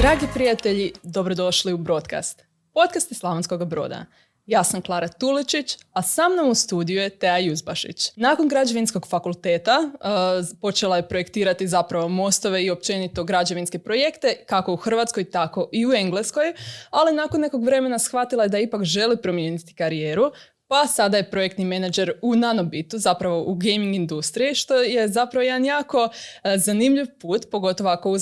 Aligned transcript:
Dragi 0.00 0.26
prijatelji, 0.34 0.92
dobrodošli 1.02 1.72
u 1.72 1.76
Broadcast, 1.76 2.44
podcast 2.74 3.10
iz 3.10 3.18
Slavonskog 3.18 3.64
broda. 3.64 4.04
Ja 4.46 4.64
sam 4.64 4.82
Klara 4.82 5.08
Tuličić, 5.08 5.78
a 5.92 6.02
sa 6.02 6.28
mnom 6.28 6.48
u 6.48 6.54
studiju 6.54 7.00
je 7.00 7.10
Teja 7.10 7.38
Juzbašić. 7.38 8.16
Nakon 8.16 8.48
građevinskog 8.48 9.06
fakulteta 9.06 9.78
uh, 9.80 10.58
počela 10.60 10.96
je 10.96 11.08
projektirati 11.08 11.68
zapravo 11.68 12.08
mostove 12.08 12.64
i 12.64 12.70
općenito 12.70 13.24
građevinske 13.24 13.78
projekte, 13.78 14.44
kako 14.46 14.72
u 14.72 14.76
Hrvatskoj, 14.76 15.30
tako 15.30 15.68
i 15.72 15.86
u 15.86 15.92
Engleskoj, 15.92 16.54
ali 16.90 17.14
nakon 17.14 17.40
nekog 17.40 17.64
vremena 17.64 17.98
shvatila 17.98 18.42
je 18.42 18.48
da 18.48 18.58
ipak 18.58 18.84
želi 18.84 19.16
promijeniti 19.22 19.74
karijeru, 19.74 20.32
pa 20.70 20.86
sada 20.86 21.16
je 21.16 21.30
projektni 21.30 21.64
menadžer 21.64 22.12
u 22.22 22.36
Nanobitu, 22.36 22.98
zapravo 22.98 23.42
u 23.42 23.54
gaming 23.54 23.94
industriji, 23.94 24.54
što 24.54 24.82
je 24.82 25.08
zapravo 25.08 25.42
jedan 25.42 25.64
jako 25.64 26.08
e, 26.44 26.58
zanimljiv 26.58 27.06
put, 27.20 27.50
pogotovo 27.50 27.90
ako 27.90 28.16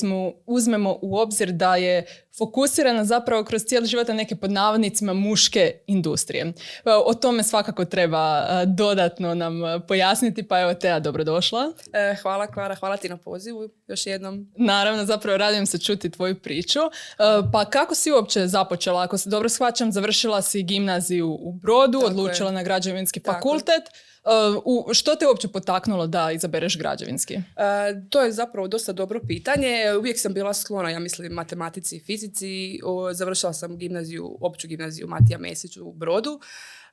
uzmemo 0.46 0.98
u 1.02 1.18
obzir 1.18 1.52
da 1.52 1.76
je 1.76 2.04
fokusirana 2.38 3.04
zapravo 3.04 3.44
kroz 3.44 3.64
cijeli 3.64 3.86
život 3.86 4.08
na 4.08 4.14
neke 4.14 4.36
pod 4.36 4.52
navodnicima 4.52 5.12
muške 5.12 5.72
industrije. 5.86 6.44
E, 6.44 6.52
o 7.04 7.14
tome 7.14 7.42
svakako 7.42 7.84
treba 7.84 8.38
e, 8.38 8.66
dodatno 8.66 9.34
nam 9.34 9.54
pojasniti, 9.88 10.42
pa 10.42 10.60
evo 10.60 10.74
Teja, 10.74 11.00
dobrodošla. 11.00 11.72
hvala 12.22 12.46
Klara, 12.46 12.74
hvala 12.74 12.96
ti 12.96 13.08
na 13.08 13.16
pozivu 13.16 13.68
još 13.86 14.06
jednom. 14.06 14.52
Naravno, 14.56 15.04
zapravo 15.04 15.38
radim 15.38 15.66
se 15.66 15.78
čuti 15.78 16.10
tvoju 16.10 16.40
priču. 16.40 16.80
Pa 17.52 17.64
kako 17.64 17.94
si 17.94 18.12
uopće 18.12 18.46
započela? 18.46 19.02
Ako 19.02 19.18
se 19.18 19.30
dobro 19.30 19.48
shvaćam, 19.48 19.92
završila 19.92 20.42
si 20.42 20.62
gimnaziju 20.62 21.38
u 21.40 21.52
Brodu, 21.52 21.98
odlučila 22.04 22.28
odlučila 22.28 22.50
na 22.50 22.62
građevinski 22.62 23.20
fakultet. 23.20 23.82
Uh, 24.24 24.94
što 24.94 25.14
te 25.14 25.26
uopće 25.26 25.48
potaknulo 25.48 26.06
da 26.06 26.32
izabereš 26.32 26.78
građevinski? 26.78 27.36
Uh, 27.36 27.42
to 28.10 28.22
je 28.22 28.32
zapravo 28.32 28.68
dosta 28.68 28.92
dobro 28.92 29.20
pitanje. 29.26 29.76
Uvijek 29.98 30.18
sam 30.18 30.34
bila 30.34 30.54
sklona, 30.54 30.90
ja 30.90 30.98
mislim, 30.98 31.32
matematici 31.32 31.96
i 31.96 32.00
fizici. 32.00 32.80
završila 33.12 33.52
sam 33.52 33.76
gimnaziju, 33.76 34.38
opću 34.40 34.68
gimnaziju 34.68 35.06
Matija 35.06 35.38
Mesić 35.38 35.76
u 35.76 35.92
Brodu. 35.92 36.40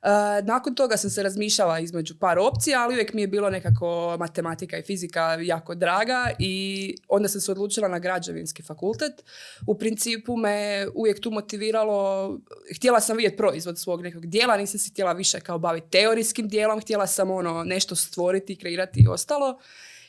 E, 0.02 0.42
nakon 0.42 0.74
toga 0.74 0.96
sam 0.96 1.10
se 1.10 1.22
razmišljala 1.22 1.78
između 1.78 2.14
par 2.18 2.38
opcija, 2.38 2.82
ali 2.82 2.94
uvijek 2.94 3.12
mi 3.12 3.20
je 3.20 3.26
bilo 3.26 3.50
nekako 3.50 4.16
matematika 4.18 4.78
i 4.78 4.82
fizika 4.82 5.38
jako 5.40 5.74
draga 5.74 6.30
i 6.38 6.94
onda 7.08 7.28
sam 7.28 7.40
se 7.40 7.52
odlučila 7.52 7.88
na 7.88 7.98
građevinski 7.98 8.62
fakultet. 8.62 9.24
U 9.66 9.78
principu 9.78 10.36
me 10.36 10.86
uvijek 10.94 11.20
tu 11.20 11.30
motiviralo, 11.30 12.30
htjela 12.76 13.00
sam 13.00 13.16
vidjeti 13.16 13.36
proizvod 13.36 13.78
svog 13.78 14.02
nekog 14.02 14.26
dijela, 14.26 14.56
nisam 14.56 14.80
se 14.80 14.90
htjela 14.90 15.12
više 15.12 15.40
kao 15.40 15.58
baviti 15.58 15.90
teorijskim 15.90 16.48
dijelom, 16.48 16.80
htjela 16.80 17.06
sam 17.06 17.30
ono 17.30 17.64
nešto 17.64 17.96
stvoriti, 17.96 18.56
kreirati 18.56 19.00
i 19.00 19.08
ostalo. 19.08 19.58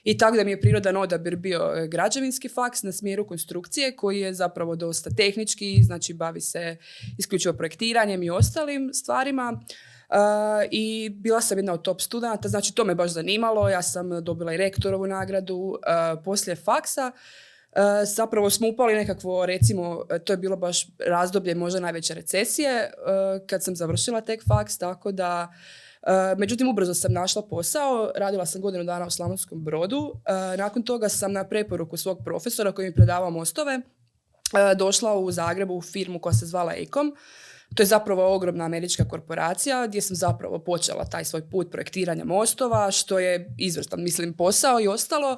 I 0.07 0.17
tako 0.17 0.37
da 0.37 0.43
mi 0.43 0.51
je 0.51 0.61
prirodan 0.61 0.97
odabir 0.97 1.35
bio 1.35 1.73
e, 1.75 1.87
građevinski 1.87 2.49
faks 2.49 2.83
na 2.83 2.91
smjeru 2.91 3.27
konstrukcije 3.27 3.95
koji 3.95 4.19
je 4.19 4.33
zapravo 4.33 4.75
dosta 4.75 5.09
tehnički, 5.09 5.83
znači 5.83 6.13
bavi 6.13 6.41
se 6.41 6.77
isključivo 7.17 7.53
projektiranjem 7.53 8.23
i 8.23 8.29
ostalim 8.29 8.93
stvarima. 8.93 9.59
Uh, 10.09 10.17
I 10.71 11.09
bila 11.09 11.41
sam 11.41 11.57
jedna 11.57 11.73
od 11.73 11.81
top 11.81 12.01
studenta, 12.01 12.49
znači 12.49 12.75
to 12.75 12.85
me 12.85 12.95
baš 12.95 13.11
zanimalo. 13.11 13.69
Ja 13.69 13.81
sam 13.81 14.23
dobila 14.23 14.53
i 14.53 14.57
rektorovu 14.57 15.07
nagradu 15.07 15.55
uh, 15.55 15.77
poslije 16.25 16.55
faksa. 16.55 17.11
Uh, 17.11 17.81
zapravo 18.15 18.49
smo 18.49 18.67
upali 18.67 18.93
nekakvo, 18.95 19.45
recimo, 19.45 20.03
to 20.25 20.33
je 20.33 20.37
bilo 20.37 20.55
baš 20.55 20.87
razdoblje 20.99 21.55
možda 21.55 21.79
najveće 21.79 22.13
recesije 22.13 22.91
kad 23.47 23.63
sam 23.63 23.75
završila 23.75 24.21
tek 24.21 24.43
faks, 24.47 24.77
tako 24.77 25.11
da 25.11 25.53
Međutim, 26.37 26.69
ubrzo 26.69 26.93
sam 26.93 27.13
našla 27.13 27.41
posao, 27.41 28.11
radila 28.15 28.45
sam 28.45 28.61
godinu 28.61 28.83
dana 28.83 29.05
u 29.05 29.09
Slavonskom 29.09 29.63
brodu. 29.63 30.13
Nakon 30.57 30.83
toga 30.83 31.09
sam 31.09 31.31
na 31.33 31.43
preporuku 31.43 31.97
svog 31.97 32.19
profesora 32.25 32.71
koji 32.71 32.87
mi 32.87 32.95
predavao 32.95 33.29
mostove 33.29 33.81
došla 34.77 35.17
u 35.17 35.31
Zagrebu 35.31 35.73
u 35.73 35.81
firmu 35.81 36.19
koja 36.19 36.33
se 36.33 36.45
zvala 36.45 36.73
Ecom. 36.75 37.15
To 37.75 37.83
je 37.83 37.87
zapravo 37.87 38.35
ogromna 38.35 38.65
američka 38.65 39.05
korporacija 39.05 39.87
gdje 39.87 40.01
sam 40.01 40.15
zapravo 40.15 40.59
počela 40.59 41.05
taj 41.05 41.25
svoj 41.25 41.49
put 41.49 41.71
projektiranja 41.71 42.25
mostova, 42.25 42.91
što 42.91 43.19
je 43.19 43.53
izvrstan, 43.57 44.03
mislim, 44.03 44.33
posao 44.33 44.79
i 44.79 44.87
ostalo. 44.87 45.37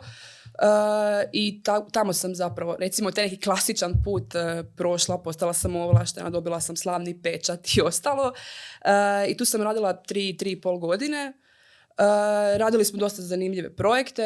I 1.32 1.62
tamo 1.92 2.14
sam 2.14 2.36
zapravo, 2.36 2.76
recimo, 2.80 3.12
taj 3.12 3.24
neki 3.24 3.42
klasičan 3.42 3.94
put 4.04 4.36
uh, 4.36 4.66
prošla, 4.76 5.18
postala 5.18 5.54
sam 5.54 5.76
ovlaštena, 5.76 6.30
dobila 6.30 6.62
sam 6.62 6.76
slavni 6.76 7.22
pečat 7.22 7.68
i 7.78 7.82
ostalo. 7.82 8.24
Uh, 8.28 9.30
I 9.30 9.38
tu 9.38 9.46
sam 9.46 9.62
radila 9.62 9.94
tri, 9.94 10.38
tri 10.38 10.52
i 10.52 10.62
pol 10.62 10.78
godine. 10.78 11.34
Uh, 12.00 12.06
radili 12.58 12.86
smo 12.86 13.00
dosta 13.00 13.22
zanimljive 13.22 13.70
projekte, 13.76 14.24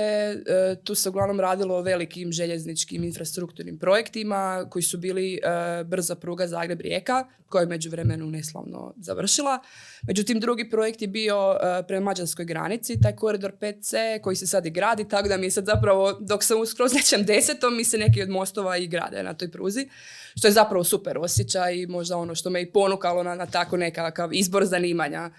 tu 0.83 0.95
se 0.95 1.09
uglavnom 1.09 1.39
radilo 1.39 1.75
o 1.75 1.81
velikim 1.81 2.31
željezničkim 2.31 3.03
infrastrukturnim 3.03 3.77
projektima 3.77 4.65
koji 4.69 4.83
su 4.83 4.97
bili 4.97 5.39
brza 5.85 6.15
pruga 6.15 6.47
Zagreb-Rijeka 6.47 7.25
koja 7.49 7.61
je 7.61 7.67
međuvremenu 7.67 8.25
neslavno 8.25 8.93
završila. 8.97 9.59
Međutim, 10.07 10.39
drugi 10.39 10.69
projekt 10.69 11.01
je 11.01 11.07
bio 11.07 11.57
prema 11.87 12.05
mađarskoj 12.05 12.45
granici, 12.45 13.01
taj 13.01 13.15
koridor 13.15 13.51
5C 13.61 14.21
koji 14.21 14.35
se 14.35 14.47
sad 14.47 14.65
i 14.65 14.69
gradi, 14.69 15.07
tako 15.07 15.27
da 15.27 15.37
mi 15.37 15.45
je 15.45 15.51
sad 15.51 15.65
zapravo, 15.65 16.17
dok 16.19 16.43
sam 16.43 16.65
skroz 16.65 16.93
nečem 16.93 17.25
desetom, 17.25 17.77
mi 17.77 17.83
se 17.83 17.97
neki 17.97 18.21
od 18.21 18.29
mostova 18.29 18.77
i 18.77 18.87
grade 18.87 19.23
na 19.23 19.33
toj 19.33 19.51
pruzi, 19.51 19.89
što 20.35 20.47
je 20.47 20.51
zapravo 20.51 20.83
super 20.83 21.17
osjećaj 21.17 21.75
i 21.75 21.87
možda 21.87 22.17
ono 22.17 22.35
što 22.35 22.49
me 22.49 22.61
i 22.61 22.71
ponukalo 22.71 23.23
na, 23.23 23.35
na 23.35 23.45
tako 23.45 23.77
nekakav 23.77 24.33
izbor 24.33 24.65
zanimanja 24.65 25.29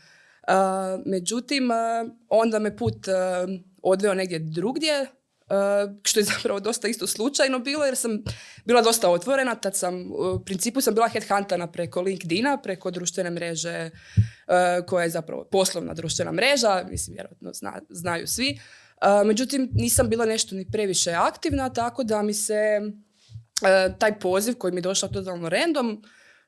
međutim, 1.07 1.71
onda 2.29 2.59
me 2.59 2.77
put 2.77 3.07
odveo 3.83 4.15
negdje 4.15 4.39
drugdje, 4.39 5.07
što 6.03 6.21
je 6.21 6.25
zapravo 6.37 6.61
dosta 6.61 6.89
isto 6.89 7.07
slučajno 7.07 7.59
bilo 7.59 7.85
jer 7.85 7.97
sam 7.97 8.23
bila 8.65 8.83
dosta 8.83 9.11
otvorena, 9.11 9.55
tad 9.55 9.77
sam, 9.77 10.13
u 10.13 10.45
principu 10.45 10.81
sam 10.81 10.95
bila 10.95 11.09
headhuntana 11.09 11.73
preko 11.73 12.01
LinkedIna, 12.01 12.59
preko 12.63 12.91
društvene 12.91 13.31
mreže 13.31 13.91
koja 14.87 15.05
je 15.05 15.11
zapravo 15.11 15.45
poslovna 15.45 15.95
društvena 15.95 16.33
mreža, 16.33 16.85
mislim 16.91 17.15
vjerojatno 17.15 17.51
znaju 17.89 18.27
svi. 18.27 18.61
Međutim, 19.25 19.69
nisam 19.73 20.09
bila 20.09 20.25
nešto 20.25 20.55
ni 20.55 20.67
previše 20.73 21.13
aktivna, 21.13 21.73
tako 21.73 22.05
da 22.05 22.23
mi 22.23 22.35
se 22.35 22.81
taj 23.99 24.19
poziv 24.19 24.55
koji 24.55 24.73
mi 24.73 24.79
je 24.79 24.83
došao 24.83 25.09
totalno 25.09 25.49
random, 25.49 26.03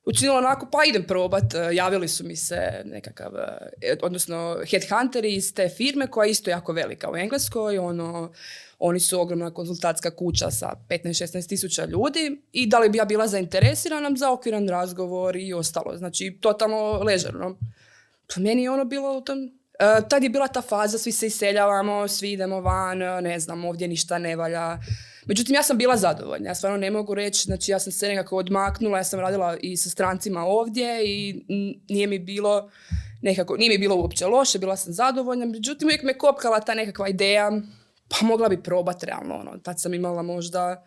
učinila 0.06 0.38
onako, 0.38 0.68
pa 0.72 0.78
idem 0.84 1.04
probat, 1.04 1.54
e, 1.54 1.74
javili 1.74 2.08
su 2.08 2.24
mi 2.24 2.36
se 2.36 2.82
nekakav, 2.84 3.32
e, 3.82 3.96
odnosno 4.02 4.58
headhunteri 4.70 5.34
iz 5.34 5.54
te 5.54 5.68
firme 5.68 6.06
koja 6.06 6.26
je 6.26 6.30
isto 6.30 6.50
jako 6.50 6.72
velika 6.72 7.10
u 7.10 7.16
Engleskoj, 7.16 7.78
ono, 7.78 8.32
oni 8.78 9.00
su 9.00 9.20
ogromna 9.20 9.54
konzultatska 9.54 10.10
kuća 10.10 10.50
sa 10.50 10.72
15-16 10.88 11.48
tisuća 11.48 11.84
ljudi 11.84 12.42
i 12.52 12.66
da 12.66 12.78
li 12.78 12.88
bi 12.88 12.98
ja 12.98 13.04
bila 13.04 13.26
zainteresirana 13.26 14.10
za 14.16 14.32
okviran 14.32 14.68
razgovor 14.68 15.36
i 15.36 15.54
ostalo. 15.54 15.96
Znači, 15.96 16.38
totalno 16.40 16.92
ležerno. 16.92 17.56
Pa 18.34 18.40
meni 18.40 18.62
je 18.62 18.70
ono 18.70 18.84
bilo 18.84 19.18
u 19.18 19.20
tom... 19.20 19.50
Tad 20.08 20.22
je 20.22 20.28
bila 20.28 20.48
ta 20.48 20.62
faza, 20.62 20.98
svi 20.98 21.12
se 21.12 21.26
iseljavamo, 21.26 22.08
svi 22.08 22.32
idemo 22.32 22.60
van, 22.60 22.98
ne 22.98 23.40
znam, 23.40 23.64
ovdje 23.64 23.88
ništa 23.88 24.18
ne 24.18 24.36
valja. 24.36 24.78
Međutim, 25.26 25.54
ja 25.54 25.62
sam 25.62 25.78
bila 25.78 25.96
zadovoljna. 25.96 26.48
Ja 26.48 26.54
stvarno 26.54 26.78
ne 26.78 26.90
mogu 26.90 27.14
reći, 27.14 27.42
znači 27.42 27.70
ja 27.70 27.78
sam 27.78 27.92
se 27.92 28.08
nekako 28.08 28.36
odmaknula, 28.36 28.98
ja 28.98 29.04
sam 29.04 29.20
radila 29.20 29.56
i 29.60 29.76
sa 29.76 29.90
strancima 29.90 30.44
ovdje 30.44 31.04
i 31.04 31.44
nije 31.88 32.06
mi 32.06 32.18
bilo 32.18 32.70
nekako, 33.22 33.56
nije 33.56 33.70
mi 33.70 33.78
bilo 33.78 33.96
uopće 33.96 34.26
loše, 34.26 34.58
bila 34.58 34.76
sam 34.76 34.92
zadovoljna. 34.92 35.46
Međutim, 35.46 35.86
uvijek 35.86 36.02
me 36.02 36.18
kopkala 36.18 36.60
ta 36.60 36.74
nekakva 36.74 37.08
ideja, 37.08 37.50
pa 38.08 38.26
mogla 38.26 38.48
bi 38.48 38.62
probati 38.62 39.06
realno. 39.06 39.34
Ono. 39.34 39.58
Tad 39.58 39.80
sam 39.80 39.94
imala 39.94 40.22
možda 40.22 40.86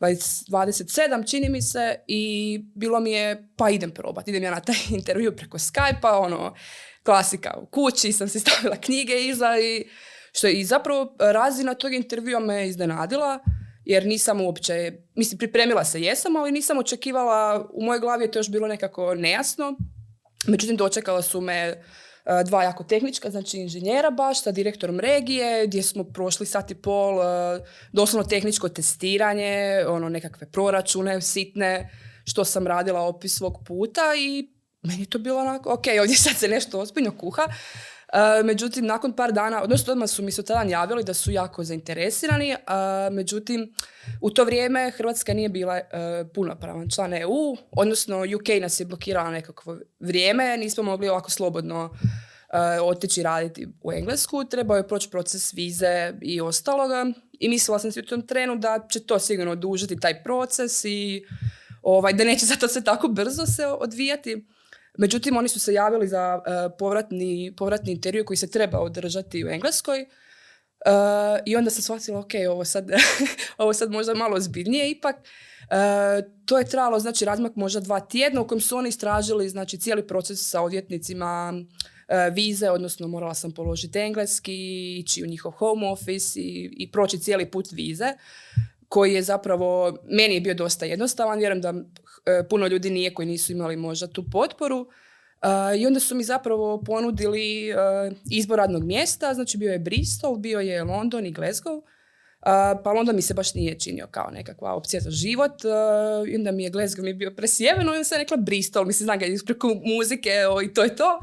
27, 0.00 1.30
čini 1.30 1.48
mi 1.48 1.62
se, 1.62 1.96
i 2.06 2.58
bilo 2.74 3.00
mi 3.00 3.12
je, 3.12 3.48
pa 3.56 3.70
idem 3.70 3.90
probati. 3.90 4.30
Idem 4.30 4.42
ja 4.42 4.50
na 4.50 4.60
taj 4.60 4.76
intervju 4.98 5.36
preko 5.36 5.58
Skype-a, 5.58 6.18
ono, 6.18 6.54
klasika 7.02 7.54
u 7.62 7.66
kući, 7.66 8.12
sam 8.12 8.28
si 8.28 8.40
stavila 8.44 8.76
knjige 8.76 9.14
iza 9.14 9.58
i 9.58 9.88
što 10.32 10.46
je 10.46 10.60
i 10.60 10.64
zapravo 10.64 11.16
razina 11.18 11.74
tog 11.74 11.92
intervjua 11.92 12.40
me 12.40 12.68
iznenadila 12.68 13.38
jer 13.86 14.06
nisam 14.06 14.40
uopće, 14.40 14.92
mislim 15.14 15.38
pripremila 15.38 15.84
se 15.84 16.02
jesam, 16.02 16.36
ali 16.36 16.52
nisam 16.52 16.78
očekivala, 16.78 17.68
u 17.72 17.84
mojoj 17.84 18.00
glavi 18.00 18.24
je 18.24 18.30
to 18.30 18.38
još 18.38 18.50
bilo 18.50 18.68
nekako 18.68 19.14
nejasno. 19.14 19.76
Međutim, 20.46 20.76
dočekala 20.76 21.22
su 21.22 21.40
me 21.40 21.54
e, 21.54 21.76
dva 22.44 22.62
jako 22.62 22.84
tehnička, 22.84 23.30
znači 23.30 23.56
inženjera 23.58 24.10
baš 24.10 24.42
sa 24.42 24.52
direktorom 24.52 25.00
regije, 25.00 25.66
gdje 25.66 25.82
smo 25.82 26.04
prošli 26.04 26.46
sat 26.46 26.70
i 26.70 26.74
pol, 26.74 27.22
e, 27.22 27.60
doslovno 27.92 28.28
tehničko 28.28 28.68
testiranje, 28.68 29.84
ono 29.88 30.08
nekakve 30.08 30.50
proračune 30.50 31.20
sitne, 31.20 31.90
što 32.24 32.44
sam 32.44 32.66
radila 32.66 33.00
opis 33.00 33.36
svog 33.36 33.54
puta 33.66 34.02
i 34.18 34.48
meni 34.82 35.02
je 35.02 35.10
to 35.10 35.18
bilo 35.18 35.40
onako, 35.40 35.72
ok, 35.72 35.84
ovdje 36.00 36.16
sad 36.16 36.36
se 36.36 36.48
nešto 36.48 36.80
ozbiljno 36.80 37.18
kuha. 37.18 37.42
E, 38.16 38.42
međutim, 38.42 38.86
nakon 38.86 39.12
par 39.12 39.32
dana, 39.32 39.62
odnosno 39.62 39.92
odmah 39.92 40.08
su 40.08 40.22
mi 40.22 40.32
se 40.32 40.44
tada 40.44 40.70
javili 40.70 41.04
da 41.04 41.14
su 41.14 41.30
jako 41.30 41.64
zainteresirani, 41.64 42.52
uh, 42.52 43.14
međutim, 43.14 43.74
u 44.20 44.30
to 44.30 44.44
vrijeme 44.44 44.90
Hrvatska 44.90 45.34
nije 45.34 45.48
bila 45.48 45.74
uh, 45.74 46.30
punopravan 46.34 46.90
član 46.90 47.14
EU, 47.14 47.56
odnosno 47.70 48.18
UK 48.18 48.48
nas 48.60 48.80
je 48.80 48.86
blokirala 48.86 49.30
nekakvo 49.30 49.78
vrijeme, 50.00 50.56
nismo 50.56 50.82
mogli 50.82 51.08
ovako 51.08 51.30
slobodno 51.30 51.90
otići 52.82 53.22
raditi 53.22 53.68
u 53.82 53.92
Englesku, 53.92 54.44
trebao 54.44 54.76
je 54.76 54.88
proći 54.88 55.10
proces 55.10 55.54
vize 55.54 56.12
i 56.22 56.40
ostaloga 56.40 57.06
i 57.32 57.48
mislila 57.48 57.78
sam 57.78 57.92
si 57.92 58.00
u 58.00 58.06
tom 58.06 58.26
trenu 58.26 58.56
da 58.56 58.86
će 58.90 59.00
to 59.00 59.18
sigurno 59.18 59.52
odužiti 59.52 60.00
taj 60.00 60.22
proces 60.22 60.84
i 60.84 61.24
ovaj, 61.82 62.12
da 62.12 62.24
neće 62.24 62.46
zato 62.46 62.68
se 62.68 62.84
tako 62.84 63.08
brzo 63.08 63.46
se 63.46 63.66
odvijati. 63.66 64.46
Međutim, 64.98 65.36
oni 65.36 65.48
su 65.48 65.60
se 65.60 65.72
javili 65.72 66.08
za 66.08 66.40
povratni, 66.78 67.54
povratni 67.56 67.92
intervju 67.92 68.24
koji 68.24 68.36
se 68.36 68.50
treba 68.50 68.78
održati 68.78 69.44
u 69.44 69.48
Engleskoj. 69.48 70.06
I 71.44 71.56
onda 71.56 71.70
sam 71.70 71.82
shvatila, 71.82 72.18
ok, 72.18 72.30
ovo 72.50 72.64
sad, 72.64 72.90
ovo 73.58 73.72
sad 73.72 73.90
možda 73.90 74.14
malo 74.14 74.40
zbiljnije 74.40 74.90
ipak. 74.90 75.16
to 76.44 76.58
je 76.58 76.64
trajalo, 76.64 76.98
znači, 76.98 77.24
razmak 77.24 77.56
možda 77.56 77.80
dva 77.80 78.00
tjedna 78.00 78.40
u 78.40 78.46
kojem 78.46 78.60
su 78.60 78.76
oni 78.76 78.88
istražili, 78.88 79.48
znači, 79.48 79.78
cijeli 79.78 80.06
proces 80.06 80.50
sa 80.50 80.60
odvjetnicima, 80.62 81.54
vize, 82.32 82.70
odnosno 82.70 83.08
morala 83.08 83.34
sam 83.34 83.52
položiti 83.52 83.98
engleski, 83.98 84.54
ići 84.98 85.22
u 85.22 85.26
njihov 85.26 85.52
home 85.52 85.88
office 85.88 86.40
i, 86.40 86.70
i 86.72 86.90
proći 86.90 87.18
cijeli 87.18 87.50
put 87.50 87.66
vize 87.72 88.12
koji 88.88 89.14
je 89.14 89.22
zapravo, 89.22 89.98
meni 90.04 90.34
je 90.34 90.40
bio 90.40 90.54
dosta 90.54 90.86
jednostavan, 90.86 91.38
vjerujem 91.38 91.60
da 91.60 91.74
puno 92.50 92.66
ljudi 92.66 92.90
nije 92.90 93.14
koji 93.14 93.28
nisu 93.28 93.52
imali 93.52 93.76
možda 93.76 94.06
tu 94.06 94.24
potporu. 94.30 94.86
I 95.78 95.86
onda 95.86 96.00
su 96.00 96.14
mi 96.14 96.24
zapravo 96.24 96.82
ponudili 96.82 97.74
izbor 98.30 98.58
radnog 98.58 98.84
mjesta, 98.84 99.34
znači 99.34 99.58
bio 99.58 99.72
je 99.72 99.78
Bristol, 99.78 100.36
bio 100.36 100.60
je 100.60 100.84
London 100.84 101.26
i 101.26 101.32
Glasgow. 101.32 101.82
pa 102.84 102.92
London 102.92 103.16
mi 103.16 103.22
se 103.22 103.34
baš 103.34 103.54
nije 103.54 103.78
činio 103.78 104.06
kao 104.10 104.30
nekakva 104.30 104.74
opcija 104.74 105.00
za 105.00 105.10
život. 105.10 105.52
I 106.28 106.36
onda 106.36 106.52
mi 106.52 106.64
je 106.64 106.70
Glasgow 106.70 107.02
mi 107.02 107.14
bio 107.14 107.34
presjeveno 107.36 107.92
i 107.92 107.96
onda 107.96 108.04
sam 108.04 108.18
rekla 108.18 108.36
Bristol, 108.36 108.84
mislim, 108.84 109.04
znam 109.04 109.18
ga 109.18 109.26
preko 109.46 109.68
muzike 109.84 110.30
i 110.64 110.74
to 110.74 110.82
je 110.82 110.96
to. 110.96 111.18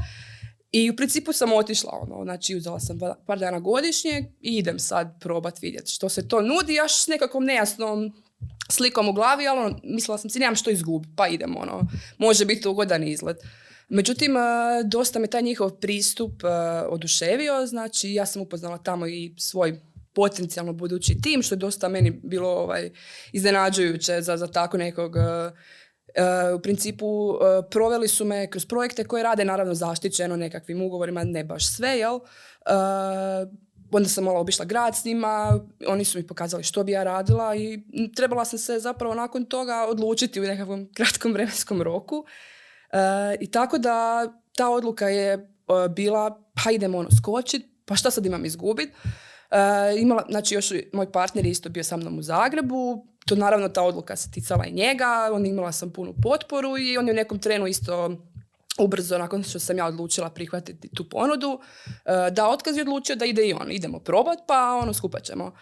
I 0.72 0.90
u 0.90 0.96
principu 0.96 1.34
sam 1.34 1.54
otišla, 1.54 2.00
ono, 2.02 2.24
znači 2.24 2.56
uzela 2.56 2.80
sam 2.80 3.00
par 3.26 3.40
dana 3.40 3.60
godišnje 3.60 4.32
i 4.42 4.58
idem 4.58 4.80
sad 4.80 5.20
probat 5.20 5.62
vidjeti 5.62 5.92
što 5.92 6.10
se 6.10 6.28
to 6.28 6.42
nudi, 6.42 6.74
još 6.74 7.04
s 7.04 7.08
nekakvom 7.08 7.44
nejasnom 7.46 8.23
slikom 8.72 9.10
u 9.10 9.14
glavi, 9.14 9.48
ali 9.48 9.60
ono, 9.60 9.80
mislila 9.84 10.18
sam 10.18 10.30
si 10.30 10.40
nemam 10.40 10.56
što 10.56 10.70
izgubiti, 10.70 11.14
pa 11.16 11.28
idem, 11.28 11.58
ono, 11.58 11.82
može 12.18 12.46
biti 12.46 12.68
ugodan 12.68 13.04
izgled. 13.04 13.38
Međutim, 13.90 14.38
e, 14.38 14.40
dosta 14.86 15.20
me 15.20 15.28
taj 15.28 15.42
njihov 15.42 15.72
pristup 15.72 16.44
e, 16.44 16.48
oduševio, 16.88 17.66
znači 17.68 18.14
ja 18.14 18.26
sam 18.26 18.42
upoznala 18.42 18.78
tamo 18.78 19.08
i 19.08 19.34
svoj 19.38 19.80
potencijalno 20.14 20.74
budući 20.74 21.22
tim, 21.22 21.42
što 21.42 21.56
je 21.56 21.60
dosta 21.60 21.90
meni 21.90 22.12
bilo 22.24 22.50
ovaj, 22.50 22.92
iznenađujuće 23.32 24.22
za, 24.22 24.38
za 24.38 24.48
tako 24.48 24.78
nekog 24.78 25.16
e, 25.18 25.52
u 26.56 26.60
principu 26.60 27.34
proveli 27.72 28.08
su 28.08 28.26
me 28.26 28.50
kroz 28.50 28.66
projekte 28.66 29.04
koje 29.04 29.24
rade 29.24 29.46
naravno 29.46 29.74
zaštićeno 29.74 30.36
nekakvim 30.36 30.82
ugovorima, 30.82 31.24
ne 31.24 31.44
baš 31.44 31.76
sve, 31.76 31.90
jel? 31.90 32.20
Onda 33.94 34.10
sam 34.10 34.24
malo 34.24 34.40
obišla 34.40 34.66
grad 34.66 34.96
s 34.96 35.06
njima, 35.06 35.60
oni 35.88 36.06
su 36.06 36.18
mi 36.18 36.28
pokazali 36.28 36.64
što 36.64 36.84
bi 36.84 36.92
ja 36.92 37.04
radila 37.04 37.56
i 37.56 37.84
trebala 38.16 38.46
sam 38.46 38.60
se 38.60 38.80
zapravo 38.80 39.16
nakon 39.16 39.46
toga 39.46 39.86
odlučiti 39.90 40.40
u 40.40 40.44
nekakvom 40.44 40.90
kratkom 40.98 41.34
vremenskom 41.34 41.82
roku. 41.82 42.26
I 43.40 43.52
tako 43.52 43.78
da 43.78 44.28
ta 44.56 44.70
odluka 44.70 45.08
je 45.08 45.50
bila 45.96 46.44
pa 46.64 46.72
idemo 46.72 46.98
ono 46.98 47.10
skočit, 47.22 47.66
pa 47.86 47.96
šta 47.96 48.12
sad 48.12 48.26
imam 48.26 48.46
izgubit. 48.46 48.90
imala, 49.98 50.26
znači 50.30 50.56
još 50.56 50.72
moj 50.94 51.12
partner 51.12 51.46
je 51.46 51.52
isto 51.52 51.70
bio 51.70 51.84
sa 51.84 51.98
mnom 51.98 52.20
u 52.20 52.22
Zagrebu, 52.22 53.08
to 53.26 53.36
naravno 53.36 53.70
ta 53.70 53.82
odluka 53.82 54.16
se 54.16 54.32
ticala 54.32 54.66
i 54.66 54.72
njega, 54.72 55.30
on 55.34 55.46
imala 55.46 55.72
sam 55.72 55.94
punu 55.94 56.14
potporu 56.22 56.78
i 56.78 56.98
on 56.98 57.08
je 57.08 57.14
u 57.14 57.16
nekom 57.16 57.40
trenu 57.40 57.68
isto 57.68 58.18
ubrzo 58.80 59.18
nakon 59.18 59.44
što 59.44 59.60
sam 59.60 59.78
ja 59.78 59.86
odlučila 59.86 60.30
prihvatiti 60.30 60.90
tu 60.96 61.10
ponudu, 61.10 61.60
e, 62.06 62.32
da 62.32 62.50
otkaz 62.50 62.78
je 62.78 62.82
odlučio 62.82 63.16
da 63.16 63.26
ide 63.26 63.48
i 63.48 63.54
on. 63.54 63.72
Idemo 63.72 64.00
probat 64.00 64.40
pa 64.48 64.80
ono 64.82 64.94
skupa 64.94 65.20
ćemo. 65.20 65.54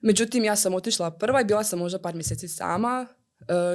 Međutim, 0.00 0.44
ja 0.44 0.56
sam 0.56 0.74
otišla 0.74 1.10
prva 1.10 1.40
i 1.40 1.44
bila 1.44 1.64
sam 1.64 1.78
možda 1.78 1.98
par 1.98 2.14
mjeseci 2.14 2.48
sama 2.48 3.06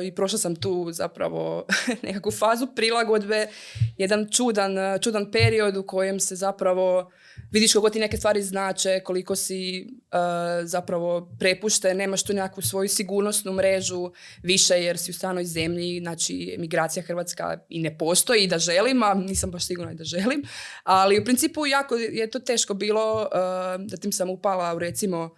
i 0.04 0.16
prošla 0.16 0.40
sam 0.40 0.56
tu 0.56 0.92
zapravo 0.92 1.66
nekakvu 2.04 2.32
fazu 2.32 2.68
prilagodbe, 2.76 3.48
jedan 3.98 4.28
čudan, 4.32 4.76
čudan 5.02 5.32
period 5.32 5.78
u 5.78 5.84
kojem 5.84 6.20
se 6.20 6.36
zapravo 6.36 7.12
vidiš 7.52 7.74
koliko 7.74 7.90
ti 7.90 8.00
neke 8.00 8.18
stvari 8.18 8.42
znače, 8.42 9.00
koliko 9.00 9.36
si 9.36 9.88
uh, 9.88 10.20
zapravo 10.64 11.36
prepušten, 11.40 11.98
nemaš 11.98 12.24
tu 12.24 12.34
nekakvu 12.34 12.62
svoju 12.62 12.90
sigurnosnu 12.90 13.54
mrežu 13.54 14.12
više 14.44 14.74
jer 14.74 14.98
si 14.98 15.12
u 15.12 15.14
stranoj 15.14 15.46
zemlji, 15.46 16.00
znači 16.00 16.56
migracija 16.60 17.04
Hrvatska 17.04 17.58
i 17.70 17.80
ne 17.80 17.98
postoji 17.98 18.48
da 18.48 18.60
želim, 18.60 19.04
a 19.04 19.14
nisam 19.14 19.52
baš 19.52 19.68
sigurna 19.68 19.94
da 19.94 20.04
želim, 20.04 20.44
ali 20.84 21.20
u 21.20 21.26
principu 21.26 21.66
jako 21.66 21.96
je 21.96 22.30
to 22.30 22.40
teško 22.40 22.74
bilo 22.74 23.22
uh, 23.22 23.30
da 23.86 23.98
tim 23.98 24.12
sam 24.12 24.30
upala 24.30 24.76
u 24.76 24.80
recimo 24.80 25.36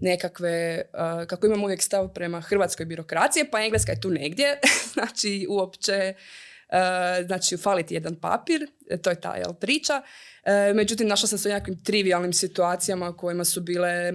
nekakve, 0.00 0.82
uh, 0.92 1.26
kako 1.26 1.46
imam 1.46 1.64
uvijek 1.64 1.82
stav 1.82 2.08
prema 2.08 2.40
hrvatskoj 2.40 2.86
birokracije, 2.86 3.50
pa 3.50 3.60
engleska 3.60 3.92
je 3.92 4.00
tu 4.00 4.10
negdje, 4.10 4.58
znači 4.94 5.46
uopće 5.48 6.14
Uh, 6.72 7.26
znači 7.26 7.56
fali 7.56 7.86
ti 7.86 7.94
jedan 7.94 8.16
papir, 8.16 8.66
to 9.02 9.10
je 9.10 9.20
ta 9.20 9.34
jel, 9.36 9.54
priča. 9.54 10.02
E, 10.44 10.72
međutim, 10.74 11.08
našla 11.08 11.28
sam 11.28 11.38
se 11.38 11.48
u 11.48 11.52
nekakvim 11.52 11.84
trivialnim 11.84 12.32
situacijama 12.32 13.16
kojima 13.16 13.44
su 13.44 13.60
bile 13.60 14.12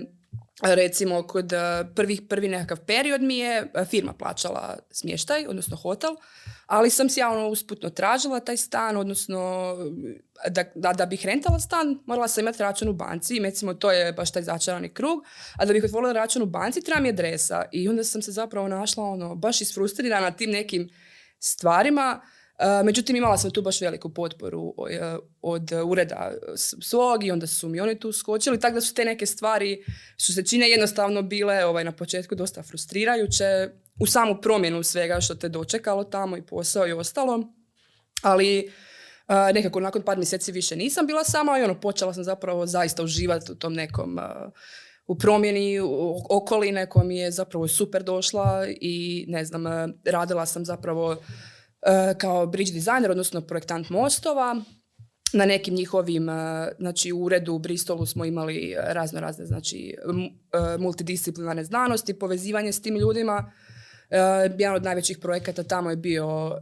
recimo 0.62 1.28
kod 1.28 1.54
e, 1.54 1.58
prvih, 1.96 2.22
prvi 2.30 2.48
nekakav 2.48 2.86
period 2.86 3.22
mi 3.22 3.38
je 3.38 3.72
e, 3.74 3.86
firma 3.86 4.14
plaćala 4.14 4.78
smještaj, 4.92 5.46
odnosno 5.48 5.78
hotel, 5.78 6.16
ali 6.74 6.90
sam 6.90 7.10
si 7.10 7.20
ja 7.20 7.30
ono 7.30 7.48
usputno 7.48 7.90
tražila 7.90 8.40
taj 8.40 8.58
stan, 8.58 8.98
odnosno 8.98 9.76
da, 10.50 10.64
da, 10.76 10.94
da 10.94 11.06
bih 11.06 11.26
rentala 11.26 11.60
stan, 11.60 12.00
morala 12.06 12.28
sam 12.28 12.42
imati 12.42 12.64
račun 12.64 12.90
u 12.90 12.94
banci, 12.94 13.40
recimo 13.40 13.74
to 13.74 13.92
je 13.92 14.14
baš 14.14 14.32
taj 14.32 14.44
začarani 14.44 14.90
krug, 14.90 15.24
a 15.58 15.66
da 15.66 15.74
bih 15.74 15.84
otvorila 15.84 16.14
račun 16.14 16.42
u 16.42 16.46
banci 16.46 16.82
treba 16.82 17.02
mi 17.02 17.10
adresa. 17.10 17.66
I 17.72 17.90
onda 17.90 18.04
sam 18.04 18.22
se 18.22 18.32
zapravo 18.32 18.68
našla 18.68 19.04
ono, 19.04 19.36
baš 19.36 19.62
isfrustrirana 19.62 20.32
tim 20.32 20.50
nekim 20.50 20.90
stvarima. 21.40 22.22
Međutim, 22.84 23.16
imala 23.16 23.38
sam 23.38 23.52
tu 23.52 23.62
baš 23.62 23.82
veliku 23.82 24.14
potporu 24.14 24.74
e, 24.90 25.18
od 25.42 25.72
ureda 25.86 26.32
svog 26.82 27.24
i 27.24 27.32
onda 27.32 27.48
su 27.48 27.70
mi 27.70 27.80
oni 27.80 28.00
tu 28.00 28.12
skočili, 28.12 28.60
tako 28.60 28.76
da 28.76 28.82
su 28.82 28.94
te 28.94 29.06
neke 29.06 29.26
stvari 29.26 29.84
su 30.18 30.34
se 30.34 30.46
čine 30.46 30.70
jednostavno 30.70 31.22
bile 31.22 31.66
ovaj, 31.66 31.84
na 31.84 31.92
početku 31.92 32.36
dosta 32.36 32.64
frustrirajuće 32.64 33.70
u 34.00 34.06
samu 34.06 34.38
promjenu 34.42 34.84
svega 34.84 35.22
što 35.22 35.36
te 35.36 35.50
dočekalo 35.50 36.04
tamo 36.04 36.38
i 36.38 36.46
posao 36.46 36.88
i 36.88 36.92
ostalo. 36.92 37.54
Ali 38.22 38.72
nekako 39.28 39.80
nakon 39.80 40.02
par 40.02 40.18
mjeseci 40.18 40.52
više 40.52 40.76
nisam 40.76 41.08
bila 41.08 41.24
sama 41.24 41.60
i 41.60 41.64
ono, 41.64 41.80
počela 41.82 42.14
sam 42.14 42.24
zapravo 42.24 42.66
zaista 42.66 43.04
uživati 43.04 43.52
u 43.52 43.56
tom 43.56 43.74
nekom 43.74 44.20
u 45.08 45.18
promjeni 45.18 45.80
okoline 46.30 46.90
koja 46.90 47.04
mi 47.04 47.18
je 47.18 47.32
zapravo 47.32 47.68
super 47.68 48.04
došla 48.04 48.66
i 48.82 49.26
ne 49.28 49.46
znam, 49.46 49.64
radila 50.06 50.46
sam 50.46 50.66
zapravo 50.66 51.18
kao 52.18 52.48
bridge 52.48 52.72
designer, 52.72 53.12
odnosno 53.12 53.42
projektant 53.42 53.90
mostova. 53.90 54.62
Na 55.34 55.46
nekim 55.46 55.74
njihovim, 55.74 56.28
znači 56.80 57.12
u 57.12 57.24
uredu 57.24 57.54
u 57.54 57.60
Bristolu 57.60 58.06
smo 58.06 58.26
imali 58.26 58.76
razno 58.78 59.20
razne, 59.20 59.46
znači 59.46 59.96
multidisciplinarne 60.80 61.64
znanosti, 61.64 62.20
povezivanje 62.20 62.72
s 62.72 62.82
tim 62.82 62.96
ljudima. 62.96 63.52
Jedan 64.58 64.76
od 64.76 64.84
najvećih 64.84 65.18
projekata 65.18 65.64
tamo 65.64 65.90
je 65.90 65.96
bio 65.96 66.60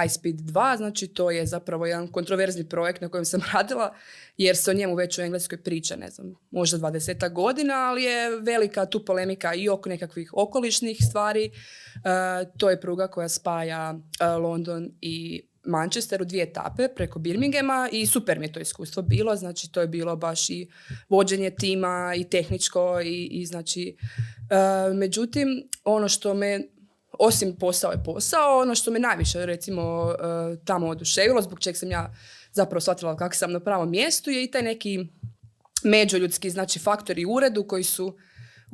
High 0.00 0.12
Speed 0.12 0.36
2, 0.36 0.76
znači 0.76 1.08
to 1.08 1.30
je 1.30 1.46
zapravo 1.46 1.86
jedan 1.86 2.08
kontroverzni 2.08 2.68
projekt 2.68 3.00
na 3.00 3.08
kojem 3.08 3.24
sam 3.24 3.40
radila, 3.52 3.94
jer 4.36 4.56
se 4.56 4.70
o 4.70 4.74
njemu 4.74 4.94
već 4.94 5.18
u 5.18 5.22
Engleskoj 5.22 5.62
priča, 5.62 5.96
ne 5.96 6.10
znam, 6.10 6.34
možda 6.50 6.78
20 6.78 7.32
godina, 7.32 7.74
ali 7.74 8.02
je 8.02 8.40
velika 8.40 8.86
tu 8.86 9.04
polemika 9.04 9.54
i 9.54 9.68
oko 9.68 9.88
nekakvih 9.88 10.30
okolišnih 10.32 10.96
stvari, 11.08 11.50
Eh, 11.94 12.44
to 12.56 12.70
je 12.70 12.80
pruga 12.80 13.08
koja 13.08 13.28
spaja 13.28 13.94
eh, 14.20 14.26
London 14.26 14.90
i 15.00 15.42
Manchester 15.64 16.22
u 16.22 16.24
dvije 16.24 16.42
etape 16.42 16.88
preko 16.88 17.18
Birminghama 17.18 17.88
i 17.92 18.06
super 18.06 18.38
mi 18.38 18.46
je 18.46 18.52
to 18.52 18.60
iskustvo 18.60 19.02
bilo, 19.02 19.36
znači 19.36 19.72
to 19.72 19.80
je 19.80 19.86
bilo 19.86 20.16
baš 20.16 20.50
i 20.50 20.68
vođenje 21.08 21.50
tima 21.50 22.14
i 22.16 22.24
tehničko 22.24 23.00
i, 23.04 23.24
i 23.24 23.46
znači 23.46 23.96
uh, 23.98 24.96
međutim 24.96 25.68
ono 25.84 26.08
što 26.08 26.34
me 26.34 26.60
osim 27.18 27.56
posao 27.56 27.92
je 27.92 28.04
posao, 28.04 28.58
ono 28.58 28.74
što 28.74 28.90
me 28.90 28.98
najviše 28.98 29.46
recimo 29.46 30.02
uh, 30.02 30.58
tamo 30.64 30.86
oduševilo, 30.86 31.42
zbog 31.42 31.60
čeg 31.60 31.76
sam 31.76 31.90
ja 31.90 32.14
zapravo 32.52 32.80
shvatila 32.80 33.16
kako 33.16 33.34
sam 33.34 33.52
na 33.52 33.60
pravom 33.60 33.90
mjestu 33.90 34.30
je 34.30 34.44
i 34.44 34.50
taj 34.50 34.62
neki 34.62 35.06
međuljudski 35.84 36.50
znači 36.50 36.78
faktori 36.78 37.24
u 37.24 37.30
uredu 37.30 37.64
koji 37.64 37.84
su 37.84 38.16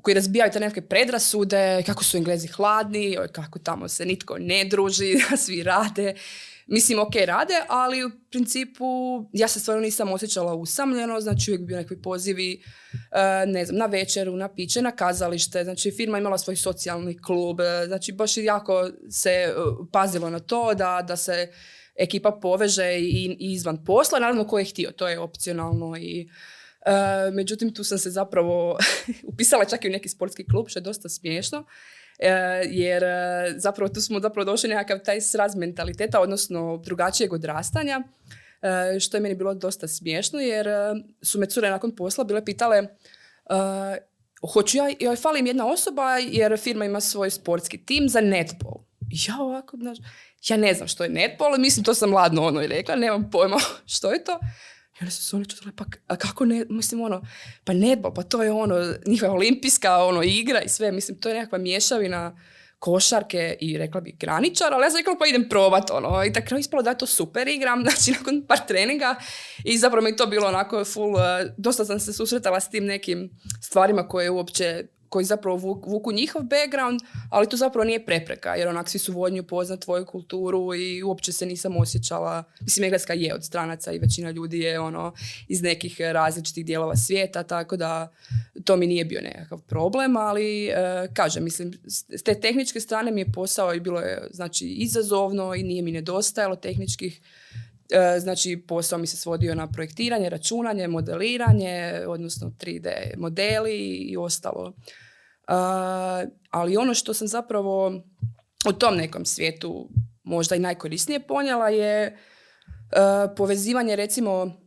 koji 0.03 0.15
razbijaju 0.15 0.53
te 0.53 0.61
neke 0.61 0.81
predrasude, 0.81 1.83
kako 1.87 2.05
su 2.05 2.17
Englezi 2.17 2.49
hladni, 2.49 3.17
kako 3.33 3.59
tamo 3.59 3.89
se 3.89 4.07
nitko 4.07 4.37
ne 4.39 4.65
druži, 4.65 5.15
svi 5.45 5.63
rade. 5.63 6.15
Mislim, 6.71 6.99
ok, 6.99 7.15
rade, 7.27 7.55
ali 7.69 8.05
u 8.05 8.11
principu 8.31 8.85
ja 9.33 9.49
se 9.49 9.61
stvarno 9.61 9.83
nisam 9.83 10.13
osjećala 10.13 10.55
usamljeno, 10.55 11.21
znači 11.21 11.51
uvijek 11.51 11.67
bi 11.67 11.75
nekakvi 11.75 12.03
pozivi, 12.03 12.63
e, 13.13 13.47
ne 13.47 13.65
znam, 13.65 13.79
na 13.79 13.87
večeru, 13.87 14.37
na 14.37 14.55
piće, 14.55 14.83
na 14.83 14.91
kazalište, 14.91 15.65
znači 15.65 15.91
firma 15.91 16.19
imala 16.19 16.39
svoj 16.39 16.57
socijalni 16.57 17.23
klub, 17.23 17.61
e, 17.61 17.87
znači 17.87 18.13
baš 18.13 18.37
jako 18.37 18.91
se 19.11 19.31
e, 19.31 19.55
pazilo 19.93 20.31
na 20.31 20.39
to 20.39 20.75
da, 20.75 21.05
da 21.09 21.17
se 21.17 21.53
ekipa 21.97 22.39
poveže 22.43 22.99
i, 22.99 23.37
izvan 23.39 23.85
posla, 23.85 24.19
naravno 24.19 24.47
ko 24.47 24.59
je 24.59 24.65
htio, 24.65 24.91
to 24.91 25.09
je 25.09 25.19
opcionalno 25.19 25.97
i 25.97 26.29
međutim, 27.33 27.75
tu 27.75 27.85
sam 27.85 27.99
se 27.99 28.11
zapravo 28.11 28.79
upisala 29.33 29.65
čak 29.65 29.85
i 29.85 29.89
u 29.89 29.91
neki 29.91 30.09
sportski 30.09 30.47
klub, 30.47 30.69
što 30.69 30.79
je 30.79 30.83
dosta 30.83 31.09
smiješno. 31.09 31.65
Jer 32.71 33.05
zapravo 33.57 33.89
tu 33.89 34.01
smo 34.01 34.21
zapravo 34.21 34.45
došli 34.45 34.69
nekakav 34.69 34.99
taj 34.99 35.21
sraz 35.21 35.57
mentaliteta, 35.57 36.21
odnosno 36.21 36.83
drugačijeg 36.85 37.33
odrastanja, 37.33 38.01
što 39.01 39.17
je 39.17 39.21
meni 39.21 39.35
bilo 39.35 39.55
dosta 39.55 39.89
smiješno, 39.89 40.41
jer 40.41 40.69
su 41.23 41.39
me 41.39 41.47
cure 41.47 41.71
nakon 41.71 41.97
posla 41.97 42.25
bile 42.25 42.45
pitale 42.45 42.89
hoću 44.53 44.77
ja, 44.77 44.91
joj 45.01 45.17
falim 45.17 45.47
jedna 45.47 45.67
osoba 45.67 46.19
jer 46.19 46.59
firma 46.59 46.85
ima 46.85 47.01
svoj 47.01 47.31
sportski 47.31 47.85
tim 47.85 48.09
za 48.09 48.21
netball. 48.21 48.85
Ja 49.11 49.37
ovako, 49.41 49.77
znaš, 49.77 49.99
ja 50.49 50.57
ne 50.57 50.75
znam 50.75 50.89
što 50.89 51.05
je 51.05 51.11
netball, 51.11 51.59
mislim 51.59 51.85
to 51.85 51.95
sam 51.95 52.15
ladno 52.15 52.43
ono 52.43 52.63
i 52.63 52.67
rekla, 52.67 52.97
nemam 52.97 53.31
pojma 53.31 53.57
što 53.95 54.13
je 54.13 54.25
to. 54.25 54.39
I 55.01 55.05
onda 55.05 55.11
su 55.11 55.25
se 55.25 55.37
oni 55.37 55.47
čutili, 55.47 55.73
pa 55.77 55.85
a 56.07 56.17
kako 56.17 56.45
ne, 56.45 56.67
mislim 56.69 57.01
ono, 57.01 57.23
pa 57.65 57.73
netball, 57.73 58.15
pa 58.15 58.23
to 58.23 58.43
je 58.43 58.53
ono, 58.53 58.95
njihova 59.07 59.33
olimpijska 59.33 59.97
ono, 59.97 60.23
igra 60.23 60.63
i 60.63 60.69
sve, 60.69 60.93
mislim 60.93 61.21
to 61.21 61.29
je 61.29 61.35
nekakva 61.35 61.59
mješavina 61.59 62.37
košarke 62.79 63.57
i 63.61 63.79
rekla 63.79 64.01
bi 64.01 64.13
graničar, 64.13 64.75
ali 64.75 64.85
ja 64.85 64.91
sam 64.91 64.99
rekla 64.99 65.17
pa 65.19 65.27
idem 65.27 65.49
probat 65.49 65.91
ono. 65.91 66.25
I 66.25 66.33
tako 66.33 66.57
ispalo 66.57 66.83
da 66.83 66.91
je 66.91 66.99
to 66.99 67.07
super 67.07 67.49
igram, 67.49 67.83
znači 67.87 68.11
nakon 68.11 68.45
par 68.49 68.59
treninga 68.69 69.17
i 69.65 69.79
zapravo 69.79 70.05
mi 70.05 70.17
to 70.17 70.27
bilo 70.27 70.49
onako 70.49 70.85
full, 70.85 71.19
eh, 71.19 71.55
dosta 71.57 71.85
sam 71.85 72.01
se 72.01 72.13
susretala 72.13 72.61
s 72.61 72.71
tim 72.71 72.85
nekim 72.85 73.31
stvarima 73.63 74.09
koje 74.09 74.31
uopće 74.31 74.85
koji 75.09 75.25
zapravo 75.25 75.57
vuku 75.87 76.13
njihov 76.13 76.43
background, 76.43 77.01
ali 77.31 77.49
to 77.49 77.57
zapravo 77.57 77.85
nije 77.85 78.07
prepreka, 78.07 78.55
jer 78.55 78.69
onak 78.69 78.89
svi 78.89 78.99
su 78.99 79.13
voljni 79.13 79.41
upoznat 79.41 79.81
tvoju 79.81 80.07
kulturu 80.07 80.75
i 80.75 81.03
uopće 81.03 81.33
se 81.33 81.47
nisam 81.47 81.77
osjećala, 81.77 82.45
mislim 82.61 82.85
Engleska 82.85 83.13
je 83.13 83.35
od 83.35 83.45
stranaca 83.45 83.93
i 83.93 83.99
većina 83.99 84.31
ljudi 84.31 84.59
je 84.59 84.81
ono 84.81 85.13
iz 85.49 85.63
nekih 85.63 86.01
različitih 86.01 86.67
dijelova 86.67 86.97
svijeta, 86.97 87.43
tako 87.43 87.77
da 87.77 88.13
to 88.65 88.77
mi 88.77 88.87
nije 88.87 89.05
bio 89.05 89.21
nekakav 89.21 89.61
problem, 89.61 90.17
ali 90.17 90.67
e, 90.67 90.75
kažem, 91.15 91.45
mislim, 91.45 91.73
s 91.87 92.23
te 92.25 92.41
tehničke 92.41 92.81
strane 92.81 93.11
mi 93.11 93.21
je 93.21 93.33
posao 93.33 93.75
i 93.75 93.81
bilo 93.81 94.01
je 94.01 94.29
znači 94.31 94.67
izazovno 94.67 95.55
i 95.55 95.63
nije 95.63 95.83
mi 95.83 95.93
nedostajalo 95.93 96.57
tehničkih 96.57 97.21
znači 98.21 98.65
posao 98.69 98.99
mi 98.99 99.07
se 99.07 99.17
svodio 99.17 99.55
na 99.55 99.71
projektiranje, 99.71 100.29
računanje, 100.29 100.89
modeliranje, 100.89 102.03
odnosno 102.07 102.53
3D 102.61 102.89
modeli 103.17 103.77
i 103.87 104.17
ostalo. 104.17 104.69
E, 104.69 105.53
ali 106.51 106.77
ono 106.77 106.95
što 106.95 107.15
sam 107.15 107.29
zapravo 107.29 108.03
u 108.69 108.73
tom 108.73 108.97
nekom 108.97 109.25
svijetu 109.25 109.89
možda 110.23 110.57
i 110.57 110.59
najkorisnije 110.61 111.21
ponijela 111.21 111.69
je 111.69 112.05
e, 112.07 112.15
povezivanje 113.37 113.97
recimo 113.97 114.59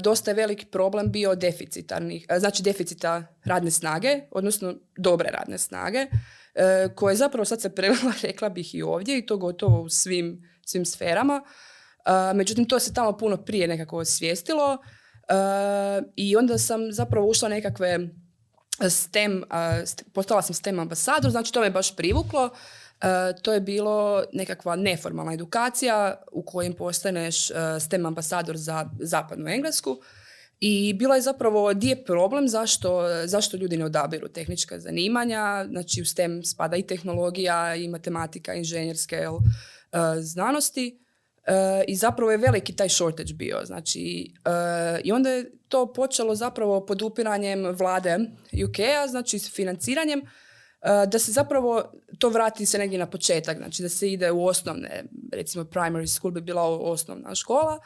dosta 0.00 0.30
je 0.30 0.34
veliki 0.34 0.66
problem 0.66 1.10
bio 1.10 1.34
deficitarnih, 1.34 2.26
znači 2.38 2.62
deficita 2.62 3.26
radne 3.44 3.70
snage, 3.70 4.20
odnosno 4.30 4.74
dobre 4.96 5.30
radne 5.30 5.58
snage, 5.58 6.06
koje 6.94 7.16
zapravo 7.16 7.44
sad 7.44 7.60
se 7.60 7.74
prelila, 7.74 8.12
rekla 8.22 8.48
bih 8.48 8.74
i 8.74 8.82
ovdje 8.82 9.18
i 9.18 9.26
to 9.26 9.36
gotovo 9.36 9.82
u 9.82 9.88
svim, 9.88 10.42
svim 10.66 10.84
sferama 10.84 11.42
međutim, 12.34 12.68
to 12.68 12.78
se 12.78 12.94
tamo 12.94 13.18
puno 13.18 13.36
prije 13.36 13.68
nekako 13.68 13.96
osvijestilo 13.96 14.78
i 16.16 16.36
onda 16.36 16.58
sam 16.58 16.92
zapravo 16.92 17.26
ušla 17.26 17.48
nekakve 17.48 17.98
STEM, 18.88 19.44
postala 20.12 20.42
sam 20.42 20.54
STEM 20.54 20.78
ambasador, 20.78 21.30
znači 21.30 21.52
to 21.52 21.60
me 21.60 21.70
baš 21.70 21.96
privuklo. 21.96 22.50
to 23.42 23.52
je 23.52 23.60
bilo 23.60 24.24
nekakva 24.32 24.76
neformalna 24.76 25.32
edukacija 25.32 26.22
u 26.32 26.42
kojem 26.42 26.72
postaneš 26.72 27.48
STEM 27.80 28.06
ambasador 28.06 28.56
za 28.56 28.90
zapadnu 29.00 29.48
Englesku. 29.48 30.00
I 30.60 30.94
bilo 30.94 31.14
je 31.14 31.20
zapravo 31.20 31.74
di 31.74 31.88
je 31.88 32.04
problem 32.04 32.48
zašto, 32.48 33.02
zašto 33.24 33.56
ljudi 33.56 33.76
ne 33.76 33.84
odabiru 33.84 34.28
tehnička 34.28 34.80
zanimanja. 34.80 35.66
Znači 35.68 36.02
u 36.02 36.04
STEM 36.04 36.42
spada 36.44 36.76
i 36.76 36.86
tehnologija 36.86 37.74
i 37.74 37.88
matematika, 37.88 38.54
inženjerske 38.54 39.26
znanosti. 40.20 41.00
Uh, 41.46 41.84
I 41.88 41.96
zapravo 41.96 42.30
je 42.30 42.36
veliki 42.36 42.76
taj 42.76 42.88
shortage 42.88 43.34
bio. 43.34 43.60
Znači, 43.64 44.32
uh, 44.46 45.00
I 45.04 45.12
onda 45.12 45.30
je 45.30 45.52
to 45.68 45.92
počelo 45.92 46.34
zapravo 46.34 46.86
podupiranjem 46.86 47.66
vlade 47.78 48.18
UK-a, 48.64 49.08
znači 49.08 49.38
s 49.38 49.54
financiranjem, 49.54 50.20
uh, 50.20 50.26
da 51.10 51.18
se 51.18 51.32
zapravo 51.32 51.92
to 52.18 52.28
vrati 52.28 52.66
se 52.66 52.78
negdje 52.78 52.98
na 52.98 53.06
početak, 53.06 53.58
znači 53.58 53.82
da 53.82 53.88
se 53.88 54.12
ide 54.12 54.30
u 54.30 54.46
osnovne, 54.46 55.04
recimo 55.32 55.64
primary 55.64 56.06
school 56.06 56.32
bi 56.32 56.40
bila 56.40 56.62
osnovna 56.62 57.34
škola 57.34 57.78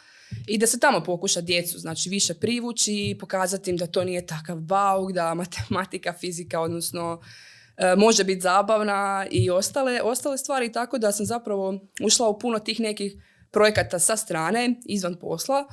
i 0.46 0.58
da 0.58 0.66
se 0.66 0.80
tamo 0.80 1.04
pokuša 1.04 1.40
djecu, 1.40 1.78
znači 1.78 2.08
više 2.08 2.34
privući 2.34 2.92
i 2.94 3.18
pokazati 3.18 3.70
im 3.70 3.76
da 3.76 3.86
to 3.86 4.04
nije 4.04 4.26
takav 4.26 4.56
bauk, 4.56 5.12
da 5.12 5.34
matematika, 5.34 6.12
fizika, 6.12 6.60
odnosno 6.60 7.20
može 7.96 8.24
biti 8.24 8.40
zabavna 8.40 9.26
i 9.30 9.50
ostale, 9.50 10.02
ostale 10.02 10.38
stvari, 10.38 10.72
tako 10.72 10.98
da 10.98 11.12
sam 11.12 11.26
zapravo 11.26 11.80
ušla 12.02 12.28
u 12.28 12.38
puno 12.38 12.58
tih 12.58 12.80
nekih 12.80 13.16
projekata 13.54 13.98
sa 13.98 14.16
strane, 14.16 14.74
izvan 14.84 15.14
posla. 15.14 15.64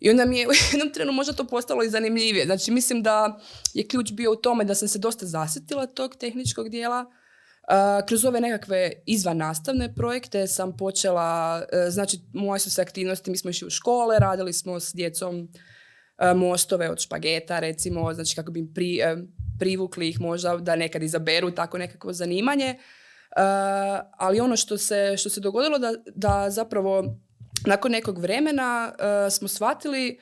I 0.00 0.10
onda 0.10 0.24
mi 0.24 0.38
je 0.38 0.48
u 0.48 0.50
jednom 0.72 0.92
trenu 0.92 1.12
možda 1.12 1.32
to 1.32 1.46
postalo 1.46 1.82
i 1.82 1.90
zanimljivije. 1.90 2.44
Znači 2.46 2.70
mislim 2.70 3.02
da 3.02 3.38
je 3.74 3.88
ključ 3.88 4.12
bio 4.12 4.32
u 4.32 4.36
tome 4.36 4.64
da 4.64 4.74
sam 4.74 4.88
se 4.88 4.98
dosta 4.98 5.26
zasjetila 5.26 5.86
tog 5.86 6.16
tehničkog 6.16 6.68
dijela. 6.68 7.06
Uh, 7.68 8.06
kroz 8.06 8.24
ove 8.24 8.40
nekakve 8.40 8.92
izvan 9.06 9.36
nastavne 9.36 9.94
projekte 9.94 10.46
sam 10.46 10.76
počela, 10.76 11.62
uh, 11.62 11.92
znači 11.92 12.18
moje 12.32 12.60
su 12.60 12.70
se 12.70 12.82
aktivnosti, 12.82 13.30
mi 13.30 13.36
smo 13.36 13.50
išli 13.50 13.66
u 13.66 13.70
škole, 13.70 14.18
radili 14.18 14.52
smo 14.52 14.80
s 14.80 14.94
djecom 14.94 15.40
uh, 15.40 16.36
mostove 16.36 16.90
od 16.90 17.00
špageta 17.00 17.58
recimo, 17.58 18.14
znači 18.14 18.36
kako 18.36 18.52
bi 18.52 18.72
pri, 18.74 19.00
privukli 19.58 20.08
ih 20.08 20.20
možda 20.20 20.56
da 20.56 20.76
nekad 20.76 21.02
izaberu 21.02 21.50
tako 21.50 21.78
nekakvo 21.78 22.12
zanimanje. 22.12 22.78
Uh, 23.38 23.44
ali 24.16 24.40
ono 24.40 24.56
što 24.56 24.78
se, 24.78 25.16
što 25.16 25.30
se 25.30 25.40
dogodilo 25.40 25.78
da, 25.78 25.92
da 26.14 26.50
zapravo 26.50 27.04
nakon 27.66 27.92
nekog 27.92 28.18
vremena 28.18 28.92
uh, 28.92 29.32
smo 29.32 29.48
shvatili 29.48 30.18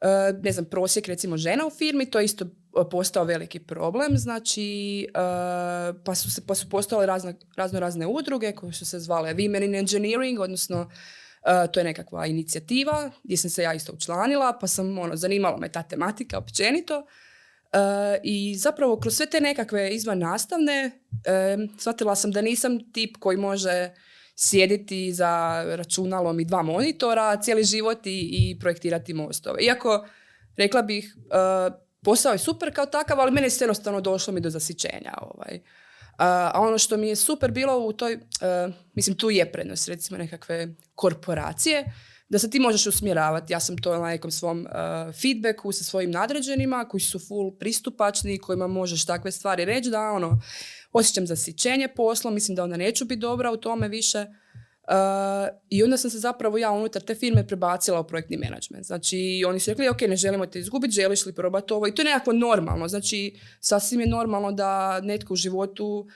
uh, 0.00 0.42
ne 0.42 0.52
znam, 0.52 0.64
prosjek 0.64 1.06
recimo 1.06 1.36
žena 1.36 1.66
u 1.66 1.70
firmi, 1.70 2.10
to 2.10 2.18
je 2.18 2.24
isto 2.24 2.46
postao 2.90 3.24
veliki 3.24 3.58
problem, 3.58 4.18
znači 4.18 5.06
pa 6.04 6.14
su, 6.14 6.30
se, 6.30 6.46
pa 6.46 6.54
su 6.54 6.68
postale 6.70 7.06
razno, 7.06 7.34
razno 7.56 7.80
razne 7.80 8.06
udruge 8.06 8.52
koje 8.52 8.72
su 8.72 8.86
se 8.86 8.98
zvale 8.98 9.34
Women 9.34 9.64
in 9.64 9.74
Engineering, 9.74 10.40
odnosno 10.40 10.90
to 11.72 11.80
je 11.80 11.84
nekakva 11.84 12.26
inicijativa 12.26 13.10
gdje 13.24 13.36
sam 13.36 13.50
se 13.50 13.62
ja 13.62 13.74
isto 13.74 13.92
učlanila, 13.92 14.58
pa 14.60 14.66
sam 14.66 14.98
ono, 14.98 15.16
zanimala 15.16 15.56
me 15.56 15.68
ta 15.68 15.82
tematika 15.82 16.38
općenito 16.38 17.06
i 18.22 18.54
zapravo 18.56 19.00
kroz 19.00 19.16
sve 19.16 19.26
te 19.26 19.40
nekakve 19.40 19.94
izvan 19.94 20.18
nastavne 20.18 20.90
shvatila 21.78 22.16
sam 22.16 22.30
da 22.30 22.40
nisam 22.40 22.92
tip 22.92 23.16
koji 23.16 23.36
može 23.36 23.90
sjediti 24.36 25.12
za 25.12 25.64
računalom 25.68 26.40
i 26.40 26.44
dva 26.44 26.62
monitora 26.62 27.40
cijeli 27.42 27.64
život 27.64 28.06
i, 28.06 28.28
i 28.32 28.58
projektirati 28.60 29.14
mostove. 29.14 29.62
Iako 29.62 30.06
rekla 30.56 30.82
bih 30.82 31.16
uh, 31.16 31.74
posao 32.02 32.32
je 32.32 32.38
super 32.38 32.74
kao 32.74 32.86
takav, 32.86 33.20
ali 33.20 33.32
meni 33.32 33.46
je 33.46 33.50
jednostavno 33.60 34.00
došlo 34.00 34.32
mi 34.32 34.40
do 34.40 34.50
zasićenja. 34.50 35.12
Ovaj. 35.20 35.60
A 36.18 36.60
ono 36.60 36.78
što 36.78 36.96
mi 36.96 37.08
je 37.08 37.16
super 37.16 37.50
bilo 37.50 37.78
u 37.78 37.92
toj, 37.92 38.18
mislim 38.94 39.16
tu 39.16 39.30
je 39.30 39.52
prednost 39.52 39.88
recimo 39.88 40.18
nekakve 40.18 40.68
korporacije, 40.94 41.84
da 42.28 42.38
se 42.38 42.50
ti 42.50 42.60
možeš 42.60 42.86
usmjeravati. 42.86 43.52
Ja 43.52 43.60
sam 43.60 43.78
to 43.78 43.98
na 43.98 44.08
nekom 44.08 44.30
svom 44.30 44.60
uh, 44.60 45.14
feedbacku 45.22 45.72
sa 45.72 45.84
svojim 45.84 46.10
nadređenima 46.10 46.84
koji 46.88 47.00
su 47.00 47.18
full 47.18 47.58
pristupačni, 47.58 48.38
kojima 48.38 48.66
možeš 48.66 49.06
takve 49.06 49.32
stvari 49.32 49.64
reći 49.64 49.90
da 49.90 50.00
ono, 50.00 50.40
osjećam 50.92 51.26
zasićenje 51.26 51.88
poslom, 51.96 52.34
mislim 52.34 52.56
da 52.56 52.64
onda 52.64 52.76
neću 52.76 53.04
biti 53.04 53.20
dobra 53.20 53.50
u 53.50 53.56
tome 53.56 53.88
više. 53.88 54.26
Uh, 54.88 55.48
I 55.68 55.82
onda 55.82 55.96
sam 55.96 56.10
se 56.10 56.18
zapravo 56.18 56.58
ja 56.58 56.70
unutar 56.70 57.02
te 57.02 57.14
firme 57.14 57.46
prebacila 57.46 58.00
u 58.00 58.06
projektni 58.06 58.36
menadžment. 58.36 58.86
Znači, 58.86 59.44
oni 59.48 59.60
su 59.60 59.70
rekli, 59.70 59.88
ok, 59.88 60.00
ne 60.00 60.16
želimo 60.16 60.46
te 60.46 60.58
izgubiti, 60.58 60.94
želiš 60.94 61.26
li 61.26 61.34
probati 61.34 61.72
ovo? 61.72 61.86
I 61.86 61.94
to 61.94 62.02
je 62.02 62.06
nekako 62.06 62.32
normalno. 62.32 62.88
Znači, 62.88 63.38
sasvim 63.60 64.00
je 64.00 64.06
normalno 64.06 64.52
da 64.52 65.00
netko 65.00 65.32
u 65.32 65.36
životu 65.36 66.06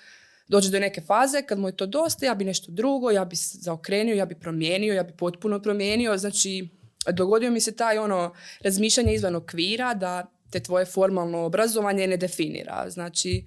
dođe 0.49 0.71
do 0.71 0.81
neke 0.81 1.01
faze 1.01 1.43
kad 1.43 1.59
mu 1.59 1.69
je 1.69 1.77
to 1.77 1.87
dosta, 1.87 2.27
ja 2.27 2.35
bi 2.35 2.45
nešto 2.45 2.73
drugo, 2.73 3.11
ja 3.11 3.25
bi 3.25 3.37
zaokrenio, 3.37 4.15
ja 4.15 4.27
bi 4.27 4.35
promijenio, 4.35 4.95
ja 4.95 5.03
bi 5.03 5.13
potpuno 5.13 5.63
promijenio. 5.63 6.17
Znači, 6.17 6.69
dogodio 7.13 7.51
mi 7.51 7.61
se 7.61 7.77
taj 7.77 7.99
ono 7.99 8.35
razmišljanje 8.61 9.15
izvan 9.15 9.37
okvira 9.37 9.95
da 9.95 10.27
te 10.51 10.61
tvoje 10.61 10.85
formalno 10.85 11.39
obrazovanje 11.39 12.07
ne 12.07 12.17
definira. 12.17 12.91
Znači, 12.91 13.45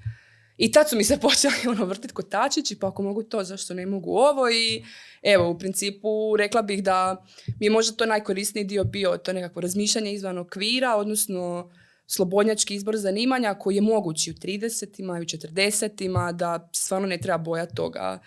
i 0.57 0.71
tad 0.71 0.89
su 0.89 0.95
mi 0.95 1.03
se 1.03 1.17
počeli 1.27 1.55
ono 1.67 1.85
vrtiti 1.85 2.13
kotačići, 2.13 2.79
pa 2.79 2.87
ako 2.87 3.03
mogu 3.03 3.23
to, 3.23 3.43
zašto 3.43 3.73
ne 3.73 3.85
mogu 3.85 4.11
ovo 4.11 4.49
i 4.49 4.83
evo, 5.23 5.49
u 5.49 5.59
principu 5.59 6.37
rekla 6.37 6.61
bih 6.61 6.83
da 6.83 7.25
mi 7.59 7.65
je 7.65 7.69
možda 7.69 7.95
to 7.95 8.05
najkorisniji 8.05 8.65
dio 8.65 8.83
bio 8.83 9.17
to 9.17 9.33
nekako 9.33 9.61
razmišljanje 9.61 10.13
izvan 10.13 10.37
okvira, 10.37 10.95
odnosno 10.95 11.71
slobodnjački 12.13 12.75
izbor 12.75 12.97
zanimanja 12.97 13.53
koji 13.53 13.75
je 13.75 13.81
mogući 13.81 14.31
u 14.31 14.33
30-ima 14.33 15.19
i 15.19 15.21
u 15.21 15.25
40-ima, 15.25 16.31
da 16.31 16.69
stvarno 16.73 17.07
ne 17.07 17.17
treba 17.17 17.37
bojati 17.37 17.75
toga. 17.75 18.19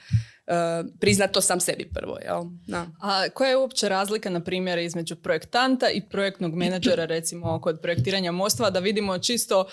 Uh, 0.47 0.91
priznat 1.01 1.33
to 1.33 1.41
sam 1.41 1.61
sebi 1.61 1.91
prvo. 1.95 2.19
Jel? 2.19 2.45
A 3.01 3.29
koja 3.35 3.51
je 3.51 3.57
uopće 3.57 3.89
razlika, 3.89 4.31
na 4.31 4.41
primjer, 4.41 4.79
između 4.79 5.17
projektanta 5.17 5.91
i 5.91 6.01
projektnog 6.01 6.55
menadžera, 6.55 7.05
recimo, 7.05 7.61
kod 7.61 7.81
projektiranja 7.81 8.33
mostova, 8.33 8.71
da 8.71 8.79
vidimo 8.79 9.19
čisto 9.19 9.61
uh, 9.61 9.67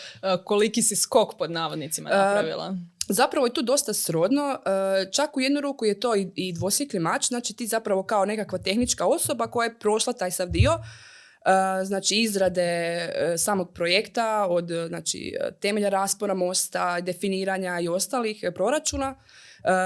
koliki 0.45 0.81
si 0.81 0.95
skok 0.95 1.37
pod 1.37 1.51
navodnicima 1.51 2.09
napravila? 2.09 2.77
zapravo 3.13 3.45
je 3.47 3.53
tu 3.53 3.61
dosta 3.61 3.93
srodno. 3.93 4.59
E, 4.65 5.11
čak 5.11 5.37
u 5.37 5.41
jednu 5.41 5.61
ruku 5.61 5.85
je 5.85 5.99
to 5.99 6.15
i, 6.15 6.31
i 6.35 6.53
dvosjekli 6.53 6.99
mač, 6.99 7.27
znači 7.27 7.53
ti 7.53 7.67
zapravo 7.67 8.03
kao 8.03 8.25
nekakva 8.25 8.57
tehnička 8.57 9.05
osoba 9.05 9.47
koja 9.47 9.65
je 9.65 9.79
prošla 9.79 10.13
taj 10.13 10.31
sav 10.31 10.49
dio, 10.49 10.71
e, 10.71 11.10
znači 11.83 12.15
izrade 12.15 12.61
e, 12.61 13.33
samog 13.37 13.73
projekta 13.73 14.47
od 14.49 14.69
znači, 14.87 15.35
temelja 15.61 15.89
raspora 15.89 16.33
mosta, 16.33 17.01
definiranja 17.01 17.79
i 17.79 17.87
ostalih 17.87 18.43
proračuna. 18.55 19.15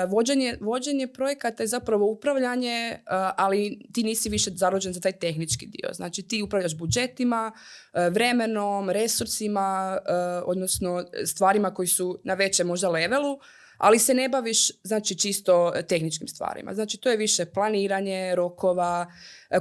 Vođenje, 0.09 0.57
vođenje 0.61 1.07
projekata 1.07 1.63
je 1.63 1.67
zapravo 1.67 2.05
upravljanje, 2.05 2.99
ali 3.37 3.79
ti 3.93 4.03
nisi 4.03 4.29
više 4.29 4.51
zarođen 4.53 4.93
za 4.93 4.99
taj 4.99 5.11
tehnički 5.11 5.65
dio. 5.65 5.93
Znači 5.93 6.23
ti 6.23 6.43
upravljaš 6.43 6.77
budžetima, 6.77 7.51
vremenom, 8.11 8.89
resursima, 8.89 9.97
odnosno 10.45 11.05
stvarima 11.25 11.73
koji 11.73 11.87
su 11.87 12.19
na 12.23 12.33
većem 12.33 12.67
možda 12.67 12.89
levelu, 12.89 13.39
ali 13.77 13.99
se 13.99 14.13
ne 14.13 14.29
baviš 14.29 14.71
znači 14.83 15.17
čisto 15.17 15.73
tehničkim 15.87 16.27
stvarima. 16.27 16.73
Znači 16.73 16.97
to 16.97 17.09
je 17.09 17.17
više 17.17 17.45
planiranje, 17.45 18.35
rokova, 18.35 19.11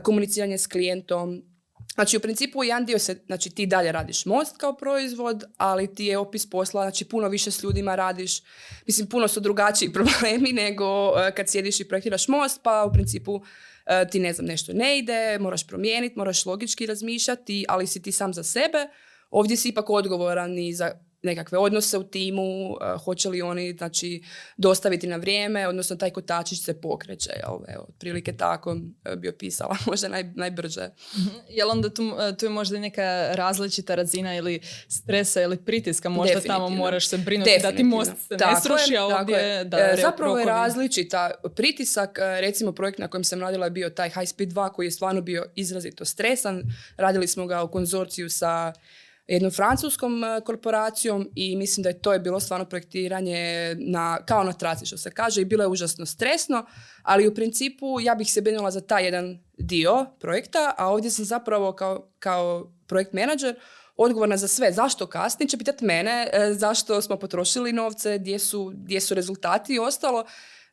komuniciranje 0.02 0.58
s 0.58 0.66
klijentom, 0.66 1.42
Znači, 1.94 2.16
u 2.16 2.20
principu 2.20 2.64
jedan 2.64 2.84
dio 2.84 2.98
se, 2.98 3.20
znači 3.26 3.50
ti 3.50 3.66
dalje 3.66 3.92
radiš 3.92 4.26
most 4.26 4.56
kao 4.56 4.76
proizvod, 4.76 5.44
ali 5.56 5.94
ti 5.94 6.04
je 6.04 6.18
opis 6.18 6.50
posla, 6.50 6.82
znači 6.82 7.04
puno 7.04 7.28
više 7.28 7.50
s 7.50 7.62
ljudima 7.62 7.94
radiš. 7.94 8.42
Mislim, 8.86 9.06
puno 9.06 9.28
su 9.28 9.40
drugačiji 9.40 9.92
problemi 9.98 10.52
nego 10.52 11.08
uh, 11.08 11.14
kad 11.36 11.48
sjediš 11.48 11.80
i 11.80 11.88
projektiraš 11.88 12.28
most, 12.28 12.60
pa 12.62 12.84
u 12.90 12.92
principu 12.92 13.34
uh, 13.34 13.42
ti 14.10 14.20
ne 14.20 14.32
znam, 14.32 14.46
nešto 14.46 14.72
ne 14.72 14.98
ide, 14.98 15.38
moraš 15.38 15.66
promijeniti, 15.66 16.18
moraš 16.18 16.46
logički 16.46 16.86
razmišljati, 16.86 17.64
ali 17.68 17.86
si 17.86 18.02
ti 18.02 18.12
sam 18.12 18.34
za 18.34 18.42
sebe. 18.42 18.88
Ovdje 19.30 19.56
si 19.56 19.68
ipak 19.68 19.90
odgovoran 19.90 20.58
i 20.58 20.74
za 20.74 20.92
nekakve 21.24 21.58
odnose 21.58 21.98
u 21.98 22.04
timu, 22.04 22.70
uh, 22.70 23.04
hoće 23.04 23.28
li 23.28 23.42
oni 23.42 23.72
znači, 23.72 24.22
dostaviti 24.56 25.06
na 25.06 25.16
vrijeme, 25.16 25.68
odnosno 25.68 25.96
taj 25.96 26.10
kotačić 26.10 26.64
se 26.64 26.80
pokreće. 26.80 27.30
Jel? 27.30 27.74
Evo, 27.74 27.86
otprilike 27.88 28.36
tako 28.36 28.72
uh, 28.72 29.14
bi 29.16 29.28
opisala, 29.28 29.76
možda 29.86 30.08
naj, 30.08 30.24
najbrže. 30.34 30.90
mm 31.16 31.34
Jel 31.48 31.70
onda 31.70 31.94
tu, 31.94 32.04
uh, 32.04 32.36
tu 32.38 32.46
je 32.46 32.50
možda 32.50 32.78
neka 32.78 33.28
različita 33.32 33.94
razina 33.94 34.36
ili 34.36 34.60
stresa 34.88 35.42
ili 35.42 35.56
pritiska, 35.56 36.08
možda 36.08 36.40
tamo 36.40 36.68
moraš 36.68 37.08
se 37.08 37.18
brinuti 37.18 37.58
da 37.62 37.72
ti 37.72 37.84
most 37.84 38.12
se 38.28 38.34
ne 38.34 38.60
sruši, 38.62 38.96
a 38.96 39.04
ovdje 39.04 39.64
da 39.64 39.78
e, 39.78 39.96
Zapravo 40.02 40.38
je 40.38 40.44
različita. 40.44 41.30
Pritisak, 41.56 42.18
recimo 42.40 42.72
projekt 42.72 42.98
na 42.98 43.08
kojem 43.08 43.24
sam 43.24 43.40
radila 43.40 43.66
je 43.66 43.70
bio 43.70 43.90
taj 43.90 44.08
High 44.08 44.28
Speed 44.28 44.52
2 44.52 44.72
koji 44.72 44.86
je 44.86 44.90
stvarno 44.90 45.20
bio 45.20 45.44
izrazito 45.54 46.04
stresan. 46.04 46.62
Radili 46.96 47.28
smo 47.28 47.46
ga 47.46 47.62
u 47.62 47.70
konzorciju 47.70 48.30
sa 48.30 48.72
jednom 49.26 49.52
francuskom 49.52 50.24
e, 50.24 50.40
korporacijom 50.40 51.28
i 51.34 51.56
mislim 51.56 51.82
da 51.82 51.88
je 51.88 52.02
to 52.02 52.12
je 52.12 52.18
bilo 52.18 52.40
stvarno 52.40 52.68
projektiranje 52.68 53.74
na, 53.78 54.18
kao 54.26 54.44
na 54.44 54.52
traci 54.52 54.86
što 54.86 54.96
se 54.96 55.10
kaže 55.10 55.40
i 55.40 55.44
bilo 55.44 55.64
je 55.64 55.68
užasno 55.68 56.06
stresno, 56.06 56.66
ali 57.02 57.28
u 57.28 57.34
principu 57.34 58.00
ja 58.00 58.14
bih 58.14 58.32
se 58.32 58.40
brinula 58.40 58.70
za 58.70 58.80
taj 58.80 59.04
jedan 59.04 59.38
dio 59.58 60.06
projekta, 60.20 60.74
a 60.78 60.88
ovdje 60.88 61.10
sam 61.10 61.24
zapravo 61.24 61.72
kao, 61.72 62.10
kao 62.18 62.72
projekt 62.86 63.12
menadžer 63.12 63.54
odgovorna 63.96 64.36
za 64.36 64.48
sve. 64.48 64.72
Zašto 64.72 65.06
kasni? 65.06 65.48
Će 65.48 65.58
pitati 65.58 65.84
mene, 65.84 66.28
e, 66.32 66.54
zašto 66.54 67.02
smo 67.02 67.16
potrošili 67.16 67.72
novce, 67.72 68.18
gdje 68.18 68.38
su, 68.38 68.72
gdje 68.74 69.00
su 69.00 69.14
rezultati 69.14 69.74
i 69.74 69.78
ostalo. 69.78 70.24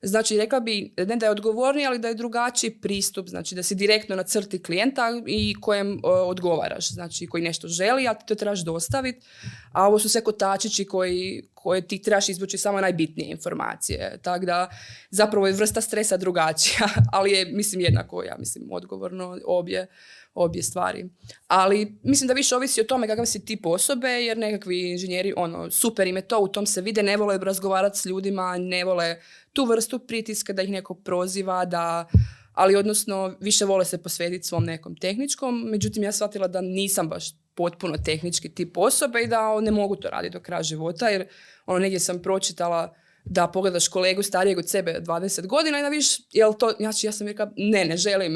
Znači, 0.04 0.38
rekla 0.38 0.60
bi, 0.60 0.94
ne 0.98 1.16
da 1.16 1.26
je 1.26 1.32
odgovorniji, 1.32 1.86
ali 1.86 2.00
da 2.00 2.08
je 2.08 2.16
drugačiji 2.16 2.72
pristup, 2.72 3.28
znači 3.28 3.56
da 3.56 3.64
si 3.64 3.76
direktno 3.76 4.16
na 4.16 4.24
crti 4.24 4.64
klijenta 4.64 5.22
i 5.28 5.56
kojem 5.62 6.00
odgovaraš, 6.04 6.90
znači 6.92 7.28
koji 7.28 7.44
nešto 7.44 7.68
želi, 7.68 8.08
a 8.08 8.14
ti 8.14 8.26
to 8.26 8.36
trebaš 8.36 8.64
dostaviti, 8.64 9.28
a 9.72 9.88
ovo 9.88 10.00
su 10.00 10.10
sve 10.10 10.22
kotačići 10.22 10.86
koji, 10.86 11.44
koje 11.54 11.88
ti 11.88 12.02
trebaš 12.02 12.30
izvući 12.30 12.58
samo 12.58 12.82
najbitnije 12.82 13.32
informacije. 13.32 14.20
Tako 14.22 14.46
da, 14.46 14.70
zapravo 15.10 15.48
je 15.48 15.54
vrsta 15.54 15.82
stresa 15.82 16.18
drugačija, 16.18 16.88
ali 17.14 17.32
je, 17.32 17.46
mislim, 17.46 17.82
jednako, 17.82 18.24
ja 18.24 18.36
mislim, 18.40 18.68
odgovorno 18.72 19.40
obje 19.46 19.88
obje 20.34 20.64
stvari. 20.64 21.10
Ali 21.48 21.98
mislim 22.04 22.28
da 22.28 22.34
više 22.34 22.56
ovisi 22.56 22.82
o 22.82 22.84
tome 22.84 23.08
kakav 23.08 23.26
si 23.26 23.46
tip 23.46 23.66
osobe, 23.66 24.08
jer 24.08 24.38
nekakvi 24.38 24.92
inženjeri, 24.92 25.34
ono, 25.38 25.72
super 25.72 26.08
im 26.08 26.16
je 26.16 26.28
to, 26.28 26.40
u 26.40 26.48
tom 26.48 26.66
se 26.66 26.82
vide, 26.82 27.04
ne 27.04 27.18
vole 27.18 27.38
razgovarati 27.38 28.00
s 28.00 28.06
ljudima, 28.06 28.58
ne 28.58 28.86
vole 28.86 29.16
tu 29.54 29.66
vrstu 29.66 30.00
pritiska 30.00 30.54
da 30.54 30.62
ih 30.62 30.70
neko 30.70 30.94
proziva, 30.94 31.66
da 31.66 32.08
ali 32.54 32.76
odnosno 32.76 33.38
više 33.40 33.66
vole 33.66 33.86
se 33.86 34.04
posvetiti 34.04 34.48
svom 34.48 34.64
nekom 34.64 34.96
tehničkom, 34.96 35.64
međutim 35.70 36.04
ja 36.04 36.12
shvatila 36.12 36.48
da 36.48 36.62
nisam 36.62 37.10
baš 37.10 37.26
potpuno 37.56 37.98
tehnički 37.98 38.50
tip 38.50 38.78
osobe 38.78 39.22
i 39.22 39.28
da 39.28 39.62
ne 39.62 39.72
mogu 39.72 39.96
to 39.96 40.10
raditi 40.10 40.34
do 40.34 40.40
kraja 40.40 40.64
života, 40.64 41.10
jer 41.10 41.28
ono 41.66 41.80
negdje 41.80 42.00
sam 42.00 42.22
pročitala 42.22 42.96
da 43.26 43.48
pogledaš 43.48 43.88
kolegu 43.88 44.24
starijeg 44.24 44.58
od 44.58 44.70
sebe 44.70 45.02
20 45.02 45.48
godina 45.48 45.80
i 45.80 45.82
da 45.82 45.90
viš, 45.90 46.06
jel 46.32 46.54
to, 46.54 46.72
znači 46.80 47.08
ja 47.08 47.12
sam 47.12 47.28
rekla, 47.28 47.52
ne, 47.56 47.86
ne 47.86 47.98
želim, 47.98 48.34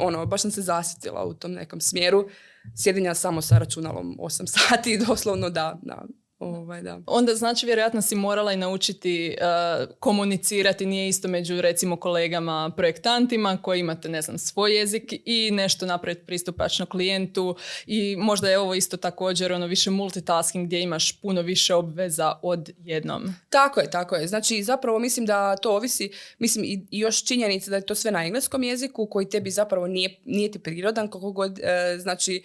ono, 0.00 0.26
baš 0.26 0.42
sam 0.42 0.50
se 0.50 0.62
zasjetila 0.62 1.24
u 1.24 1.34
tom 1.34 1.52
nekom 1.52 1.80
smjeru, 1.80 2.28
sjedinja 2.76 3.14
samo 3.14 3.42
sa 3.42 3.58
računalom 3.58 4.16
8 4.20 4.46
sati, 4.46 4.98
doslovno 5.06 5.50
da, 5.50 5.78
da, 5.82 6.04
Ovaj, 6.40 6.82
da. 6.82 7.00
Onda 7.06 7.34
znači 7.34 7.66
vjerojatno 7.66 8.02
si 8.02 8.14
morala 8.14 8.52
i 8.52 8.56
naučiti 8.56 9.36
uh, 9.40 9.94
komunicirati, 9.98 10.86
nije 10.86 11.08
isto 11.08 11.28
među 11.28 11.60
recimo 11.60 11.96
kolegama 11.96 12.72
projektantima 12.76 13.58
koji 13.62 13.80
imate 13.80 14.08
ne 14.08 14.22
znam 14.22 14.38
svoj 14.38 14.76
jezik 14.76 15.12
i 15.24 15.50
nešto 15.50 15.86
napraviti 15.86 16.26
pristupačno 16.26 16.86
klijentu 16.86 17.56
i 17.86 18.16
možda 18.18 18.50
je 18.50 18.58
ovo 18.58 18.74
isto 18.74 18.96
također 18.96 19.52
ono 19.52 19.66
više 19.66 19.90
multitasking 19.90 20.66
gdje 20.66 20.82
imaš 20.82 21.12
puno 21.12 21.42
više 21.42 21.74
obveza 21.74 22.38
od 22.42 22.70
jednom. 22.84 23.34
Tako 23.48 23.80
je, 23.80 23.90
tako 23.90 24.16
je. 24.16 24.28
Znači 24.28 24.62
zapravo 24.62 24.98
mislim 24.98 25.26
da 25.26 25.56
to 25.56 25.76
ovisi, 25.76 26.10
mislim 26.38 26.64
i, 26.64 26.86
još 26.90 27.24
činjenica 27.24 27.70
da 27.70 27.76
je 27.76 27.86
to 27.86 27.94
sve 27.94 28.10
na 28.10 28.24
engleskom 28.24 28.62
jeziku 28.62 29.06
koji 29.06 29.28
tebi 29.28 29.50
zapravo 29.50 29.86
nije, 29.86 30.20
nije 30.24 30.50
ti 30.50 30.58
prirodan 30.58 31.08
koliko 31.08 31.32
god 31.32 31.58
e, 31.58 31.98
znači 31.98 32.42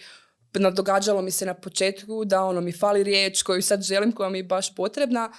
događalo 0.70 1.22
mi 1.22 1.30
se 1.30 1.46
na 1.46 1.54
početku 1.54 2.24
da 2.24 2.44
ono 2.44 2.60
mi 2.60 2.72
fali 2.72 3.02
riječ 3.02 3.42
koju 3.42 3.62
sad 3.62 3.82
želim, 3.82 4.12
koja 4.12 4.28
mi 4.28 4.38
je 4.38 4.44
baš 4.44 4.74
potrebna, 4.74 5.32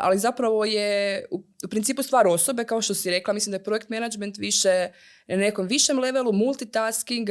ali 0.00 0.18
zapravo 0.18 0.64
je 0.64 1.24
u, 1.30 1.42
principu 1.70 2.02
stvar 2.02 2.26
osobe, 2.26 2.64
kao 2.64 2.82
što 2.82 2.94
si 2.94 3.10
rekla, 3.10 3.34
mislim 3.34 3.50
da 3.50 3.56
je 3.56 3.64
projekt 3.64 3.88
management 3.88 4.38
više 4.38 4.88
na 5.28 5.36
nekom 5.36 5.66
višem 5.66 5.98
levelu, 5.98 6.32
multitasking, 6.32 7.28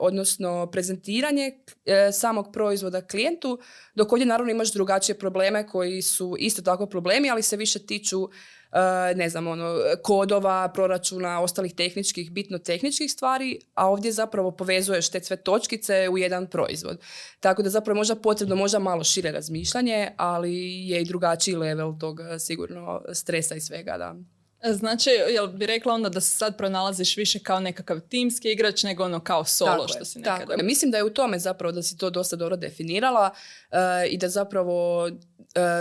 odnosno 0.00 0.70
prezentiranje 0.70 1.52
e, 1.84 2.12
samog 2.12 2.52
proizvoda 2.52 3.06
klijentu, 3.06 3.58
dok 3.94 4.12
ovdje 4.12 4.26
naravno 4.26 4.52
imaš 4.52 4.72
drugačije 4.72 5.18
probleme 5.18 5.66
koji 5.66 6.02
su 6.02 6.36
isto 6.38 6.62
tako 6.62 6.86
problemi, 6.86 7.30
ali 7.30 7.42
se 7.42 7.56
više 7.56 7.78
tiču 7.86 8.28
ne 9.16 9.28
znam, 9.28 9.46
ono, 9.46 9.78
kodova, 10.02 10.68
proračuna, 10.74 11.40
ostalih 11.40 11.74
tehničkih, 11.74 12.30
bitno 12.30 12.58
tehničkih 12.58 13.12
stvari, 13.12 13.60
a 13.74 13.88
ovdje 13.88 14.12
zapravo 14.12 14.50
povezuješ 14.50 15.08
te 15.08 15.20
sve 15.22 15.36
točkice 15.36 16.08
u 16.08 16.18
jedan 16.18 16.46
proizvod. 16.46 17.00
Tako 17.40 17.62
da 17.62 17.70
zapravo 17.70 17.96
možda 17.96 18.14
potrebno 18.14 18.56
možda 18.56 18.78
malo 18.78 19.04
šire 19.04 19.30
razmišljanje, 19.30 20.12
ali 20.16 20.54
je 20.88 21.02
i 21.02 21.04
drugačiji 21.04 21.56
level 21.56 21.98
tog 22.00 22.18
sigurno 22.38 23.02
stresa 23.12 23.54
i 23.54 23.60
svega, 23.60 23.98
da. 23.98 24.16
Znači, 24.72 25.10
jel 25.10 25.46
bi 25.46 25.66
rekla 25.66 25.94
onda 25.94 26.08
da 26.08 26.20
se 26.20 26.36
sad 26.36 26.56
pronalaziš 26.56 27.16
više 27.16 27.38
kao 27.38 27.60
nekakav 27.60 28.00
timski 28.00 28.52
igrač 28.52 28.82
nego 28.82 29.04
ono 29.04 29.20
kao 29.20 29.44
solo 29.44 29.88
što 29.88 30.04
si 30.04 30.18
nekada... 30.18 30.38
Tako 30.38 30.52
je. 30.52 30.62
Mislim 30.62 30.90
da 30.90 30.96
je 30.96 31.04
u 31.04 31.10
tome 31.10 31.38
zapravo 31.38 31.72
da 31.72 31.82
si 31.82 31.96
to 31.96 32.10
dosta 32.10 32.36
dobro 32.36 32.56
definirala 32.56 33.30
uh, 33.30 33.78
i 34.10 34.18
da 34.18 34.28
zapravo 34.28 35.08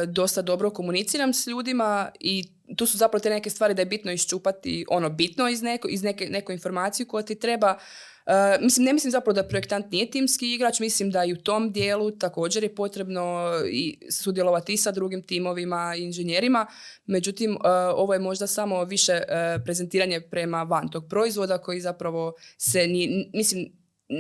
dosta 0.08 0.42
dobro 0.42 0.70
komuniciram 0.70 1.34
s 1.34 1.48
ljudima 1.48 2.12
i 2.20 2.44
tu 2.76 2.86
su 2.86 2.98
zapravo 2.98 3.20
te 3.20 3.30
neke 3.30 3.50
stvari 3.50 3.74
da 3.74 3.82
je 3.82 3.86
bitno 3.86 4.12
iščupati 4.12 4.86
ono 4.90 5.10
bitno 5.10 5.50
iz, 5.50 5.62
neko, 5.62 5.88
iz 5.88 6.04
neke, 6.04 6.30
neku 6.30 6.52
informaciju 6.52 7.08
koja 7.08 7.24
ti 7.24 7.40
treba. 7.40 7.78
Uh, 8.26 8.64
mislim, 8.64 8.86
ne 8.86 8.94
mislim 8.94 9.12
zapravo 9.12 9.34
da 9.34 9.48
projektant 9.48 9.92
nije 9.92 10.12
timski 10.12 10.54
igrač, 10.54 10.80
mislim 10.80 11.12
da 11.12 11.26
i 11.26 11.34
u 11.34 11.42
tom 11.42 11.72
dijelu 11.72 12.12
također 12.12 12.64
je 12.64 12.76
potrebno 12.76 13.52
i 13.72 14.00
sudjelovati 14.12 14.74
i 14.74 14.78
sa 14.78 14.92
drugim 14.92 15.24
timovima 15.24 15.96
i 15.98 16.04
inženjerima, 16.04 16.66
međutim 17.06 17.52
uh, 17.52 17.60
ovo 17.96 18.14
je 18.14 18.20
možda 18.20 18.48
samo 18.48 18.84
više 18.84 19.14
uh, 19.14 19.64
prezentiranje 19.66 20.22
prema 20.22 20.64
van 20.64 20.90
tog 20.90 21.04
proizvoda 21.10 21.58
koji 21.58 21.82
zapravo 21.82 22.34
se 22.58 22.88
nije, 22.88 23.30
mislim, 23.34 23.72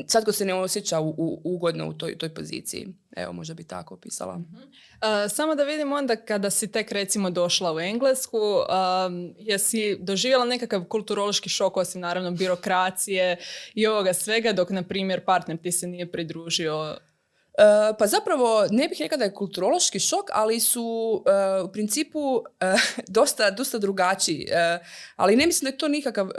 sad 0.07 0.25
ko 0.25 0.31
se 0.31 0.45
ne 0.45 0.53
osjeća 0.53 0.99
u, 0.99 1.41
ugodno 1.43 1.89
u 1.89 1.93
toj, 1.93 2.17
toj 2.17 2.33
poziciji. 2.33 2.87
Evo, 3.15 3.33
možda 3.33 3.53
bi 3.53 3.63
tako 3.63 3.93
opisala. 3.93 4.35
uh 4.35 5.31
samo 5.31 5.55
da 5.55 5.63
vidim 5.63 5.91
onda 5.91 6.15
kada 6.15 6.49
si 6.49 6.71
tek 6.71 6.91
recimo 6.91 7.29
došla 7.29 7.73
u 7.73 7.79
Englesku, 7.79 8.37
um, 8.37 9.33
jesi 9.37 9.97
doživjela 9.99 10.45
nekakav 10.45 10.83
kulturološki 10.83 11.49
šok 11.49 11.77
osim 11.77 12.01
naravno 12.01 12.31
birokracije 12.31 13.37
i 13.73 13.87
ovoga 13.87 14.13
svega, 14.13 14.53
dok 14.53 14.69
na 14.69 14.83
primjer 14.83 15.25
partner 15.25 15.57
ti 15.57 15.71
se 15.71 15.87
nije 15.87 16.11
pridružio 16.11 16.97
E, 17.57 17.97
pa 17.97 18.07
zapravo 18.07 18.67
ne 18.71 18.87
bih 18.87 18.97
rekla 19.01 19.17
da 19.17 19.23
je 19.23 19.33
kulturološki 19.33 19.99
šok, 19.99 20.29
ali 20.33 20.59
su 20.59 21.23
e, 21.25 21.61
u 21.61 21.71
principu 21.71 22.43
e, 22.59 22.75
dosta, 23.17 23.51
dosta 23.51 23.77
drugačiji. 23.77 24.47
ali 25.15 25.35
ne 25.35 25.45
mislim 25.45 25.65
da 25.65 25.73
je 25.73 25.77
to 25.77 25.87
nikakav 25.87 26.29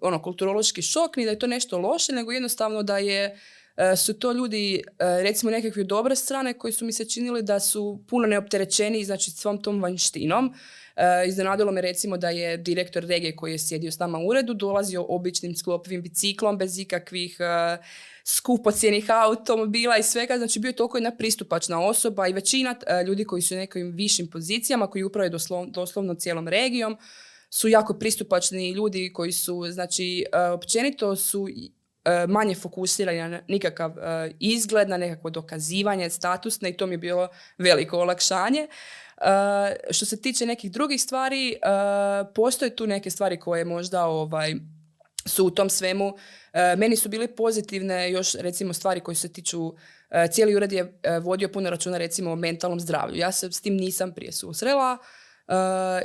ono, 0.00 0.22
kulturološki 0.22 0.82
šok, 0.82 1.16
ni 1.16 1.24
da 1.24 1.30
je 1.30 1.38
to 1.38 1.46
nešto 1.46 1.78
loše, 1.78 2.12
nego 2.12 2.32
jednostavno 2.32 2.82
da 2.82 2.98
je 2.98 3.38
su 3.96 4.18
to 4.18 4.32
ljudi, 4.32 4.82
recimo 4.98 5.50
nekakve 5.50 5.84
dobre 5.84 6.16
strane 6.16 6.52
koji 6.54 6.72
su 6.72 6.84
mi 6.84 6.92
se 6.92 7.04
činili 7.04 7.42
da 7.42 7.60
su 7.60 8.00
puno 8.08 8.26
neopterećeni 8.26 9.04
znači 9.04 9.30
svom 9.30 9.62
tom 9.62 9.82
vanjštinom. 9.82 10.54
Iznenadilo 11.28 11.72
me 11.72 11.80
recimo 11.80 12.16
da 12.16 12.30
je 12.30 12.56
direktor 12.56 13.04
regije 13.04 13.36
koji 13.36 13.52
je 13.52 13.58
sjedio 13.58 13.92
s 13.92 13.98
nama 13.98 14.18
u 14.18 14.26
uredu 14.26 14.54
dolazio 14.54 15.06
običnim 15.08 15.56
sklopivim 15.56 16.02
biciklom 16.02 16.58
bez 16.58 16.78
ikakvih 16.78 17.38
skupocjenih 18.28 19.06
automobila 19.10 19.98
i 19.98 20.02
svega, 20.02 20.38
znači 20.38 20.60
bio 20.60 20.68
je 20.68 20.76
toliko 20.76 20.96
jedna 20.96 21.16
pristupačna 21.16 21.80
osoba 21.80 22.28
i 22.28 22.32
većina 22.32 22.74
ljudi 23.06 23.24
koji 23.24 23.42
su 23.42 23.54
u 23.54 23.58
nekim 23.58 23.90
višim 23.90 24.30
pozicijama, 24.30 24.86
koji 24.86 25.04
upravljaju 25.04 25.30
doslovno, 25.30 25.70
doslovno 25.70 26.14
cijelom 26.14 26.48
regijom, 26.48 26.96
su 27.50 27.68
jako 27.68 27.94
pristupačni 27.94 28.70
ljudi 28.70 29.12
koji 29.14 29.32
su, 29.32 29.66
znači, 29.70 30.24
općenito 30.54 31.16
su 31.16 31.48
manje 32.28 32.54
fokusirani 32.54 33.18
na 33.18 33.40
nikakav 33.48 33.92
izgled, 34.40 34.88
na 34.88 34.96
nekakvo 34.96 35.30
dokazivanje 35.30 36.10
statusne 36.10 36.70
i 36.70 36.76
to 36.76 36.86
mi 36.86 36.94
je 36.94 36.98
bilo 36.98 37.28
veliko 37.58 37.98
olakšanje. 37.98 38.68
što 39.90 40.06
se 40.06 40.20
tiče 40.20 40.46
nekih 40.46 40.70
drugih 40.70 41.02
stvari, 41.02 41.56
postoje 42.34 42.76
tu 42.76 42.86
neke 42.86 43.10
stvari 43.10 43.40
koje 43.40 43.64
možda 43.64 44.04
ovaj, 44.04 44.54
su 45.26 45.46
u 45.46 45.50
tom 45.50 45.70
svemu 45.70 46.14
E, 46.56 46.76
meni 46.76 46.96
su 46.96 47.08
bile 47.08 47.28
pozitivne 47.28 48.10
još 48.10 48.34
recimo 48.34 48.72
stvari 48.72 49.00
koje 49.00 49.14
se 49.14 49.32
tiču, 49.32 49.74
e, 50.10 50.28
cijeli 50.32 50.56
ured 50.56 50.72
je 50.72 50.98
e, 51.02 51.18
vodio 51.18 51.48
puno 51.48 51.70
računa 51.70 51.98
recimo 51.98 52.32
o 52.32 52.36
mentalnom 52.36 52.80
zdravlju. 52.80 53.16
Ja 53.16 53.32
se 53.32 53.52
s 53.52 53.60
tim 53.60 53.76
nisam 53.76 54.12
prije 54.14 54.32
susrela 54.32 54.98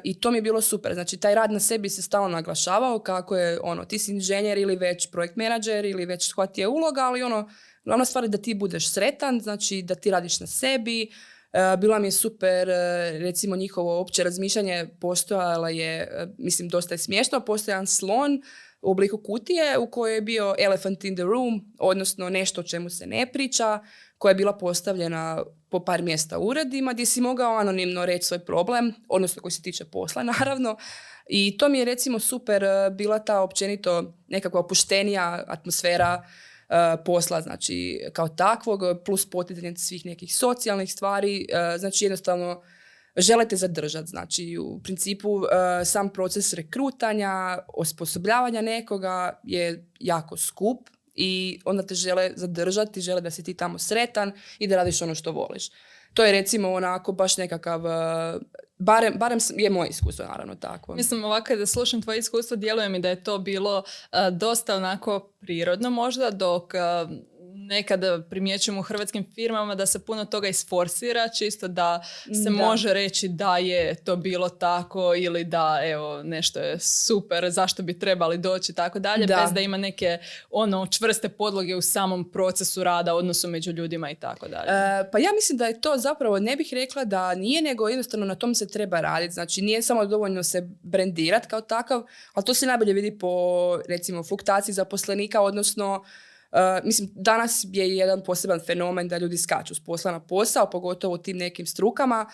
i 0.04 0.20
to 0.20 0.32
mi 0.32 0.38
je 0.38 0.42
bilo 0.42 0.62
super. 0.62 0.94
Znači 0.94 1.18
taj 1.18 1.36
rad 1.36 1.52
na 1.52 1.60
sebi 1.60 1.90
se 1.90 2.02
stalno 2.02 2.28
naglašavao 2.28 3.00
kako 3.00 3.38
je 3.38 3.60
ono, 3.64 3.86
ti 3.86 4.00
si 4.00 4.12
inženjer 4.12 4.58
ili 4.58 4.76
već 4.76 5.12
projekt 5.12 5.36
menadžer 5.36 5.86
ili 5.86 6.06
već 6.06 6.34
koja 6.34 6.48
ti 6.48 6.62
je 6.62 6.68
uloga, 6.68 7.02
ali 7.02 7.24
ono, 7.24 7.50
glavna 7.86 8.06
stvar 8.06 8.24
je 8.24 8.28
da 8.28 8.38
ti 8.38 8.54
budeš 8.54 8.92
sretan, 8.92 9.40
znači 9.40 9.82
da 9.82 9.96
ti 9.96 10.12
radiš 10.12 10.40
na 10.40 10.48
sebi, 10.48 11.12
bila 11.80 12.00
mi 12.00 12.08
je 12.08 12.12
super, 12.12 12.68
recimo 13.20 13.56
njihovo 13.56 14.00
opće 14.02 14.24
razmišljanje 14.24 14.90
postojala 15.00 15.70
je, 15.70 16.28
mislim 16.38 16.70
dosta 16.70 16.94
je 16.94 16.98
smiješno, 16.98 17.46
postoji 17.46 17.74
jedan 17.74 17.88
slon 17.88 18.42
u 18.82 18.92
obliku 18.92 19.18
kutije 19.18 19.78
u 19.78 19.92
kojoj 19.92 20.16
je 20.16 20.22
bio 20.22 20.56
elephant 20.60 21.04
in 21.04 21.16
the 21.16 21.24
room, 21.24 21.74
odnosno 21.80 22.30
nešto 22.30 22.62
o 22.62 22.64
čemu 22.64 22.90
se 22.90 23.06
ne 23.06 23.32
priča, 23.34 23.80
koja 24.18 24.32
je 24.32 24.36
bila 24.36 24.58
postavljena 24.58 25.44
po 25.70 25.80
par 25.80 26.02
mjesta 26.02 26.38
u 26.38 26.48
uredima 26.48 26.94
gdje 26.94 27.06
si 27.06 27.22
mogao 27.22 27.58
anonimno 27.58 28.06
reći 28.06 28.26
svoj 28.26 28.46
problem, 28.46 28.94
odnosno 29.10 29.42
koji 29.42 29.52
se 29.52 29.62
tiče 29.62 29.86
posla 29.86 30.24
naravno. 30.40 30.78
I 31.30 31.58
to 31.58 31.70
mi 31.70 31.80
je 31.80 31.86
recimo 31.86 32.20
super 32.20 32.64
e, 32.64 32.90
bila 32.90 33.20
ta 33.20 33.42
općenito 33.42 34.18
nekakva 34.28 34.60
opuštenija 34.60 35.44
atmosfera 35.48 36.24
e, 36.70 37.04
posla, 37.06 37.42
znači 37.42 38.00
kao 38.14 38.28
takvog, 38.28 38.82
plus 39.06 39.30
poticanje 39.30 39.76
svih 39.76 40.06
nekih 40.06 40.36
socijalnih 40.36 40.92
stvari, 40.94 41.48
e, 41.50 41.78
znači 41.78 42.06
jednostavno 42.06 42.62
želite 43.18 43.56
zadržati. 43.56 44.08
Znači, 44.08 44.58
u 44.58 44.80
principu 44.84 45.30
uh, 45.30 45.48
sam 45.86 46.10
proces 46.10 46.54
rekrutanja, 46.54 47.60
osposobljavanja 47.68 48.62
nekoga 48.62 49.40
je 49.44 49.90
jako 50.00 50.38
skup 50.38 50.90
i 51.16 51.60
onda 51.66 51.84
te 51.84 51.96
žele 51.96 52.32
zadržati, 52.36 53.02
žele 53.02 53.22
da 53.22 53.32
si 53.32 53.44
ti 53.44 53.54
tamo 53.54 53.80
sretan 53.80 54.32
i 54.60 54.68
da 54.68 54.76
radiš 54.76 55.02
ono 55.02 55.16
što 55.16 55.32
voliš. 55.32 55.70
To 56.14 56.24
je 56.24 56.32
recimo 56.32 56.74
onako 56.74 57.12
baš 57.12 57.38
nekakav, 57.38 57.86
uh, 57.86 58.42
barem, 58.78 59.14
barem 59.18 59.40
je 59.56 59.70
moje 59.70 59.90
iskustvo 59.90 60.26
naravno 60.26 60.56
tako. 60.56 60.96
Mislim 60.96 61.24
ovako 61.24 61.56
da 61.56 61.66
slušam 61.66 62.02
tvoje 62.02 62.20
iskustvo, 62.20 62.58
djeluje 62.58 62.90
mi 62.90 63.00
da 63.00 63.10
je 63.10 63.24
to 63.24 63.38
bilo 63.38 63.78
uh, 63.78 64.38
dosta 64.38 64.76
onako 64.76 65.34
prirodno 65.40 65.90
možda, 65.90 66.32
dok 66.32 66.74
nekad 67.56 68.30
primjećujemo 68.30 68.80
u 68.80 68.84
hrvatskim 68.84 69.26
firmama 69.36 69.76
da 69.76 69.86
se 69.86 70.06
puno 70.06 70.26
toga 70.26 70.48
isforsira, 70.48 71.30
čisto 71.30 71.68
da 71.68 72.04
se 72.44 72.50
može 72.50 72.94
reći 72.94 73.28
da 73.28 73.58
je 73.58 73.96
to 73.96 74.16
bilo 74.16 74.50
tako 74.50 75.16
ili 75.16 75.44
da 75.44 75.80
evo 75.84 76.24
nešto 76.24 76.60
je 76.60 76.80
super, 76.80 77.50
zašto 77.50 77.84
bi 77.84 78.00
trebali 78.00 78.38
doći 78.38 78.74
tako 78.74 79.00
dalje, 79.00 79.28
bez 79.28 79.52
da 79.54 79.62
ima 79.62 79.78
neke 79.78 80.18
ono 80.50 80.88
čvrste 80.88 81.30
podloge 81.30 81.76
u 81.76 81.82
samom 81.82 82.32
procesu 82.32 82.84
rada, 82.84 83.16
odnosu 83.16 83.48
među 83.48 83.72
ljudima 83.72 84.12
i 84.12 84.16
tako 84.16 84.48
dalje. 84.48 84.70
E, 84.70 85.10
pa 85.12 85.20
ja 85.20 85.30
mislim 85.36 85.58
da 85.58 85.66
je 85.66 85.82
to 85.82 85.98
zapravo, 85.98 86.40
ne 86.40 86.56
bih 86.56 86.70
rekla 86.72 87.06
da 87.06 87.36
nije, 87.36 87.62
nego 87.62 87.90
jednostavno 87.90 88.26
na 88.26 88.36
tom 88.36 88.56
se 88.56 88.68
treba 88.68 89.02
raditi. 89.02 89.34
Znači 89.34 89.62
nije 89.62 89.82
samo 89.82 90.06
dovoljno 90.06 90.44
se 90.44 90.70
brendirati 90.82 91.48
kao 91.48 91.62
takav, 91.62 92.04
ali 92.34 92.46
to 92.46 92.54
se 92.54 92.66
najbolje 92.66 92.94
vidi 92.94 93.18
po 93.20 93.32
recimo 93.88 94.24
fluktaciji 94.24 94.74
zaposlenika, 94.74 95.42
odnosno 95.42 96.04
Uh, 96.52 96.86
mislim, 96.86 97.10
danas 97.16 97.66
je 97.72 97.98
jedan 97.98 98.24
poseban 98.24 98.60
fenomen 98.68 99.08
da 99.08 99.18
ljudi 99.18 99.38
skaču 99.38 99.76
s 99.76 99.80
posla 99.80 100.12
na 100.12 100.20
posao, 100.20 100.70
pogotovo 100.70 101.14
u 101.14 101.18
tim 101.18 101.38
nekim 101.38 101.66
strukama, 101.66 102.26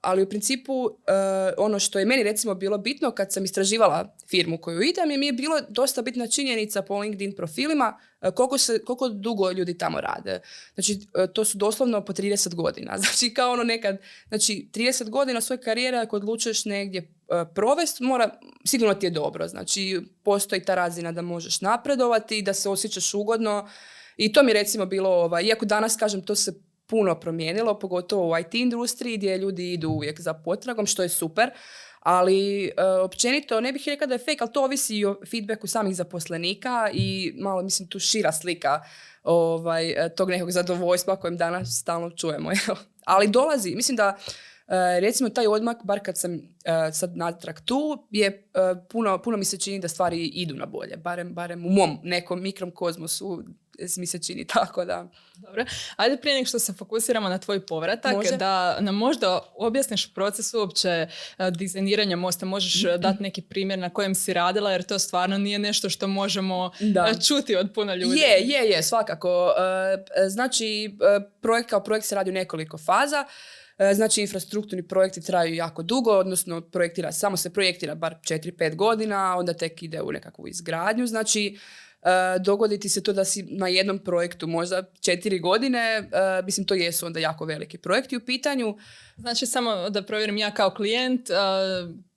ali 0.00 0.22
u 0.22 0.28
principu 0.28 0.72
ono 1.56 1.78
što 1.78 1.98
je 1.98 2.04
meni 2.04 2.22
recimo 2.22 2.54
bilo 2.54 2.78
bitno 2.78 3.10
kad 3.10 3.32
sam 3.32 3.44
istraživala 3.44 4.16
firmu 4.30 4.58
koju 4.58 4.82
idem 4.82 5.10
je 5.10 5.18
mi 5.18 5.26
je 5.26 5.32
bilo 5.32 5.60
dosta 5.68 6.02
bitna 6.02 6.26
činjenica 6.26 6.82
po 6.82 6.98
LinkedIn 6.98 7.36
profilima 7.36 7.98
koliko, 8.34 8.58
se, 8.58 8.84
koliko 8.84 9.08
dugo 9.08 9.50
ljudi 9.50 9.78
tamo 9.78 10.00
rade. 10.00 10.40
Znači, 10.74 10.98
to 11.32 11.44
su 11.44 11.58
doslovno 11.58 12.04
po 12.04 12.12
30 12.12 12.54
godina. 12.54 12.98
Znači, 13.02 13.34
kao 13.34 13.52
ono 13.52 13.62
nekad, 13.62 13.98
znači, 14.28 14.68
30 14.72 15.10
godina 15.10 15.40
svoje 15.40 15.60
karijere 15.60 15.98
ako 15.98 16.16
odlučuješ 16.16 16.64
negdje 16.64 17.14
provest, 17.54 18.00
mora, 18.00 18.38
sigurno 18.64 18.94
ti 18.94 19.06
je 19.06 19.10
dobro. 19.10 19.48
Znači, 19.48 20.00
postoji 20.22 20.64
ta 20.64 20.74
razina 20.74 21.12
da 21.12 21.22
možeš 21.22 21.60
napredovati, 21.60 22.42
da 22.42 22.54
se 22.54 22.68
osjećaš 22.68 23.14
ugodno. 23.14 23.68
I 24.16 24.32
to 24.32 24.42
mi 24.42 24.52
recimo 24.52 24.86
bilo, 24.86 25.10
ovaj, 25.10 25.44
iako 25.44 25.66
danas 25.66 25.96
kažem, 25.96 26.22
to 26.22 26.34
se 26.34 26.52
puno 26.92 27.14
promijenilo, 27.20 27.78
pogotovo 27.78 28.32
u 28.32 28.38
IT 28.38 28.54
industriji 28.54 29.16
gdje 29.16 29.38
ljudi 29.38 29.72
idu 29.72 29.88
uvijek 29.88 30.20
za 30.20 30.34
potragom, 30.34 30.86
što 30.86 31.02
je 31.02 31.08
super. 31.08 31.50
Ali 32.00 32.64
uh, 32.64 33.04
općenito 33.04 33.60
ne 33.60 33.72
bih 33.72 33.82
rekla 33.86 34.06
da 34.06 34.14
je 34.14 34.18
fake, 34.18 34.36
ali 34.40 34.52
to 34.52 34.64
ovisi 34.64 34.96
i 34.96 35.04
o 35.04 35.16
feedbacku 35.30 35.66
samih 35.66 35.96
zaposlenika 35.96 36.90
i 36.92 37.32
malo 37.38 37.62
mislim 37.62 37.88
tu 37.88 37.98
šira 37.98 38.32
slika 38.32 38.80
ovaj, 39.22 39.94
tog 40.16 40.30
nekog 40.30 40.50
zadovoljstva 40.50 41.16
kojem 41.16 41.36
danas 41.36 41.80
stalno 41.80 42.10
čujemo. 42.10 42.50
ali 43.14 43.28
dolazi, 43.28 43.74
mislim 43.74 43.96
da 43.96 44.18
E, 44.72 45.00
recimo 45.00 45.28
taj 45.28 45.46
odmak, 45.46 45.84
bar 45.84 46.00
kad 46.00 46.18
sam 46.18 46.34
uh, 46.34 46.40
sad 46.92 47.16
natrag 47.16 47.60
tu, 47.64 48.06
je 48.10 48.26
e, 48.26 48.42
puno, 48.88 49.22
puno 49.22 49.36
mi 49.36 49.44
se 49.44 49.58
čini 49.58 49.80
da 49.80 49.88
stvari 49.88 50.26
idu 50.26 50.54
na 50.54 50.66
bolje. 50.66 50.96
Barem, 50.96 51.34
barem 51.34 51.66
u 51.66 51.70
mom 51.70 51.98
nekom 52.02 52.42
mikrom 52.42 52.70
kozmosu 52.70 53.44
mi 53.96 54.06
se 54.06 54.18
čini 54.18 54.46
tako 54.54 54.84
da. 54.84 55.08
Dobro. 55.34 55.64
Ajde 55.96 56.16
prije 56.16 56.34
nego 56.34 56.46
što 56.46 56.58
se 56.58 56.72
fokusiramo 56.72 57.28
na 57.28 57.38
tvoj 57.38 57.66
povratak, 57.66 58.16
da 58.38 58.80
nam 58.80 58.94
možda 58.94 59.40
objasniš 59.56 60.14
proces 60.14 60.54
uopće 60.54 61.06
dizajniranja 61.50 62.16
mosta. 62.16 62.46
Možeš 62.46 62.84
mm 62.84 62.92
dati 62.98 63.22
neki 63.22 63.42
primjer 63.42 63.78
na 63.78 63.90
kojem 63.90 64.14
si 64.14 64.32
radila, 64.32 64.72
jer 64.72 64.82
to 64.82 64.98
stvarno 64.98 65.38
nije 65.38 65.58
nešto 65.58 65.90
što 65.90 66.08
možemo 66.08 66.70
da. 66.80 67.14
čuti 67.28 67.56
od 67.56 67.72
puno 67.74 67.94
ljudi. 67.94 68.18
Je, 68.18 68.40
je, 68.40 68.70
je, 68.70 68.82
svakako. 68.82 69.54
Znači, 70.28 70.96
projekt 71.40 71.70
kao 71.70 71.82
projekt 71.82 72.06
se 72.06 72.14
radi 72.14 72.30
u 72.30 72.34
nekoliko 72.34 72.78
faza. 72.78 73.26
E, 73.78 73.94
znači, 73.94 74.20
infrastrukturni 74.20 74.88
projekti 74.88 75.20
traju 75.20 75.54
jako 75.54 75.82
dugo, 75.82 76.10
odnosno 76.10 76.60
projektira, 76.60 77.12
samo 77.12 77.36
se 77.36 77.52
projektira 77.52 77.94
bar 77.94 78.14
4-5 78.14 78.74
godina, 78.74 79.36
onda 79.38 79.52
tek 79.52 79.82
ide 79.82 80.02
u 80.02 80.12
nekakvu 80.12 80.48
izgradnju. 80.48 81.06
Znači, 81.06 81.46
e, 81.46 81.58
dogoditi 82.40 82.88
se 82.88 83.02
to 83.02 83.12
da 83.12 83.24
si 83.24 83.42
na 83.42 83.68
jednom 83.68 83.98
projektu 83.98 84.46
možda 84.46 84.82
četiri 85.00 85.38
godine, 85.38 85.78
e, 85.78 86.42
mislim 86.44 86.66
to 86.66 86.74
jesu 86.74 87.06
onda 87.06 87.20
jako 87.20 87.44
veliki 87.44 87.78
projekti 87.78 88.16
u 88.16 88.20
pitanju. 88.20 88.76
Znači 89.16 89.46
samo 89.46 89.90
da 89.90 90.02
provjerim 90.02 90.36
ja 90.36 90.50
kao 90.50 90.70
klijent, 90.70 91.30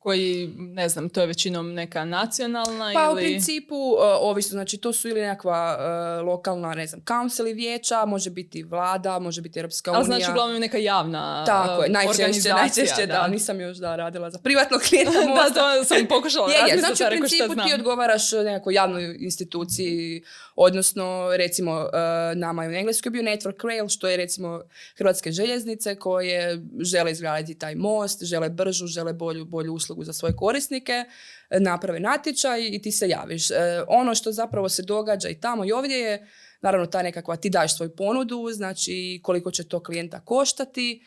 koji, 0.05 0.53
ne 0.57 0.89
znam, 0.89 1.09
to 1.09 1.21
je 1.21 1.27
većinom 1.27 1.73
neka 1.73 2.05
nacionalna 2.05 2.91
pa, 2.93 3.03
ili... 3.03 3.13
u 3.13 3.15
principu, 3.15 3.75
uh, 3.75 3.99
ovisno, 4.19 4.51
znači 4.51 4.77
to 4.77 4.93
su 4.93 5.09
ili 5.09 5.21
nekakva 5.21 5.77
uh, 6.19 6.27
lokalna, 6.27 6.73
ne 6.73 6.87
znam, 6.87 7.01
council 7.07 7.45
vijeća, 7.45 8.05
može 8.05 8.29
biti 8.29 8.63
vlada, 8.63 9.19
može 9.19 9.41
biti 9.41 9.59
Europska 9.59 9.91
unija. 9.91 9.97
Ali 9.97 10.05
znači 10.05 10.31
uglavnom 10.31 10.59
neka 10.59 10.77
javna 10.77 11.45
Tako 11.45 11.83
je, 11.83 11.89
najčešće, 11.89 12.49
najčešće, 12.49 13.05
da. 13.05 13.27
nisam 13.27 13.61
još 13.61 13.77
da 13.77 13.95
radila 13.95 14.29
za 14.29 14.39
privatnog 14.39 14.81
klijenta 14.81 15.11
da, 15.37 15.53
to 15.53 15.83
sam 15.83 16.05
pokušala 16.09 16.51
je, 16.51 16.73
je, 16.73 16.79
znači 16.79 17.03
u 17.03 17.07
principu 17.09 17.55
ti 17.67 17.73
odgovaraš 17.73 18.31
nekakvoj 18.31 18.73
javnoj 18.75 19.17
instituciji, 19.19 20.23
odnosno 20.55 21.29
recimo 21.37 21.71
uh, 21.71 21.89
nama 22.35 22.63
je 22.63 22.69
u 22.69 22.73
Engleskoj 22.73 23.09
bio 23.09 23.23
Network 23.23 23.67
Rail, 23.67 23.87
što 23.87 24.07
je 24.07 24.17
recimo 24.17 24.61
Hrvatske 24.97 25.31
željeznice 25.31 25.95
koje 25.95 26.61
žele 26.79 27.11
izgraditi 27.11 27.59
taj 27.59 27.75
most, 27.75 28.23
žele 28.23 28.49
bržu, 28.49 28.87
žele 28.87 29.13
bolju, 29.13 29.45
bolju 29.45 29.73
uslugu 29.73 29.94
za 30.03 30.13
svoje 30.13 30.35
korisnike, 30.35 31.05
e, 31.49 31.59
naprave 31.59 31.99
natječaj 31.99 32.67
i 32.67 32.81
ti 32.81 32.91
se 32.91 33.09
javiš. 33.09 33.51
E, 33.51 33.55
ono 33.87 34.15
što 34.15 34.31
zapravo 34.31 34.69
se 34.69 34.83
događa 34.83 35.29
i 35.29 35.39
tamo 35.39 35.65
i 35.65 35.71
ovdje 35.71 35.97
je, 35.97 36.27
naravno 36.61 36.87
ta 36.87 37.01
nekakva, 37.01 37.35
ti 37.35 37.49
daš 37.49 37.75
svoju 37.75 37.95
ponudu, 37.95 38.49
znači 38.51 39.19
koliko 39.23 39.51
će 39.51 39.67
to 39.67 39.83
klijenta 39.83 40.19
koštati, 40.19 41.05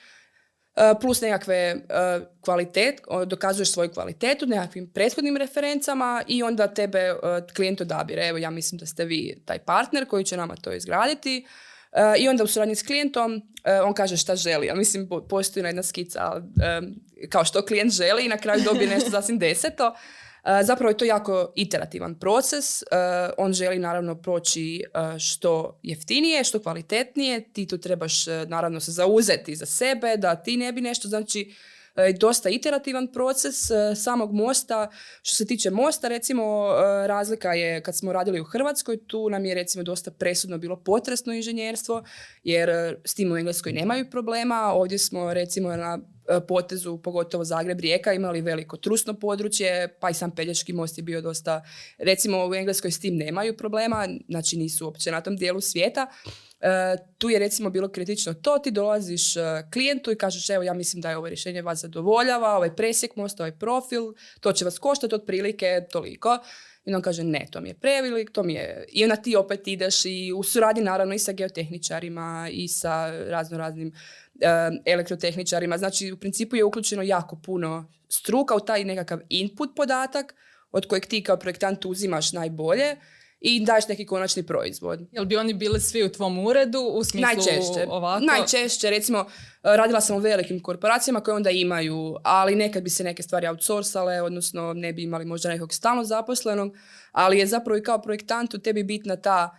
plus 1.01 1.21
nekakve 1.21 1.77
kvalitet, 2.41 3.01
dokazuješ 3.27 3.73
svoju 3.73 3.91
kvalitetu 3.91 4.47
nekakvim 4.47 4.93
prethodnim 4.93 5.37
referencama 5.37 6.23
i 6.27 6.43
onda 6.43 6.75
tebe 6.75 7.15
klijent 7.57 7.81
odabire. 7.81 8.29
Evo, 8.29 8.39
ja 8.39 8.51
mislim 8.51 8.79
da 8.79 8.87
ste 8.87 9.05
vi 9.05 9.43
taj 9.45 9.59
partner 9.59 10.07
koji 10.07 10.25
će 10.25 10.37
nama 10.37 10.57
to 10.57 10.73
izgraditi. 10.73 11.47
I 12.19 12.29
onda 12.29 12.45
u 12.45 12.47
suradnji 12.47 12.75
s 12.75 12.83
klijentom 12.83 13.43
on 13.85 13.95
kaže 13.95 14.17
šta 14.17 14.37
želi. 14.37 14.71
Ali 14.71 14.79
mislim, 14.79 15.09
postoji 15.29 15.65
jedna 15.65 15.83
skica 15.83 16.43
kao 17.31 17.45
što 17.45 17.67
klijent 17.67 17.93
želi 17.93 18.25
i 18.25 18.29
na 18.29 18.39
kraju 18.39 18.63
dobije 18.65 18.87
nešto 18.89 19.11
sasvim 19.11 19.39
deseto. 19.49 19.95
Zapravo 20.63 20.91
je 20.91 20.97
to 20.97 21.05
jako 21.05 21.53
iterativan 21.57 22.19
proces. 22.19 22.83
On 23.37 23.53
želi 23.53 23.79
naravno 23.79 24.15
proći 24.15 24.85
što 25.19 25.81
jeftinije, 25.83 26.45
što 26.45 26.63
kvalitetnije. 26.63 27.53
Ti 27.53 27.67
tu 27.67 27.79
trebaš 27.79 28.27
naravno 28.47 28.81
se 28.81 28.93
zauzeti 28.93 29.57
za 29.57 29.67
sebe, 29.67 30.17
da 30.17 30.43
ti 30.43 30.57
ne 30.57 30.73
bi 30.73 30.81
nešto, 30.81 31.09
znači 31.09 31.55
dosta 32.21 32.49
iterativan 32.49 33.09
proces 33.13 33.57
samog 33.97 34.33
mosta. 34.33 34.91
Što 35.23 35.35
se 35.35 35.47
tiče 35.47 35.71
mosta, 35.71 36.09
recimo, 36.09 36.73
razlika 37.07 37.53
je 37.53 37.83
kad 37.83 37.97
smo 37.97 38.13
radili 38.13 38.41
u 38.41 38.45
Hrvatskoj, 38.45 39.07
tu 39.07 39.31
nam 39.31 39.45
je 39.45 39.55
recimo 39.55 39.85
dosta 39.85 40.11
presudno 40.11 40.59
bilo 40.59 40.77
potresno 40.77 41.33
inženjerstvo, 41.33 42.03
jer 42.45 42.97
s 43.05 43.15
tim 43.15 43.33
u 43.33 43.37
Engleskoj 43.37 43.73
nemaju 43.73 44.11
problema. 44.11 44.73
Ovdje 44.73 44.99
smo 44.99 45.35
recimo 45.35 45.77
na 45.77 45.99
E, 45.99 46.18
potezu, 46.49 46.99
pogotovo 46.99 47.45
Zagreb 47.45 47.81
Rijeka, 47.81 48.13
imali 48.13 48.41
veliko 48.41 48.77
trusno 48.77 49.15
područje, 49.15 49.97
pa 50.01 50.11
i 50.11 50.15
sam 50.15 50.31
Pelješki 50.31 50.73
most 50.73 50.99
je 50.99 51.03
bio 51.03 51.21
dosta, 51.21 51.65
recimo 51.99 52.49
u 52.49 52.55
Engleskoj 52.55 52.91
s 52.91 53.01
tim 53.01 53.17
nemaju 53.17 53.57
problema, 53.57 54.09
znači 54.29 54.57
nisu 54.57 54.85
uopće 54.85 55.11
na 55.11 55.21
tom 55.21 55.37
dijelu 55.37 55.61
svijeta. 55.61 56.07
E, 56.61 56.97
tu 57.19 57.31
je 57.31 57.39
recimo 57.39 57.71
bilo 57.71 57.89
kritično 57.89 58.35
to, 58.35 58.59
ti 58.59 58.71
dolaziš 58.71 59.37
e, 59.37 59.41
klijentu 59.73 60.13
i 60.13 60.17
kažeš 60.17 60.51
evo 60.51 60.63
ja 60.63 60.75
mislim 60.75 61.01
da 61.01 61.11
je 61.11 61.17
ovo 61.17 61.29
rješenje 61.29 61.63
vas 61.63 61.81
zadovoljava, 61.81 62.57
ovaj 62.57 62.77
presjek 62.77 63.17
mosta, 63.17 63.43
ovaj 63.43 63.59
profil, 63.59 64.03
to 64.41 64.53
će 64.53 64.65
vas 64.65 64.79
koštati 64.79 65.15
otprilike 65.15 65.87
toliko. 65.93 66.39
I 66.85 66.95
on 66.95 67.03
kaže 67.03 67.25
ne, 67.25 67.47
to 67.51 67.61
mi 67.61 67.69
je 67.69 67.75
prevelik, 67.75 68.31
to 68.31 68.43
mi 68.43 68.55
je... 68.55 68.85
I 68.89 69.05
onda 69.05 69.17
ti 69.17 69.37
opet 69.37 69.69
ideš 69.69 70.05
i 70.05 70.33
u 70.37 70.43
suradnji 70.43 70.83
naravno 70.83 71.15
i 71.15 71.19
sa 71.19 71.33
geotehničarima 71.33 72.49
i 72.53 72.69
sa 72.69 73.11
razno 73.11 73.59
raznim 73.59 73.93
elektrotehničarima. 74.85 75.79
Znači, 75.79 76.13
u 76.13 76.17
principu 76.17 76.57
je 76.57 76.65
uključeno 76.65 77.03
jako 77.03 77.37
puno 77.37 77.93
struka 78.09 78.55
u 78.55 78.61
taj 78.61 78.85
nekakav 78.85 79.21
input 79.29 79.71
podatak 79.77 80.35
od 80.71 80.87
kojeg 80.87 81.07
ti 81.07 81.23
kao 81.23 81.37
projektant 81.37 81.85
uzimaš 81.85 82.33
najbolje 82.33 82.97
i 83.41 83.65
daješ 83.65 83.89
neki 83.89 84.07
konačni 84.07 84.47
proizvod. 84.47 85.01
Jel 85.13 85.25
bi 85.25 85.37
oni 85.37 85.55
bili 85.55 85.81
svi 85.81 86.05
u 86.05 86.13
tvom 86.13 86.47
uredu 86.47 86.81
u 86.81 87.05
smislu 87.05 87.27
najčešće, 87.27 87.87
ovako? 87.89 88.25
Najčešće, 88.25 88.91
recimo, 88.91 89.27
radila 89.63 90.01
sam 90.01 90.17
u 90.17 90.19
velikim 90.19 90.63
korporacijama 90.63 91.21
koje 91.21 91.35
onda 91.35 91.51
imaju, 91.51 92.17
ali 92.23 92.55
nekad 92.55 92.83
bi 92.83 92.91
se 92.91 93.05
neke 93.05 93.23
stvari 93.23 93.47
outsourcale, 93.47 94.23
odnosno 94.23 94.73
ne 94.73 94.93
bi 94.93 95.03
imali 95.03 95.25
možda 95.25 95.49
nekog 95.49 95.73
stalno 95.73 96.05
zaposlenog, 96.05 96.77
ali 97.13 97.39
je 97.39 97.47
zapravo 97.47 97.79
i 97.79 97.83
kao 97.83 98.03
projektantu 98.03 98.59
tebi 98.59 98.83
bitna 98.83 99.17
ta 99.17 99.57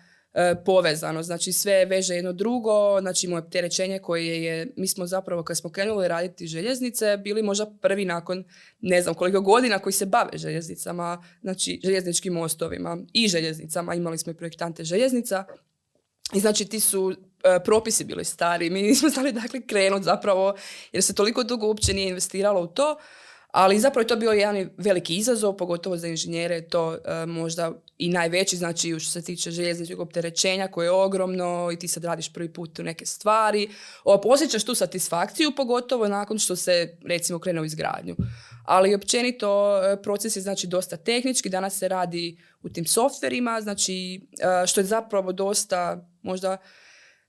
povezano, 0.65 1.23
znači 1.23 1.51
sve 1.51 1.85
veže 1.85 2.15
jedno 2.15 2.33
drugo, 2.33 3.01
znači 3.01 3.27
moje 3.27 3.43
opterećenje 3.43 3.99
koje 3.99 4.43
je, 4.43 4.73
mi 4.77 4.87
smo 4.87 5.07
zapravo 5.07 5.43
kad 5.43 5.57
smo 5.57 5.69
krenuli 5.69 6.07
raditi 6.07 6.47
željeznice, 6.47 7.17
bili 7.17 7.43
možda 7.43 7.71
prvi 7.81 8.05
nakon 8.05 8.43
ne 8.79 9.01
znam 9.01 9.15
koliko 9.15 9.41
godina 9.41 9.79
koji 9.79 9.93
se 9.93 10.05
bave 10.05 10.37
željeznicama, 10.37 11.23
znači 11.41 11.79
željezničkim 11.83 12.33
mostovima 12.33 12.97
i 13.13 13.27
željeznicama, 13.27 13.95
imali 13.95 14.17
smo 14.17 14.31
i 14.31 14.35
projektante 14.35 14.83
željeznica. 14.83 15.45
I 16.33 16.39
znači 16.39 16.65
ti 16.65 16.79
su 16.79 17.11
e, 17.11 17.59
propisi 17.63 18.03
bili 18.03 18.25
stari, 18.25 18.69
mi 18.69 18.81
nismo 18.81 19.09
znali 19.09 19.31
dakle 19.31 19.61
krenuti 19.61 20.03
zapravo 20.03 20.55
jer 20.91 21.03
se 21.03 21.15
toliko 21.15 21.43
dugo 21.43 21.67
uopće 21.67 21.93
nije 21.93 22.09
investiralo 22.09 22.61
u 22.61 22.67
to, 22.67 22.97
ali 23.51 23.79
zapravo 23.79 24.01
je 24.01 24.07
to 24.07 24.15
bio 24.15 24.31
jedan 24.31 24.69
veliki 24.77 25.15
izazov, 25.15 25.57
pogotovo 25.57 25.97
za 25.97 26.07
inženjere 26.07 26.67
to 26.67 26.93
e, 26.93 27.25
možda 27.25 27.73
i 27.99 28.09
najveći, 28.09 28.57
znači 28.57 28.99
što 28.99 29.12
se 29.12 29.21
tiče 29.21 29.51
željezničkog 29.51 29.99
opterećenja 29.99 30.67
koje 30.67 30.85
je 30.85 30.91
ogromno 30.91 31.69
i 31.73 31.79
ti 31.79 31.88
sad 31.88 32.03
radiš 32.03 32.33
prvi 32.33 32.53
put 32.53 32.79
u 32.79 32.83
neke 32.83 33.05
stvari. 33.05 33.69
Osjećaš 34.03 34.63
tu 34.63 34.75
satisfakciju, 34.75 35.51
pogotovo 35.55 36.07
nakon 36.07 36.39
što 36.39 36.55
se 36.55 36.97
recimo 37.05 37.39
krene 37.39 37.62
u 37.62 37.65
izgradnju. 37.65 38.15
Ali 38.65 38.95
općenito 38.95 39.81
e, 39.83 40.01
proces 40.01 40.35
je 40.35 40.41
znači 40.41 40.67
dosta 40.67 40.97
tehnički, 40.97 41.49
danas 41.49 41.77
se 41.77 41.88
radi 41.88 42.38
u 42.62 42.69
tim 42.69 42.85
softverima, 42.85 43.62
znači 43.62 44.15
e, 44.63 44.67
što 44.67 44.79
je 44.79 44.85
zapravo 44.85 45.31
dosta 45.31 46.07
možda 46.21 46.57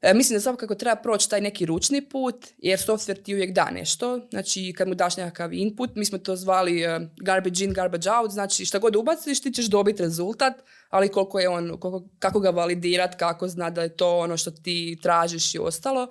E, 0.03 0.15
mislim 0.15 0.41
da 0.41 0.57
kako 0.57 0.75
treba 0.75 0.97
proći 0.97 1.31
taj 1.31 1.41
neki 1.41 1.67
ručni 1.67 2.09
put, 2.09 2.47
jer 2.59 2.79
software 2.79 3.23
ti 3.23 3.35
uvijek 3.35 3.53
da 3.53 3.71
nešto. 3.71 4.21
Znači, 4.31 4.75
kad 4.77 4.89
mu 4.89 4.95
daš 4.95 5.17
nekakav 5.17 5.53
input, 5.53 5.91
mi 5.95 6.05
smo 6.05 6.19
to 6.19 6.37
zvali 6.37 6.87
uh, 6.87 7.03
garbage 7.17 7.65
in, 7.65 7.73
garbage 7.73 8.11
out, 8.11 8.31
znači 8.31 8.65
šta 8.65 8.79
god 8.79 8.97
ubaciš, 8.97 9.43
ti 9.43 9.53
ćeš 9.53 9.67
dobiti 9.67 10.03
rezultat, 10.03 10.55
ali 10.89 11.09
koliko 11.09 11.41
je 11.41 11.49
on, 11.49 11.79
koliko, 11.81 12.09
kako 12.19 12.41
ga 12.41 12.51
validirat, 12.51 13.15
kako 13.15 13.49
zna 13.49 13.71
da 13.71 13.83
je 13.83 13.97
to 13.97 14.19
ono 14.19 14.37
što 14.37 14.51
ti 14.51 14.99
tražiš 15.03 15.55
i 15.55 15.59
ostalo. 15.59 16.09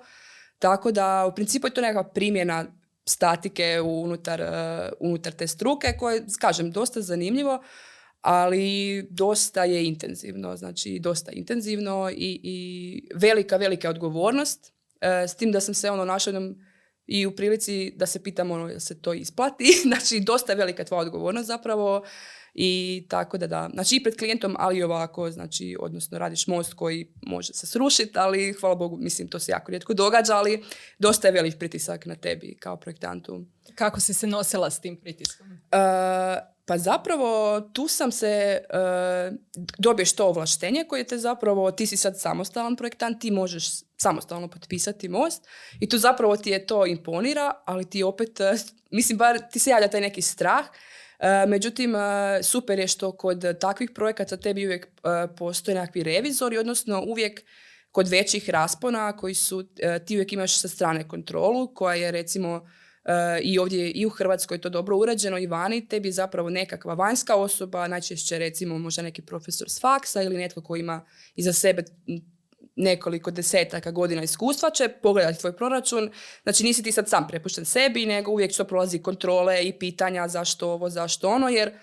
Tako 0.58 0.92
da, 0.92 1.26
u 1.32 1.34
principu 1.34 1.66
je 1.66 1.74
to 1.74 1.80
nekakva 1.80 2.12
primjena 2.12 2.64
statike 3.04 3.80
unutar, 3.80 4.40
uh, 4.40 4.48
unutar 5.00 5.32
te 5.32 5.46
struke, 5.46 5.96
koje, 5.98 6.24
kažem, 6.40 6.70
dosta 6.70 7.00
zanimljivo 7.00 7.62
ali 8.20 9.06
dosta 9.10 9.64
je 9.64 9.86
intenzivno, 9.86 10.56
znači 10.56 10.98
dosta 10.98 11.32
intenzivno 11.32 12.10
i, 12.10 12.40
i 12.42 13.08
velika, 13.14 13.56
velika 13.56 13.90
odgovornost. 13.90 14.72
E, 15.00 15.28
s 15.28 15.34
tim 15.34 15.52
da 15.52 15.60
sam 15.60 15.74
se 15.74 15.90
ono 15.90 16.04
našla 16.04 16.32
i 17.06 17.26
u 17.26 17.36
prilici 17.36 17.92
da 17.96 18.06
se 18.06 18.22
pitam 18.22 18.50
ono 18.50 18.80
se 18.80 19.02
to 19.02 19.12
isplati. 19.12 19.64
znači 19.88 20.20
dosta 20.20 20.54
velika 20.54 20.84
tvoja 20.84 21.00
odgovornost 21.00 21.46
zapravo 21.46 22.04
i 22.54 23.06
tako 23.08 23.38
da 23.38 23.46
da. 23.46 23.70
Znači 23.72 23.96
i 23.96 24.02
pred 24.02 24.16
klijentom, 24.16 24.56
ali 24.58 24.78
i 24.78 24.82
ovako, 24.82 25.30
znači 25.30 25.76
odnosno 25.80 26.18
radiš 26.18 26.46
most 26.46 26.74
koji 26.74 27.12
može 27.22 27.52
se 27.52 27.66
srušiti, 27.66 28.12
ali 28.14 28.52
hvala 28.60 28.74
Bogu, 28.74 28.96
mislim 28.96 29.28
to 29.28 29.38
se 29.38 29.52
jako 29.52 29.70
rijetko 29.70 29.94
događa, 29.94 30.36
ali 30.36 30.64
dosta 30.98 31.28
je 31.28 31.32
velik 31.32 31.58
pritisak 31.58 32.06
na 32.06 32.14
tebi 32.14 32.56
kao 32.60 32.76
projektantu. 32.76 33.44
Kako 33.74 34.00
si 34.00 34.14
se 34.14 34.26
nosila 34.26 34.70
s 34.70 34.80
tim 34.80 34.96
pritiskom? 34.96 35.46
Uh, 35.46 35.58
pa 36.66 36.78
zapravo 36.78 37.60
tu 37.60 37.88
sam 37.88 38.12
se, 38.12 38.60
uh, 38.72 39.36
dobiješ 39.78 40.12
to 40.12 40.26
ovlaštenje 40.26 40.84
koje 40.88 41.04
te 41.04 41.18
zapravo, 41.18 41.70
ti 41.70 41.86
si 41.86 41.96
sad 41.96 42.20
samostalan 42.20 42.76
projektant, 42.76 43.20
ti 43.20 43.30
možeš 43.30 43.64
samostalno 43.96 44.48
potpisati 44.48 45.08
most 45.08 45.46
i 45.80 45.88
tu 45.88 45.98
zapravo 45.98 46.36
ti 46.36 46.50
je 46.50 46.66
to 46.66 46.86
imponira, 46.86 47.52
ali 47.64 47.90
ti 47.90 48.02
opet, 48.02 48.40
uh, 48.40 48.60
mislim 48.90 49.18
bar 49.18 49.38
ti 49.52 49.58
se 49.58 49.70
javlja 49.70 49.88
taj 49.88 50.00
neki 50.00 50.22
strah, 50.22 50.64
međutim 51.48 51.94
super 52.42 52.78
je 52.78 52.88
što 52.88 53.12
kod 53.12 53.58
takvih 53.60 53.90
projekata 53.94 54.36
tebi 54.36 54.66
uvijek 54.66 54.88
postoje 55.36 55.74
nekakvi 55.74 56.02
revizori, 56.02 56.58
odnosno 56.58 57.04
uvijek 57.06 57.42
kod 57.92 58.08
većih 58.08 58.50
raspona 58.50 59.16
koji 59.16 59.34
su, 59.34 59.62
ti 60.06 60.16
uvijek 60.16 60.32
imaš 60.32 60.60
sa 60.60 60.68
strane 60.68 61.08
kontrolu 61.08 61.74
koja 61.74 61.94
je 61.94 62.10
recimo 62.10 62.66
E, 63.04 63.40
i 63.42 63.58
ovdje 63.58 63.90
i 63.90 64.06
u 64.06 64.10
Hrvatskoj 64.10 64.60
to 64.60 64.68
dobro 64.68 64.96
urađeno 64.96 65.38
i 65.38 65.46
vani, 65.46 65.88
tebi 65.88 66.08
je 66.08 66.12
zapravo 66.12 66.50
nekakva 66.50 66.94
vanjska 66.94 67.36
osoba, 67.36 67.88
najčešće 67.88 68.38
recimo 68.38 68.78
možda 68.78 69.02
neki 69.02 69.22
profesor 69.22 69.70
s 69.70 69.80
faksa 69.80 70.22
ili 70.22 70.36
netko 70.36 70.62
koji 70.62 70.80
ima 70.80 71.04
iza 71.36 71.52
sebe 71.52 71.84
nekoliko 72.76 73.30
desetaka 73.30 73.90
godina 73.90 74.22
iskustva 74.22 74.70
će 74.70 74.88
pogledati 74.88 75.40
tvoj 75.40 75.56
proračun. 75.56 76.10
Znači 76.42 76.64
nisi 76.64 76.82
ti 76.82 76.92
sad 76.92 77.08
sam 77.08 77.28
prepušten 77.28 77.64
sebi, 77.64 78.06
nego 78.06 78.30
uvijek 78.30 78.52
što 78.52 78.64
prolazi 78.64 79.02
kontrole 79.02 79.64
i 79.64 79.78
pitanja 79.78 80.28
zašto 80.28 80.70
ovo, 80.70 80.90
zašto 80.90 81.28
ono, 81.28 81.48
jer 81.48 81.68
e, 81.68 81.74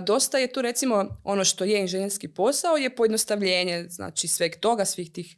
dosta 0.00 0.38
je 0.38 0.52
tu 0.52 0.62
recimo 0.62 1.20
ono 1.24 1.44
što 1.44 1.64
je 1.64 1.80
inženjerski 1.80 2.28
posao 2.28 2.76
je 2.76 2.96
pojednostavljenje 2.96 3.86
znači 3.88 4.28
sveg 4.28 4.56
toga, 4.60 4.84
svih 4.84 5.12
tih 5.12 5.36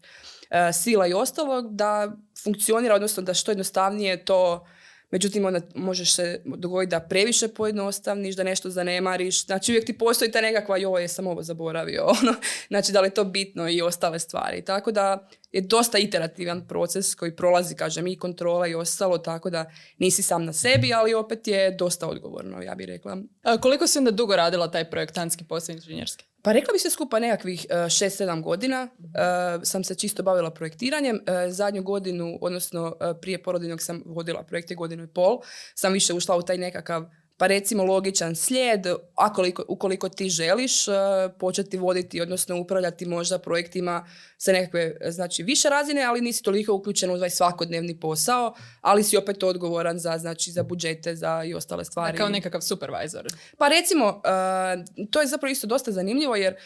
e, 0.50 0.72
sila 0.72 1.06
i 1.06 1.14
ostalog 1.14 1.76
da 1.76 2.12
funkcionira, 2.44 2.94
odnosno 2.94 3.22
da 3.22 3.34
što 3.34 3.50
jednostavnije 3.50 4.24
to 4.24 4.66
Međutim, 5.10 5.44
onda 5.44 5.60
možeš 5.74 6.14
se 6.14 6.40
dogoditi 6.44 6.90
da 6.90 7.00
previše 7.00 7.48
pojednostavniš, 7.48 8.36
da 8.36 8.42
nešto 8.42 8.70
zanemariš. 8.70 9.46
Znači, 9.46 9.72
uvijek 9.72 9.86
ti 9.86 9.98
postoji 9.98 10.30
ta 10.30 10.40
nekakva, 10.40 10.76
joj, 10.76 11.02
jesam 11.02 11.26
ovo 11.26 11.42
zaboravio. 11.42 12.04
Ono. 12.22 12.34
Znači, 12.68 12.92
da 12.92 13.00
li 13.00 13.06
je 13.06 13.14
to 13.14 13.24
bitno 13.24 13.68
i 13.68 13.82
ostale 13.82 14.18
stvari. 14.18 14.64
Tako 14.64 14.92
da 14.92 15.28
je 15.52 15.60
dosta 15.60 15.98
iterativan 15.98 16.66
proces 16.68 17.14
koji 17.14 17.36
prolazi, 17.36 17.74
kažem, 17.74 18.06
i 18.06 18.18
kontrola 18.18 18.66
i 18.66 18.74
ostalo, 18.74 19.18
tako 19.18 19.50
da 19.50 19.70
nisi 19.98 20.22
sam 20.22 20.44
na 20.44 20.52
sebi, 20.52 20.92
ali 20.92 21.14
opet 21.14 21.46
je 21.46 21.70
dosta 21.70 22.06
odgovorno, 22.06 22.62
ja 22.62 22.74
bih 22.74 22.86
rekla. 22.86 23.16
A 23.42 23.58
koliko 23.60 23.86
si 23.86 23.98
onda 23.98 24.10
dugo 24.10 24.36
radila 24.36 24.70
taj 24.70 24.90
projektantski 24.90 25.44
posao 25.44 25.72
inženjerski? 25.72 26.24
Pa 26.42 26.52
rekla 26.52 26.72
bi 26.72 26.78
se 26.78 26.90
skupa 26.90 27.18
nekakvih 27.18 27.66
6-7 27.70 28.38
e, 28.38 28.42
godina 28.42 28.88
e, 28.88 29.64
sam 29.64 29.84
se 29.84 29.94
čisto 29.94 30.22
bavila 30.22 30.50
projektiranjem. 30.50 31.16
E, 31.16 31.50
zadnju 31.50 31.82
godinu, 31.82 32.38
odnosno 32.40 32.96
prije 33.20 33.42
porodinog 33.42 33.82
sam 33.82 34.02
vodila 34.06 34.42
projekte 34.42 34.74
godinu 34.74 35.04
i 35.04 35.12
pol, 35.12 35.40
sam 35.74 35.92
više 35.92 36.14
ušla 36.14 36.36
u 36.36 36.42
taj 36.42 36.58
nekakav 36.58 37.06
Pa 37.38 37.46
recimo 37.46 37.84
logičan 37.84 38.36
slijed, 38.36 38.86
akoliko, 39.14 39.64
ukoliko 39.68 40.08
ti 40.08 40.28
želiš 40.28 40.88
uh, 40.88 40.94
početi 41.38 41.76
voditi, 41.76 42.20
odnosno 42.20 42.60
upravljati 42.60 43.06
možda 43.06 43.38
projektima 43.38 44.06
sa 44.36 44.52
nekakve 44.52 44.96
znači, 45.10 45.42
više 45.42 45.68
razine, 45.68 46.02
ali 46.02 46.20
nisi 46.20 46.42
toliko 46.42 46.72
uključen 46.72 47.10
u 47.10 47.14
ovaj 47.14 47.30
svakodnevni 47.30 48.00
posao, 48.00 48.54
ali 48.80 49.04
si 49.04 49.16
opet 49.16 49.42
odgovoran 49.42 49.98
za, 49.98 50.18
znači, 50.18 50.50
za 50.50 50.62
budžete, 50.62 51.14
za 51.14 51.44
i 51.44 51.54
ostale 51.54 51.84
stvari. 51.84 52.18
Kao 52.18 52.28
nekakav 52.28 52.60
supervisor. 52.60 53.26
Pa 53.58 53.68
recimo, 53.68 54.06
uh, 54.06 55.06
to 55.10 55.20
je 55.20 55.26
zapravo 55.26 55.50
isto 55.50 55.66
dosta 55.66 55.92
zanimljivo 55.92 56.36
jer 56.36 56.56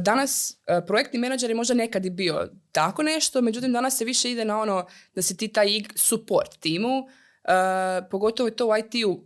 danas 0.00 0.56
projektni 0.86 1.18
menadžer 1.18 1.50
je 1.50 1.54
možda 1.54 1.74
nekad 1.74 2.06
i 2.06 2.10
bio 2.10 2.48
tako 2.72 3.02
nešto, 3.02 3.40
međutim 3.40 3.72
danas 3.72 3.98
se 3.98 4.04
više 4.04 4.30
ide 4.30 4.44
na 4.44 4.60
ono 4.60 4.86
da 5.14 5.22
se 5.22 5.36
ti 5.36 5.48
taj 5.48 5.68
support 5.94 6.58
timu, 6.60 7.08
Uh, 7.44 8.08
pogotovo 8.10 8.46
je 8.46 8.56
to 8.56 8.66
u 8.66 8.76
IT-u 8.76 9.10
uh, 9.10 9.18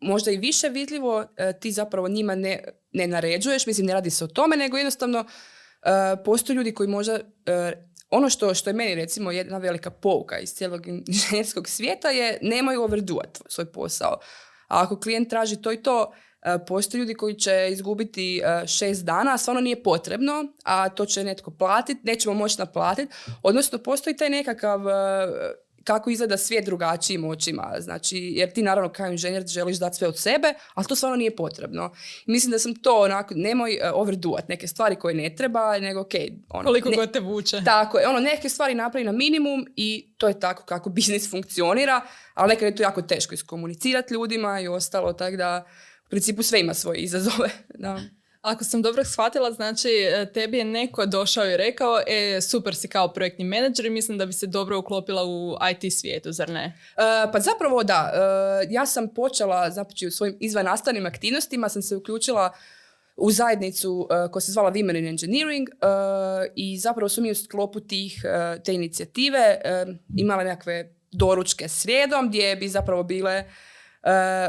možda 0.00 0.30
i 0.30 0.36
više 0.36 0.68
vidljivo, 0.68 1.18
uh, 1.18 1.26
ti 1.60 1.72
zapravo 1.72 2.08
njima 2.08 2.34
ne, 2.34 2.64
ne 2.92 3.06
naređuješ, 3.06 3.66
mislim 3.66 3.86
ne 3.86 3.92
radi 3.92 4.10
se 4.10 4.24
o 4.24 4.28
tome, 4.28 4.56
nego 4.56 4.76
jednostavno 4.76 5.24
postoje 6.24 6.54
ljudi 6.54 6.74
koji 6.74 6.88
možda, 6.88 7.18
ono 8.10 8.30
što, 8.30 8.54
što 8.54 8.70
je 8.70 8.74
meni 8.74 8.94
recimo 8.94 9.30
jedna 9.30 9.58
velika 9.58 9.90
pouka 9.90 10.38
iz 10.38 10.54
cijelog 10.54 10.86
inženjerskog 10.86 11.68
svijeta 11.68 12.10
je 12.10 12.38
nemaju 12.42 12.82
overduat 12.82 13.38
svoj 13.48 13.72
posao. 13.72 14.18
A 14.68 14.82
ako 14.82 15.00
klijent 15.00 15.30
traži 15.30 15.62
to 15.62 15.72
i 15.72 15.82
to, 15.82 16.12
postoje 16.66 16.98
ljudi 16.98 17.14
koji 17.14 17.34
će 17.34 17.68
izgubiti 17.70 18.42
šest 18.66 19.04
dana, 19.04 19.34
a 19.34 19.38
stvarno 19.38 19.60
nije 19.60 19.82
potrebno, 19.82 20.44
a 20.64 20.88
to 20.88 21.06
će 21.06 21.24
netko 21.24 21.50
platiti, 21.50 22.00
nećemo 22.04 22.34
moći 22.34 22.58
naplatiti, 22.58 23.12
odnosno 23.42 23.78
postoji 23.78 24.16
taj 24.16 24.30
nekakav 24.30 24.80
kako 25.84 26.10
izgleda 26.10 26.36
svijet 26.36 26.64
drugačijim 26.64 27.24
očima. 27.24 27.74
Znači, 27.78 28.18
jer 28.18 28.52
ti 28.52 28.62
naravno 28.62 28.92
kao 28.92 29.06
inženjer 29.06 29.46
želiš 29.46 29.78
dati 29.78 29.96
sve 29.96 30.08
od 30.08 30.18
sebe, 30.18 30.54
ali 30.74 30.86
to 30.86 30.96
stvarno 30.96 31.16
nije 31.16 31.36
potrebno. 31.36 31.92
mislim 32.26 32.50
da 32.50 32.58
sam 32.58 32.74
to 32.74 33.00
onako, 33.00 33.34
nemoj 33.36 33.78
uh, 33.82 33.90
overduat 33.94 34.48
neke 34.48 34.66
stvari 34.66 34.96
koje 34.96 35.14
ne 35.14 35.34
treba, 35.36 35.78
nego 35.78 36.00
ok. 36.00 36.14
Ono, 36.48 36.64
Koliko 36.64 36.90
god 36.90 37.12
te 37.12 37.20
vuče. 37.20 37.62
Tako 37.64 37.98
je, 37.98 38.08
ono, 38.08 38.20
neke 38.20 38.48
stvari 38.48 38.74
napravi 38.74 39.04
na 39.04 39.12
minimum 39.12 39.66
i 39.76 40.14
to 40.18 40.28
je 40.28 40.40
tako 40.40 40.64
kako 40.64 40.90
biznis 40.96 41.30
funkcionira, 41.30 42.00
ali 42.34 42.48
nekad 42.48 42.68
je 42.68 42.76
to 42.76 42.82
jako 42.82 43.02
teško 43.02 43.34
iskomunicirati 43.34 44.14
ljudima 44.14 44.60
i 44.60 44.68
ostalo, 44.68 45.12
tako 45.12 45.36
da 45.36 45.66
u 46.06 46.08
principu 46.10 46.42
sve 46.42 46.60
ima 46.60 46.74
svoje 46.74 46.98
izazove. 46.98 47.50
Da. 47.74 48.00
Ako 48.42 48.64
sam 48.64 48.82
dobro 48.82 49.04
shvatila, 49.04 49.52
znači 49.52 49.88
e, 49.88 50.32
tebi 50.32 50.58
je 50.58 50.64
neko 50.64 51.06
došao 51.06 51.46
i 51.46 51.56
rekao, 51.56 52.00
e, 52.06 52.40
super 52.40 52.74
si 52.74 52.88
kao 52.88 53.12
projektni 53.12 53.44
menadžer 53.44 53.86
i 53.86 53.90
mislim 53.90 54.18
da 54.18 54.26
bi 54.26 54.32
se 54.32 54.46
dobro 54.46 54.78
uklopila 54.78 55.24
u 55.24 55.56
IT 55.72 55.92
svijetu, 55.92 56.32
zar 56.32 56.50
ne? 56.50 56.64
E, 56.64 57.32
pa 57.32 57.40
zapravo 57.40 57.82
da. 57.82 58.12
E, 58.14 58.66
ja 58.70 58.86
sam 58.86 59.14
počela, 59.14 59.70
znači 59.70 60.06
u 60.06 60.10
svojim 60.10 60.36
izvan 60.40 60.66
aktivnostima 61.06 61.68
sam 61.68 61.82
se 61.82 61.96
uključila 61.96 62.52
u 63.16 63.30
zajednicu 63.30 64.08
koja 64.32 64.40
se 64.40 64.52
zvala 64.52 64.72
Women 64.72 64.98
in 64.98 65.06
Engineering 65.06 65.68
i 66.56 66.78
zapravo 66.78 67.08
su 67.08 67.22
u 67.30 67.34
sklopu 67.34 67.80
tih, 67.80 68.22
te 68.64 68.74
inicijative 68.74 69.60
imale 70.16 70.44
nekakve 70.44 70.94
doručke 71.12 71.68
srijedom 71.68 72.28
gdje 72.28 72.56
bi 72.56 72.68
zapravo 72.68 73.02
bile 73.02 73.44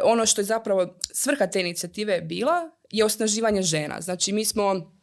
ono 0.03 0.25
što 0.25 0.41
je 0.41 0.45
zapravo 0.45 0.97
svrha 1.13 1.47
te 1.47 1.59
inicijative 1.59 2.21
bila 2.21 2.71
je 2.91 3.05
osnaživanje 3.05 3.61
žena. 3.61 4.01
Znači 4.01 4.31
mi 4.33 4.45
smo 4.45 4.93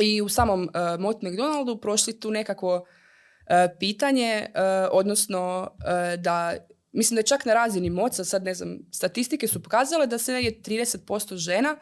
i 0.00 0.22
u 0.22 0.28
samom 0.28 0.62
uh, 0.62 1.00
Mott 1.00 1.22
McDonaldu 1.22 1.80
prošli 1.80 2.20
tu 2.20 2.30
nekako 2.30 2.76
uh, 2.76 3.76
pitanje, 3.78 4.46
uh, 4.48 4.88
odnosno 4.92 5.70
da 6.18 6.54
mislim 6.92 7.14
da 7.14 7.20
je 7.20 7.26
čak 7.26 7.44
na 7.44 7.54
razini 7.54 7.90
moca, 7.90 8.24
sad 8.24 8.44
ne 8.44 8.54
znam, 8.54 8.78
statistike 8.92 9.48
su 9.48 9.62
pokazale 9.62 10.06
da 10.06 10.18
se 10.18 10.32
je 10.32 10.62
30% 10.62 11.36
žena 11.36 11.76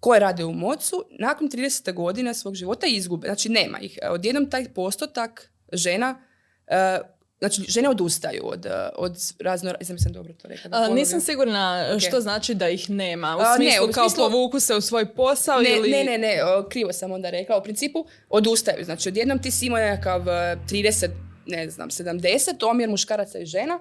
koje 0.00 0.20
rade 0.20 0.44
u 0.44 0.52
mocu 0.52 1.04
nakon 1.20 1.48
30. 1.48 1.94
godine 1.94 2.34
svog 2.34 2.54
života 2.54 2.86
izgube. 2.86 3.26
Znači 3.26 3.48
nema 3.48 3.78
ih. 3.78 3.98
Odjednom 4.10 4.50
taj 4.50 4.74
postotak 4.74 5.50
žena 5.72 6.20
Znači, 7.38 7.62
žene 7.68 7.88
odustaju 7.88 8.40
od, 8.44 8.66
od 8.96 9.16
razno... 9.40 9.74
Sam 9.98 10.12
dobro 10.12 10.32
to 10.32 10.48
rekla. 10.48 10.88
nisam 10.88 11.20
sigurna 11.20 11.96
što 11.98 12.20
znači 12.20 12.54
da 12.54 12.68
ih 12.68 12.90
nema. 12.90 13.36
U 13.36 13.56
smislu, 13.56 13.86
ne, 13.86 13.92
kao 13.92 14.08
povuku 14.16 14.60
se 14.60 14.74
u 14.74 14.80
svoj 14.80 15.14
posao 15.14 15.60
ne, 15.60 15.76
ili... 15.76 15.90
Ne, 15.90 16.04
ne, 16.04 16.18
ne, 16.18 16.38
krivo 16.70 16.92
sam 16.92 17.12
onda 17.12 17.30
rekla. 17.30 17.58
U 17.58 17.62
principu 17.62 18.06
odustaju. 18.28 18.84
Znači, 18.84 19.08
odjednom 19.08 19.42
ti 19.42 19.50
si 19.50 19.66
imao 19.66 19.78
nekakav 19.78 20.20
30, 20.20 21.08
ne 21.46 21.70
znam, 21.70 21.90
70, 21.90 22.68
omjer 22.70 22.88
muškaraca 22.88 23.38
i 23.38 23.46
žena, 23.46 23.80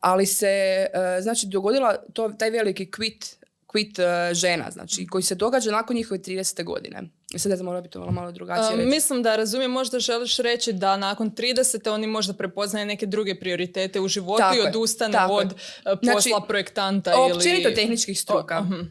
ali 0.00 0.26
se, 0.26 0.86
znači, 1.20 1.46
dogodila 1.46 1.96
to, 2.12 2.28
taj 2.28 2.50
veliki 2.50 2.86
quit 2.86 3.36
quit 3.66 4.00
žena, 4.34 4.70
znači, 4.70 5.06
koji 5.06 5.22
se 5.22 5.34
događa 5.34 5.70
nakon 5.70 5.96
njihove 5.96 6.20
30. 6.20 6.64
godine. 6.64 7.02
Sad 7.36 7.50
ne 7.50 7.56
znam, 7.56 7.66
mora 7.66 7.80
biti 7.80 7.98
malo 7.98 8.32
drugačije 8.32 8.76
reći. 8.76 8.88
Mislim 8.88 9.22
da 9.22 9.36
razumijem, 9.36 9.70
možda 9.70 9.98
želiš 9.98 10.36
reći 10.36 10.72
da 10.72 10.96
nakon 10.96 11.30
30. 11.30 11.90
oni 11.90 12.06
možda 12.06 12.32
prepoznaju 12.32 12.86
neke 12.86 13.06
druge 13.06 13.40
prioritete 13.40 14.00
u 14.00 14.08
životu 14.08 14.42
i 14.56 14.68
odustane 14.68 15.18
od 15.30 15.46
uh, 15.46 15.52
posla 15.84 16.20
znači, 16.20 16.46
projektanta 16.48 17.12
ili... 17.12 17.32
Općenito 17.32 17.70
tehničkih 17.70 18.20
struka. 18.20 18.60
Uh 18.60 18.86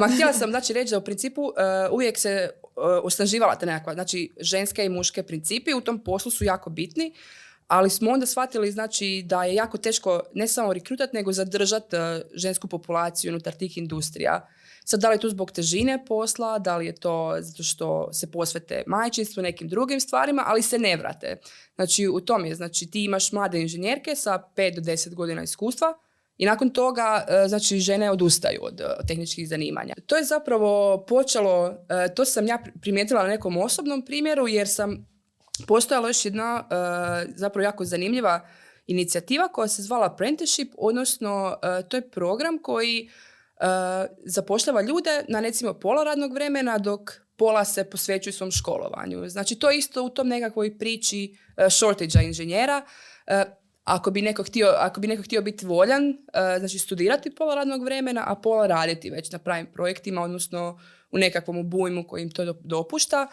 Ma 0.00 0.08
htjela 0.08 0.32
sam 0.32 0.50
znači 0.50 0.72
reći 0.72 0.90
da 0.90 0.98
u 0.98 1.04
principu 1.04 1.42
uh, 1.42 1.52
uvijek 1.90 2.18
se 2.18 2.50
uh, 2.62 2.82
osnaživala 3.02 3.54
ta 3.54 3.66
nekakva, 3.66 3.94
znači 3.94 4.32
ženske 4.40 4.84
i 4.84 4.88
muške 4.88 5.22
principi 5.22 5.74
u 5.74 5.80
tom 5.80 6.04
poslu 6.04 6.30
su 6.30 6.44
jako 6.44 6.70
bitni 6.70 7.12
ali 7.68 7.90
smo 7.90 8.10
onda 8.10 8.26
shvatili 8.26 8.70
znači, 8.70 9.22
da 9.26 9.44
je 9.44 9.54
jako 9.54 9.78
teško 9.78 10.22
ne 10.34 10.48
samo 10.48 10.72
rekrutati, 10.72 11.16
nego 11.16 11.32
zadržati 11.32 11.96
uh, 11.96 12.02
žensku 12.34 12.68
populaciju 12.68 13.30
unutar 13.30 13.52
tih 13.52 13.78
industrija. 13.78 14.48
Sad, 14.90 15.00
da 15.00 15.08
li 15.08 15.14
je 15.14 15.20
to 15.20 15.28
zbog 15.28 15.50
težine 15.50 16.04
posla, 16.04 16.58
da 16.58 16.76
li 16.76 16.86
je 16.86 16.94
to 16.94 17.36
zato 17.40 17.62
što 17.62 18.12
se 18.12 18.30
posvete 18.30 18.82
majčinstvu, 18.86 19.42
nekim 19.42 19.68
drugim 19.68 20.00
stvarima, 20.00 20.44
ali 20.46 20.62
se 20.62 20.78
ne 20.78 20.96
vrate. 20.96 21.36
Znači, 21.74 22.08
u 22.08 22.20
tom 22.20 22.44
je, 22.44 22.54
znači, 22.54 22.90
ti 22.90 23.04
imaš 23.04 23.32
mlade 23.32 23.60
inženjerke 23.60 24.16
sa 24.16 24.42
5 24.56 24.74
do 24.74 24.80
10 24.80 25.14
godina 25.14 25.42
iskustva, 25.42 25.94
i 26.38 26.46
nakon 26.46 26.70
toga, 26.70 27.26
uh, 27.28 27.48
znači, 27.48 27.78
žene 27.78 28.10
odustaju 28.10 28.60
od 28.62 28.80
uh, 28.80 29.06
tehničkih 29.08 29.48
zanimanja. 29.48 29.94
To 30.06 30.16
je 30.16 30.24
zapravo 30.24 31.04
počelo, 31.08 31.74
to 32.16 32.24
sam 32.24 32.46
ja 32.46 32.58
primijetila 32.80 33.22
na 33.22 33.28
nekom 33.28 33.56
osobnom 33.56 34.04
primjeru, 34.04 34.48
jer 34.48 34.68
sam 34.68 35.06
postojala 35.66 36.08
još 36.08 36.24
jedna 36.24 36.64
zapravo 37.34 37.64
jako 37.64 37.84
zanimljiva 37.84 38.48
inicijativa 38.86 39.48
koja 39.48 39.68
se 39.68 39.82
zvala 39.82 40.06
Apprenticeship, 40.06 40.72
odnosno 40.78 41.56
to 41.88 41.96
je 41.96 42.10
program 42.10 42.58
koji 42.62 43.10
zapošljava 44.24 44.82
ljude 44.82 45.24
na 45.28 45.40
recimo 45.40 45.74
pola 45.74 46.04
radnog 46.04 46.32
vremena 46.32 46.78
dok 46.78 47.00
pola 47.36 47.64
se 47.64 47.90
posvećuju 47.90 48.32
svom 48.32 48.50
školovanju. 48.50 49.28
Znači 49.28 49.58
to 49.58 49.70
je 49.70 49.78
isto 49.78 50.02
u 50.02 50.10
tom 50.10 50.28
nekakvoj 50.28 50.78
priči 50.78 51.36
shortage 51.70 52.24
inženjera. 52.24 52.82
Ako 53.84 54.10
bi, 54.10 54.22
neko 54.22 54.42
htio, 54.42 54.66
ako 54.78 55.00
bi 55.00 55.08
neko 55.08 55.22
htio 55.22 55.42
biti 55.42 55.66
voljan, 55.66 56.16
znači 56.58 56.78
studirati 56.78 57.34
pola 57.34 57.54
radnog 57.54 57.84
vremena, 57.84 58.24
a 58.26 58.34
pola 58.34 58.66
raditi 58.66 59.10
već 59.10 59.30
na 59.30 59.38
pravim 59.38 59.66
projektima, 59.72 60.22
odnosno 60.22 60.80
u 61.10 61.18
nekakvom 61.18 61.58
obujmu 61.58 62.06
koji 62.08 62.22
im 62.22 62.30
to 62.30 62.52
dopušta, 62.52 63.28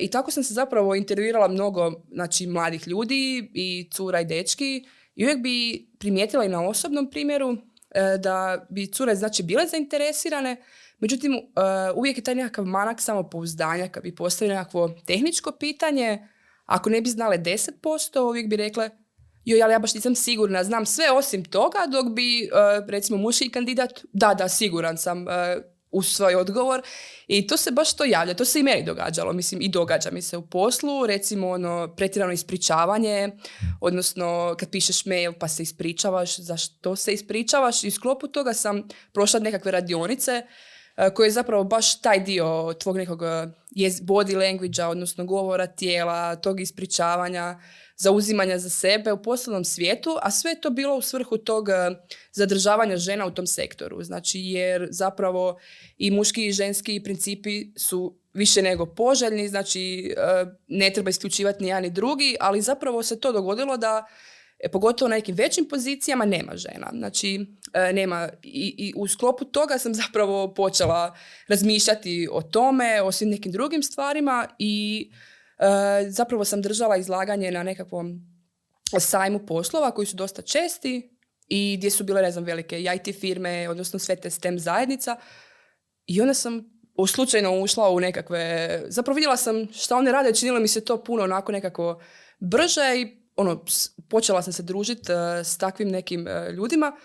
i 0.00 0.10
tako 0.10 0.30
sam 0.30 0.44
se 0.44 0.54
zapravo 0.54 0.94
intervjuirala 0.94 1.48
mnogo 1.48 1.92
znači, 2.12 2.46
mladih 2.46 2.88
ljudi 2.88 3.50
i 3.54 3.90
cura 3.92 4.20
i 4.20 4.24
dečki 4.24 4.84
i 5.14 5.24
uvijek 5.24 5.38
bi 5.38 5.88
primijetila 5.98 6.44
i 6.44 6.48
na 6.48 6.68
osobnom 6.68 7.10
primjeru 7.10 7.52
e, 7.52 7.56
da 8.18 8.66
bi 8.70 8.92
cure 8.92 9.14
znači 9.14 9.42
bile 9.42 9.66
zainteresirane, 9.66 10.56
međutim 10.98 11.32
e, 11.34 11.40
uvijek 11.94 12.18
je 12.18 12.24
taj 12.24 12.34
nekakav 12.34 12.64
manak 12.64 13.00
samopouzdanja 13.00 13.88
kad 13.88 14.02
bi 14.02 14.14
postavili 14.14 14.56
nekakvo 14.56 14.94
tehničko 15.06 15.52
pitanje, 15.52 16.28
ako 16.66 16.90
ne 16.90 17.00
bi 17.00 17.10
znale 17.10 17.38
10%, 17.38 18.20
uvijek 18.20 18.48
bi 18.48 18.56
rekle 18.56 18.90
joj, 19.44 19.62
ali 19.62 19.72
ja 19.72 19.78
baš 19.78 19.94
nisam 19.94 20.14
sigurna, 20.14 20.64
znam 20.64 20.86
sve 20.86 21.10
osim 21.12 21.44
toga, 21.44 21.78
dok 21.92 22.12
bi, 22.12 22.44
e, 22.44 22.48
recimo, 22.88 23.18
muški 23.18 23.50
kandidat, 23.50 24.04
da, 24.12 24.34
da, 24.34 24.48
siguran 24.48 24.98
sam, 24.98 25.24
u 25.90 26.02
svoj 26.02 26.34
odgovor 26.34 26.82
i 27.26 27.46
to 27.46 27.56
se 27.56 27.70
baš 27.70 27.96
to 27.96 28.04
javlja, 28.04 28.34
to 28.34 28.44
se 28.44 28.60
i 28.60 28.62
meni 28.62 28.84
događalo, 28.84 29.32
mislim 29.32 29.62
i 29.62 29.68
događa 29.68 30.10
mi 30.10 30.22
se 30.22 30.36
u 30.36 30.46
poslu, 30.46 31.06
recimo 31.06 31.48
ono 31.48 31.94
pretjerano 31.96 32.32
ispričavanje, 32.32 33.30
odnosno 33.80 34.54
kad 34.58 34.70
pišeš 34.70 35.06
mail 35.06 35.32
pa 35.40 35.48
se 35.48 35.62
ispričavaš, 35.62 36.38
zašto 36.38 36.96
se 36.96 37.12
ispričavaš 37.12 37.84
i 37.84 37.88
u 37.88 37.90
sklopu 37.90 38.28
toga 38.28 38.52
sam 38.54 38.88
prošla 39.12 39.40
nekakve 39.40 39.70
radionice 39.70 40.42
e, 40.96 41.14
koje 41.14 41.26
je 41.26 41.30
zapravo 41.30 41.64
baš 41.64 42.00
taj 42.00 42.20
dio 42.20 42.74
tvog 42.80 42.96
nekog 42.96 43.22
e, 43.22 43.46
body 44.02 44.36
language 44.36 44.84
odnosno 44.84 45.24
govora 45.24 45.66
tijela, 45.66 46.36
tog 46.36 46.60
ispričavanja, 46.60 47.60
zauzimanja 47.96 48.58
za 48.58 48.68
sebe 48.68 49.12
u 49.12 49.22
poslovnom 49.22 49.64
svijetu, 49.64 50.18
a 50.22 50.30
sve 50.30 50.50
je 50.50 50.60
to 50.60 50.70
bilo 50.70 50.96
u 50.96 51.02
svrhu 51.02 51.36
tog 51.38 51.68
e, 51.68 51.72
zadržavanja 52.32 52.96
žena 52.96 53.26
u 53.26 53.30
tom 53.30 53.46
sektoru. 53.46 54.02
Znači 54.02 54.40
jer 54.40 54.88
zapravo 54.90 55.58
i 55.98 56.10
muški 56.10 56.46
i 56.46 56.52
ženski 56.52 57.02
principi 57.04 57.78
su 57.78 58.16
više 58.32 58.62
nego 58.62 58.86
poželjni, 58.86 59.48
znači 59.48 60.14
ne 60.68 60.90
treba 60.90 61.10
isključivati 61.10 61.62
ni 61.62 61.68
jedan 61.68 61.82
ni 61.82 61.90
drugi, 61.90 62.36
ali 62.40 62.60
zapravo 62.60 63.02
se 63.02 63.20
to 63.20 63.32
dogodilo 63.32 63.76
da 63.76 64.06
pogotovo 64.68 65.08
na 65.08 65.16
nekim 65.16 65.34
većim 65.34 65.68
pozicijama 65.68 66.24
nema 66.24 66.56
žena. 66.56 66.90
Znači, 66.92 67.46
e, 67.72 67.92
nema 67.92 68.28
i, 68.42 68.74
i 68.78 68.92
u 68.96 69.08
sklopu 69.08 69.44
toga 69.44 69.78
sam 69.78 69.94
zapravo 69.94 70.54
počela 70.54 71.16
razmišljati 71.48 72.28
o 72.32 72.42
tome, 72.42 73.02
o 73.02 73.12
svim 73.12 73.30
nekim 73.30 73.52
drugim 73.52 73.82
stvarima 73.82 74.48
i 74.58 75.10
e, 75.58 76.10
zapravo 76.10 76.44
sam 76.44 76.62
držala 76.62 76.96
izlaganje 76.96 77.50
na 77.50 77.62
nekakvom 77.62 78.20
sajmu 78.98 79.46
poslova 79.46 79.90
koji 79.90 80.06
su 80.06 80.16
dosta 80.16 80.42
česti 80.42 81.16
i 81.46 81.76
gdje 81.78 81.90
su 81.90 82.04
bile, 82.04 82.22
ne 82.22 82.30
znam, 82.30 82.44
velike 82.44 82.80
IT 82.80 83.20
firme, 83.20 83.68
odnosno 83.68 83.98
sve 83.98 84.16
te 84.16 84.30
STEM 84.30 84.58
zajednica. 84.58 85.16
I 86.06 86.20
onda 86.20 86.34
sam 86.34 86.80
slučajno 87.08 87.60
ušla 87.60 87.90
u 87.90 88.00
nekakve, 88.00 88.82
zapravo 88.88 89.14
vidjela 89.14 89.36
sam 89.36 89.68
šta 89.72 89.96
one 89.96 90.12
rade, 90.12 90.34
činilo 90.34 90.60
mi 90.60 90.68
se 90.68 90.84
to 90.84 91.04
puno 91.04 91.22
onako 91.22 91.52
nekako 91.52 92.00
brže 92.38 93.00
i 93.00 93.19
ono, 93.40 93.64
počela 94.08 94.42
sam 94.42 94.52
se 94.52 94.62
družiti 94.62 95.12
uh, 95.12 95.18
s 95.44 95.58
takvim 95.58 95.88
nekim 95.88 96.26
uh, 96.26 96.54
ljudima 96.54 96.96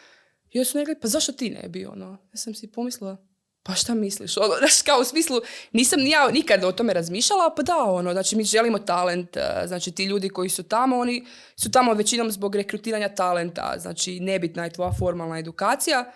i 0.49 0.59
onda 0.59 0.69
su 0.69 0.77
rekli, 0.77 0.99
pa 1.01 1.07
zašto 1.07 1.31
ti 1.31 1.49
ne 1.49 1.69
bi, 1.69 1.85
ono? 1.85 2.05
Ja 2.05 2.37
sam 2.37 2.53
si 2.53 2.71
pomislila, 2.71 3.17
pa 3.63 3.73
šta 3.73 3.93
misliš? 3.93 4.37
Ono, 4.43 4.53
znaš, 4.59 4.81
kao 4.81 4.99
u 4.99 5.03
smislu, 5.03 5.41
nisam 5.71 5.99
ni 5.99 6.09
ja 6.09 6.27
nikad 6.31 6.63
o 6.63 6.71
tome 6.71 6.93
razmišljala, 6.93 7.53
pa 7.55 7.63
da, 7.63 7.77
ono, 7.77 8.11
znači 8.11 8.35
mi 8.35 8.43
želimo 8.43 8.79
talent, 8.79 9.35
uh, 9.35 9.67
znači 9.67 9.91
ti 9.91 10.05
ljudi 10.05 10.29
koji 10.29 10.49
su 10.49 10.63
tamo, 10.63 10.97
oni 10.97 11.25
su 11.55 11.71
tamo 11.71 11.93
većinom 11.93 12.31
zbog 12.31 12.55
rekrutiranja 12.55 13.09
talenta, 13.09 13.75
znači 13.77 14.19
nebitna 14.19 14.63
je 14.63 14.73
tvoja 14.73 14.91
formalna 14.99 15.39
edukacija, 15.39 16.11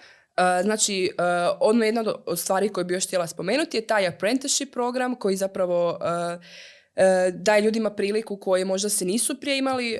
Znači, 0.63 1.09
ono 1.59 1.85
jedna 1.85 2.03
od 2.25 2.39
stvari 2.39 2.69
koje 2.69 2.85
bi 2.85 2.93
još 2.93 3.05
htjela 3.05 3.27
spomenuti 3.27 3.77
je 3.77 3.87
taj 3.87 4.07
apprenticeship 4.07 4.73
program 4.73 5.15
koji 5.15 5.35
zapravo 5.35 5.99
daje 7.33 7.61
ljudima 7.61 7.89
priliku 7.89 8.37
koji 8.37 8.65
možda 8.65 8.89
se 8.89 9.05
nisu 9.05 9.39
prije 9.39 9.57
imali 9.57 9.99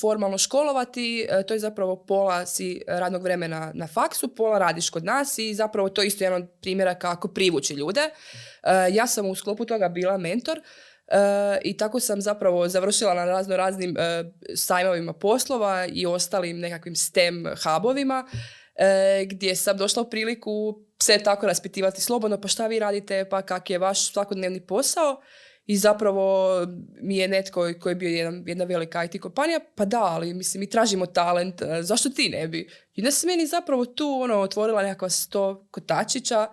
formalno 0.00 0.38
školovati. 0.38 1.28
To 1.48 1.54
je 1.54 1.60
zapravo 1.60 1.96
pola 1.96 2.46
si 2.46 2.82
radnog 2.86 3.22
vremena 3.22 3.72
na 3.74 3.86
faksu, 3.86 4.34
pola 4.34 4.58
radiš 4.58 4.90
kod 4.90 5.04
nas 5.04 5.38
i 5.38 5.54
zapravo 5.54 5.88
to 5.88 6.02
je 6.02 6.06
isto 6.06 6.24
jedan 6.24 6.42
od 6.42 6.48
primjera 6.60 6.94
kako 6.94 7.28
privući 7.28 7.74
ljude. 7.74 8.00
Ja 8.92 9.06
sam 9.06 9.26
u 9.26 9.34
sklopu 9.34 9.64
toga 9.64 9.88
bila 9.88 10.18
mentor 10.18 10.60
I 11.62 11.76
tako 11.76 12.00
sam 12.00 12.20
zapravo 12.20 12.68
završila 12.68 13.14
na 13.14 13.24
razno 13.24 13.56
raznim 13.56 13.96
sajmovima 14.54 15.12
poslova 15.12 15.86
i 15.92 16.06
ostalim 16.06 16.58
nekakvim 16.58 16.96
STEM 16.96 17.44
hubovima 17.64 18.26
e, 18.74 19.24
gdje 19.30 19.56
sam 19.56 19.76
došla 19.76 20.02
u 20.02 20.10
priliku 20.10 20.78
se 21.02 21.18
tako 21.18 21.46
raspitivati 21.46 22.00
slobodno, 22.00 22.40
pa 22.40 22.48
šta 22.48 22.66
vi 22.66 22.78
radite, 22.78 23.28
pa 23.30 23.42
kak 23.42 23.70
je 23.70 23.78
vaš 23.78 24.12
svakodnevni 24.12 24.60
posao. 24.60 25.20
I 25.66 25.76
zapravo 25.76 26.50
mi 27.00 27.16
je 27.16 27.28
netko 27.28 27.72
koji 27.80 27.90
je 27.90 27.94
bio 27.96 28.08
jedan, 28.08 28.42
jedna 28.46 28.64
velika 28.64 29.04
IT 29.04 29.20
kompanija, 29.20 29.60
pa 29.74 29.84
da, 29.84 30.02
ali 30.02 30.34
mislim, 30.34 30.60
mi 30.60 30.70
tražimo 30.70 31.06
talent, 31.06 31.62
e, 31.62 31.82
zašto 31.82 32.08
ti 32.08 32.28
ne 32.28 32.48
bi? 32.48 32.68
I 32.94 33.00
onda 33.00 33.10
se 33.10 33.26
meni 33.26 33.46
zapravo 33.46 33.84
tu 33.84 34.18
ono, 34.20 34.34
otvorila 34.34 34.82
nekakva 34.82 35.10
sto 35.10 35.68
kotačića, 35.70 36.46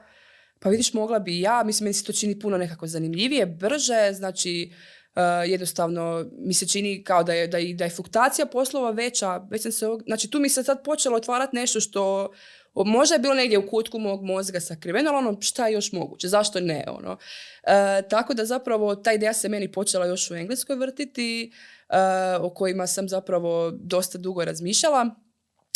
pa 0.60 0.70
vidiš, 0.70 0.94
mogla 0.94 1.20
bi 1.20 1.40
ja, 1.40 1.64
mislim, 1.66 1.86
meni 1.86 1.94
se 1.94 2.04
to 2.04 2.14
čini 2.14 2.40
puno 2.40 2.58
nekako 2.58 2.88
zanimljivije, 2.88 3.46
brže, 3.46 4.14
znači, 4.14 4.74
Uh, 5.16 5.50
jednostavno 5.50 6.26
mi 6.40 6.54
se 6.54 6.68
čini 6.68 7.04
kao 7.04 7.24
da 7.24 7.34
je, 7.34 7.48
da 7.48 7.58
je, 7.58 7.74
da 7.74 7.84
je 7.84 7.90
fluktacija 7.90 8.46
poslova 8.46 8.92
veća. 8.92 9.38
Već 9.52 9.62
sam 9.62 9.72
se, 9.72 9.86
znači 10.06 10.30
tu 10.30 10.40
mi 10.40 10.50
se 10.50 10.64
sad 10.64 10.84
počelo 10.84 11.18
otvarati 11.18 11.56
nešto 11.56 11.80
što 11.80 12.32
možda 12.76 13.16
je 13.16 13.20
bilo 13.20 13.34
negdje 13.34 13.58
u 13.58 13.68
kutku 13.68 14.00
mog 14.00 14.24
mozga 14.24 14.60
sakriveno, 14.60 15.10
ali 15.10 15.28
ono 15.28 15.42
šta 15.42 15.68
je 15.68 15.74
još 15.74 15.92
moguće, 15.92 16.28
zašto 16.28 16.60
ne? 16.60 16.86
Ono. 16.88 17.12
Uh, 17.12 18.10
tako 18.10 18.34
da 18.34 18.46
zapravo 18.46 18.96
ta 18.96 19.14
ideja 19.14 19.34
se 19.34 19.50
meni 19.50 19.72
počela 19.72 20.06
još 20.06 20.32
u 20.32 20.36
Engleskoj 20.36 20.76
vrtiti, 20.76 21.52
uh, 21.90 22.46
o 22.46 22.50
kojima 22.50 22.88
sam 22.88 23.10
zapravo 23.10 23.72
dosta 23.72 24.18
dugo 24.18 24.46
razmišljala. 24.46 25.10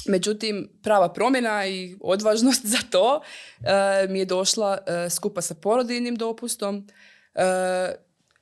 Međutim, 0.08 0.70
prava 0.84 1.14
promjena 1.14 1.68
i 1.68 1.98
odvažnost 2.02 2.66
za 2.76 2.78
to 2.92 3.22
mi 4.10 4.20
je 4.20 4.26
došla 4.26 4.78
skupa 5.10 5.42
sa 5.42 5.56
porodiljnim 5.56 6.16
dopustom 6.16 6.88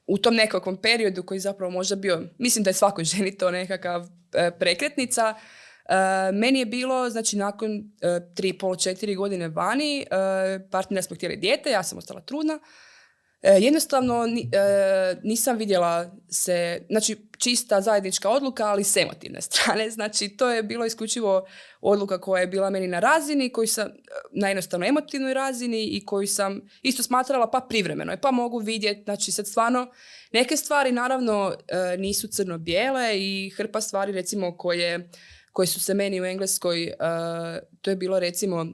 u 0.07 0.17
tom 0.17 0.35
nekakvom 0.35 0.77
periodu 0.77 1.23
koji 1.23 1.39
zapravo 1.39 1.71
možda 1.71 1.95
bio, 1.95 2.21
mislim 2.37 2.63
da 2.63 2.69
je 2.69 2.73
svakoj 2.73 3.03
ženi 3.03 3.37
to 3.37 3.51
nekakav 3.51 4.07
e, 4.33 4.51
prekretnica, 4.59 5.33
e, 5.37 5.41
meni 6.33 6.59
je 6.59 6.65
bilo, 6.65 7.09
znači 7.09 7.37
nakon 7.37 7.71
e, 8.01 8.19
tri, 8.35 8.53
pol, 8.53 8.75
četiri 8.75 9.15
godine 9.15 9.47
vani, 9.47 10.01
e, 10.01 10.05
partnera 10.71 11.01
smo 11.01 11.15
htjeli 11.15 11.35
dijete, 11.35 11.69
ja 11.69 11.83
sam 11.83 11.97
ostala 11.97 12.21
trudna, 12.21 12.59
E, 13.45 13.59
jednostavno 13.59 14.25
e, 14.25 15.15
nisam 15.23 15.57
vidjela 15.57 16.11
se, 16.29 16.85
znači 16.89 17.17
čista 17.37 17.81
zajednička 17.81 18.29
odluka, 18.29 18.65
ali 18.65 18.83
s 18.83 18.97
emotivne 18.97 19.41
strane. 19.47 19.89
Znači 19.89 20.29
to 20.29 20.49
je 20.49 20.63
bilo 20.63 20.85
isključivo 20.85 21.47
odluka 21.81 22.21
koja 22.21 22.41
je 22.41 22.47
bila 22.47 22.69
meni 22.69 22.87
na 22.87 22.99
razini, 22.99 23.49
koju 23.49 23.67
sam, 23.67 23.89
na 24.31 24.47
jednostavno 24.47 24.85
emotivnoj 24.85 25.33
razini 25.33 25.83
i 25.83 26.05
koju 26.05 26.27
sam 26.27 26.61
isto 26.81 27.03
smatrala 27.03 27.51
pa 27.51 27.59
privremeno. 27.69 28.13
Pa 28.21 28.31
mogu 28.31 28.57
vidjeti, 28.57 29.03
znači 29.03 29.31
sad 29.31 29.47
stvarno 29.47 29.91
neke 30.31 30.57
stvari 30.57 30.91
naravno 30.91 31.53
e, 31.67 31.97
nisu 31.97 32.27
crno-bijele 32.27 33.19
i 33.19 33.49
hrpa 33.49 33.81
stvari 33.81 34.11
recimo 34.11 34.57
koje, 34.57 35.09
koje 35.55 35.67
su 35.67 35.79
se 35.79 35.93
meni 35.93 36.21
u 36.21 36.25
Engleskoj, 36.25 36.93
to 37.81 37.89
je 37.89 37.95
bilo 37.95 38.19
recimo 38.19 38.65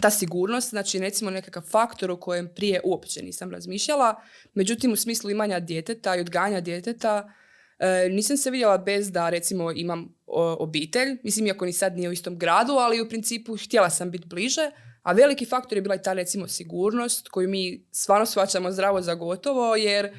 ta 0.00 0.10
sigurnost, 0.10 0.70
znači 0.70 0.98
recimo 0.98 1.30
nekakav 1.30 1.62
faktor 1.62 2.10
o 2.10 2.16
kojem 2.16 2.48
prije 2.54 2.80
uopće 2.84 3.22
nisam 3.22 3.50
razmišljala, 3.50 4.14
međutim 4.54 4.92
u 4.92 4.96
smislu 4.96 5.30
imanja 5.30 5.60
djeteta 5.60 6.16
i 6.16 6.20
odganja 6.20 6.60
djeteta 6.60 7.32
e, 7.78 8.08
nisam 8.08 8.36
se 8.36 8.50
vidjela 8.50 8.78
bez 8.78 9.10
da 9.12 9.28
recimo 9.28 9.72
imam 9.72 10.14
obitelj, 10.58 11.18
mislim 11.22 11.46
iako 11.46 11.64
ni 11.64 11.72
sad 11.72 11.96
nije 11.96 12.08
u 12.08 12.12
istom 12.12 12.38
gradu, 12.38 12.72
ali 12.72 13.00
u 13.00 13.08
principu 13.08 13.56
htjela 13.56 13.90
sam 13.90 14.10
biti 14.10 14.26
bliže, 14.26 14.70
a 15.02 15.12
veliki 15.12 15.46
faktor 15.46 15.78
je 15.78 15.82
bila 15.82 15.94
i 15.94 16.02
ta 16.02 16.12
recimo 16.12 16.48
sigurnost 16.48 17.28
koju 17.28 17.48
mi 17.48 17.86
stvarno 17.92 18.26
shvaćamo 18.26 18.72
zdravo 18.72 19.02
za 19.02 19.14
gotovo 19.14 19.76
jer 19.76 20.10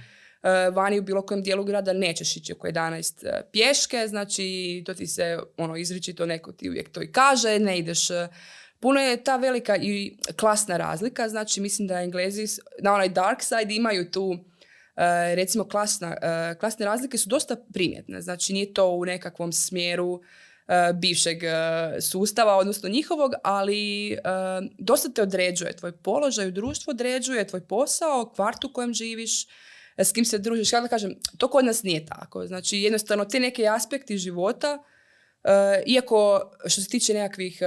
vani 0.73 0.99
u 0.99 1.03
bilo 1.03 1.21
kojem 1.21 1.43
dijelu 1.43 1.63
grada 1.63 1.93
nećeš 1.93 2.37
ići 2.37 2.53
oko 2.53 2.67
11 2.67 3.27
e, 3.27 3.41
pješke, 3.51 4.07
znači 4.07 4.83
to 4.85 4.93
ti 4.93 5.07
se 5.07 5.39
ono 5.57 5.77
izričito 5.77 6.25
neko 6.25 6.51
ti 6.51 6.69
uvijek 6.69 6.89
to 6.89 7.01
i 7.01 7.11
kaže, 7.11 7.59
ne 7.59 7.77
ideš 7.79 8.07
puno 8.79 8.99
je 8.99 9.23
ta 9.23 9.37
velika 9.37 9.77
i 9.77 10.17
klasna 10.35 10.77
razlika, 10.77 11.29
znači 11.29 11.61
mislim 11.61 11.87
da 11.87 12.01
Englezi 12.01 12.45
na 12.81 12.93
onaj 12.93 13.09
dark 13.09 13.41
side 13.41 13.75
imaju 13.75 14.11
tu 14.11 14.37
e, 14.95 15.35
recimo 15.35 15.67
klasna, 15.67 16.15
e, 16.21 16.55
klasne 16.59 16.85
razlike 16.85 17.17
su 17.17 17.29
dosta 17.29 17.55
primjetne, 17.73 18.21
znači 18.21 18.53
nije 18.53 18.73
to 18.73 18.89
u 18.89 19.05
nekakvom 19.05 19.53
smjeru 19.53 20.21
e, 20.67 20.93
bivšeg 20.93 21.37
sustava, 22.01 22.57
odnosno 22.57 22.89
njihovog, 22.89 23.31
ali 23.43 24.17
dosta 24.77 25.09
te 25.09 25.21
određuje, 25.21 25.75
tvoj 25.75 25.91
položaj 25.91 26.47
u 26.47 26.51
društvu 26.51 26.91
određuje, 26.91 27.47
tvoj 27.47 27.67
posao, 27.67 28.31
kvart 28.35 28.63
u 28.63 28.73
kojem 28.73 28.93
živiš, 28.93 29.47
s 29.97 30.11
kim 30.11 30.25
se 30.25 30.37
družiš, 30.37 30.73
ja 30.73 30.81
da 30.81 30.87
kažem, 30.87 31.15
to 31.37 31.47
kod 31.47 31.65
nas 31.65 31.83
nije 31.83 32.05
tako, 32.05 32.47
znači 32.47 32.77
jednostavno 32.77 33.25
te 33.25 33.39
neke 33.39 33.67
aspekti 33.67 34.17
života, 34.17 34.83
iako 35.85 36.51
što 36.65 36.81
se 36.81 36.89
tiče 36.89 37.13
nekakvih 37.13 37.61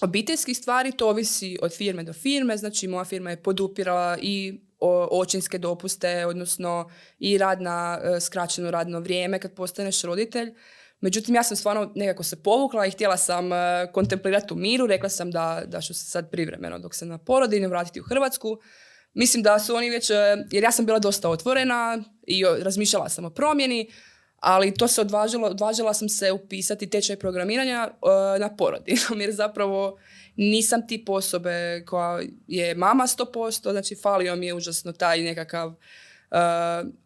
obiteljskih 0.00 0.56
stvari 0.56 0.92
to 0.92 1.08
ovisi 1.08 1.58
od 1.62 1.76
firme 1.76 2.02
do 2.02 2.12
firme, 2.12 2.56
znači 2.56 2.88
moja 2.88 3.04
firma 3.04 3.30
je 3.30 3.42
podupirala 3.42 4.18
i 4.22 4.60
očinske 5.10 5.58
dopuste, 5.58 6.26
odnosno 6.26 6.90
i 7.18 7.38
rad 7.38 7.60
na 7.60 8.00
e, 8.02 8.20
skraćeno 8.20 8.70
radno 8.70 9.00
vrijeme 9.00 9.38
kad 9.38 9.54
postaneš 9.54 10.02
roditelj. 10.02 10.54
Međutim, 11.00 11.34
ja 11.34 11.42
sam 11.42 11.56
stvarno 11.56 11.92
nekako 11.94 12.22
se 12.22 12.42
povukla 12.42 12.86
i 12.86 12.90
htjela 12.90 13.16
sam 13.16 13.52
e, 13.52 13.86
kontemplirati 13.92 14.54
u 14.54 14.56
miru. 14.56 14.86
Rekla 14.86 15.08
sam 15.08 15.30
da, 15.30 15.62
da 15.66 15.80
ću 15.80 15.94
se 15.94 16.04
sad 16.04 16.30
privremeno 16.30 16.78
dok 16.78 16.94
se 16.94 17.06
na 17.06 17.18
porodini 17.18 17.66
vratiti 17.66 18.00
u 18.00 18.04
Hrvatsku. 18.04 18.58
Mislim 19.14 19.42
da 19.42 19.58
su 19.58 19.74
oni 19.74 19.90
već, 19.90 20.10
e, 20.10 20.14
jer 20.50 20.64
ja 20.64 20.70
sam 20.70 20.86
bila 20.86 20.98
dosta 20.98 21.28
otvorena 21.28 22.04
i 22.26 22.44
razmišljala 22.62 23.08
sam 23.08 23.24
o 23.24 23.30
promjeni, 23.30 23.90
ali 24.44 24.74
to 24.74 24.88
se 24.88 25.00
odvažilo, 25.00 25.48
odvažila 25.48 25.94
sam 25.94 26.08
se 26.08 26.32
upisati 26.32 26.90
tečaj 26.90 27.16
programiranja 27.16 27.90
uh, 27.90 28.40
na 28.40 28.56
porodiljnom 28.56 29.20
jer 29.24 29.32
zapravo 29.32 29.98
nisam 30.36 30.86
tip 30.86 31.08
osobe 31.08 31.84
koja 31.86 32.20
je 32.46 32.74
mama 32.74 33.04
100%, 33.06 33.70
znači 33.70 33.94
falio 33.94 34.36
mi 34.36 34.46
je 34.46 34.54
užasno 34.54 34.92
taj 34.92 35.20
nekakav 35.20 35.68
uh, 35.68 35.74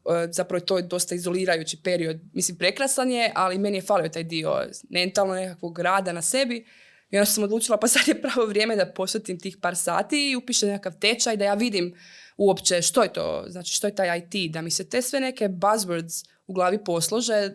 uh, 0.04 0.12
zapravo 0.30 0.60
to 0.60 0.76
je 0.76 0.82
dosta 0.82 1.14
izolirajući 1.14 1.82
period. 1.82 2.20
Mislim, 2.32 2.58
prekrasan 2.58 3.10
je, 3.10 3.32
ali 3.34 3.58
meni 3.58 3.76
je 3.76 3.82
falio 3.82 4.08
taj 4.08 4.24
dio 4.24 4.66
mentalno 4.90 5.34
nekakvog 5.34 5.78
rada 5.78 6.12
na 6.12 6.22
sebi. 6.22 6.66
I 7.10 7.18
onda 7.18 7.26
sam 7.26 7.44
odlučila, 7.44 7.78
pa 7.78 7.88
sad 7.88 8.08
je 8.08 8.22
pravo 8.22 8.46
vrijeme 8.46 8.76
da 8.76 8.92
posvetim 8.92 9.38
tih 9.38 9.56
par 9.56 9.76
sati 9.76 10.30
i 10.30 10.36
upišem 10.36 10.68
nekakav 10.68 10.98
tečaj, 11.00 11.36
da 11.36 11.44
ja 11.44 11.54
vidim 11.54 11.94
uopće 12.36 12.82
što 12.82 13.02
je 13.02 13.12
to, 13.12 13.44
znači 13.48 13.74
što 13.74 13.86
je 13.86 13.94
taj 13.94 14.18
IT, 14.18 14.52
da 14.52 14.62
mi 14.62 14.70
se 14.70 14.88
te 14.88 15.02
sve 15.02 15.20
neke 15.20 15.48
buzzwords 15.48 16.26
u 16.46 16.52
glavi 16.52 16.84
poslože, 16.84 17.50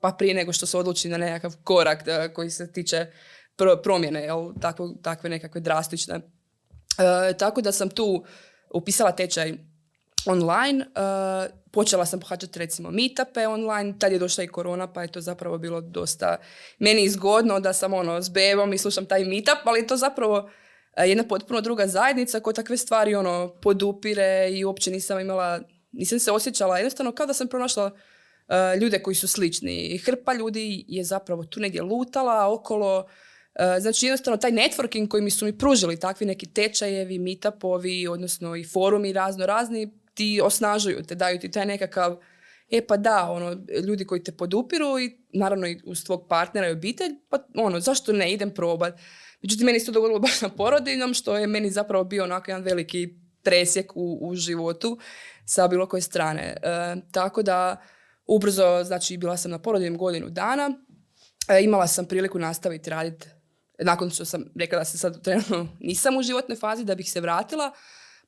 pa 0.00 0.12
prije 0.18 0.34
nego 0.34 0.52
što 0.52 0.66
se 0.66 0.78
odluči 0.78 1.08
na 1.08 1.18
nekakav 1.18 1.56
korak 1.64 2.04
da, 2.04 2.34
koji 2.34 2.50
se 2.50 2.72
tiče 2.72 3.06
promjene, 3.82 4.22
jel, 4.22 4.52
tako, 4.60 4.94
takve 5.02 5.30
nekakve 5.30 5.60
drastične. 5.60 6.14
E, 6.14 7.32
tako 7.38 7.60
da 7.60 7.72
sam 7.72 7.90
tu 7.90 8.24
upisala 8.74 9.12
tečaj 9.12 9.54
online. 10.26 10.84
Uh, 10.86 11.54
počela 11.70 12.06
sam 12.06 12.20
pohađati 12.20 12.58
recimo 12.58 12.90
meetupe 12.90 13.46
online, 13.46 13.94
tad 13.98 14.12
je 14.12 14.18
došla 14.18 14.44
i 14.44 14.48
korona 14.48 14.92
pa 14.92 15.02
je 15.02 15.12
to 15.12 15.20
zapravo 15.20 15.58
bilo 15.58 15.80
dosta 15.80 16.36
meni 16.78 17.02
izgodno 17.02 17.60
da 17.60 17.72
sam 17.72 17.94
ono 17.94 18.22
s 18.22 18.28
bebom 18.28 18.72
i 18.72 18.78
slušam 18.78 19.06
taj 19.06 19.24
meetup, 19.24 19.58
ali 19.64 19.80
je 19.80 19.86
to 19.86 19.96
zapravo 19.96 20.38
uh, 20.38 21.08
jedna 21.08 21.24
potpuno 21.24 21.60
druga 21.60 21.86
zajednica 21.86 22.40
koja 22.40 22.54
takve 22.54 22.76
stvari 22.76 23.14
ono 23.14 23.54
podupire 23.62 24.50
i 24.50 24.64
uopće 24.64 24.90
nisam 24.90 25.20
imala, 25.20 25.60
nisam 25.92 26.18
se 26.18 26.32
osjećala 26.32 26.78
jednostavno 26.78 27.12
kao 27.12 27.26
da 27.26 27.32
sam 27.34 27.48
pronašla 27.48 27.84
uh, 27.86 28.80
ljude 28.80 29.02
koji 29.02 29.14
su 29.14 29.28
slični. 29.28 29.98
Hrpa 29.98 30.34
ljudi 30.34 30.84
je 30.88 31.04
zapravo 31.04 31.44
tu 31.44 31.60
negdje 31.60 31.82
lutala 31.82 32.52
okolo, 32.52 33.06
Znači 33.80 34.06
jednostavno 34.06 34.36
taj 34.36 34.50
networking 34.52 35.08
koji 35.08 35.22
mi 35.22 35.30
su 35.30 35.44
mi 35.44 35.58
pružili, 35.58 36.00
takvi 36.00 36.26
neki 36.26 36.46
tečajevi, 36.46 37.18
meetupovi, 37.18 38.08
odnosno 38.08 38.56
i 38.56 38.64
forumi 38.64 39.12
razno 39.12 39.46
razni, 39.46 39.90
ti 40.18 40.40
osnažuju 40.44 41.02
te, 41.06 41.14
daju 41.14 41.38
ti 41.38 41.50
taj 41.50 41.66
nekakav, 41.66 42.16
e 42.70 42.80
pa 42.86 42.96
da, 42.96 43.30
ono, 43.30 43.56
ljudi 43.86 44.04
koji 44.04 44.22
te 44.22 44.32
podupiru 44.32 44.98
i 44.98 45.12
naravno 45.32 45.66
i 45.66 45.80
uz 45.84 46.04
tvog 46.04 46.26
partnera 46.28 46.68
i 46.68 46.72
obitelj, 46.72 47.14
pa 47.28 47.38
ono, 47.54 47.80
zašto 47.80 48.12
ne, 48.12 48.32
idem 48.32 48.50
probat. 48.50 48.98
Međutim, 49.42 49.66
meni 49.66 49.80
se 49.80 49.86
to 49.86 49.92
dogodilo 49.92 50.18
baš 50.18 50.40
na 50.40 50.48
porodiljnom, 50.48 51.14
što 51.14 51.36
je 51.36 51.46
meni 51.46 51.70
zapravo 51.70 52.04
bio 52.04 52.24
onako 52.24 52.50
jedan 52.50 52.64
veliki 52.64 53.08
presjek 53.42 53.92
u, 53.94 54.18
u 54.22 54.34
životu 54.34 54.98
sa 55.46 55.68
bilo 55.68 55.86
koje 55.86 56.02
strane. 56.02 56.42
E, 56.42 56.96
tako 57.12 57.42
da, 57.42 57.76
ubrzo, 58.26 58.84
znači, 58.84 59.16
bila 59.16 59.36
sam 59.36 59.50
na 59.50 59.58
porodiljnom 59.58 59.98
godinu 59.98 60.30
dana, 60.30 60.70
e, 61.48 61.62
imala 61.62 61.86
sam 61.86 62.06
priliku 62.06 62.38
nastaviti 62.38 62.90
raditi 62.90 63.28
nakon 63.78 64.10
što 64.10 64.24
sam 64.24 64.44
rekla 64.56 64.78
da 64.78 64.84
se 64.84 64.98
sad 64.98 65.22
trenutno 65.22 65.68
nisam 65.80 66.16
u 66.16 66.22
životnoj 66.22 66.56
fazi 66.56 66.84
da 66.84 66.94
bih 66.94 67.10
se 67.10 67.20
vratila, 67.20 67.72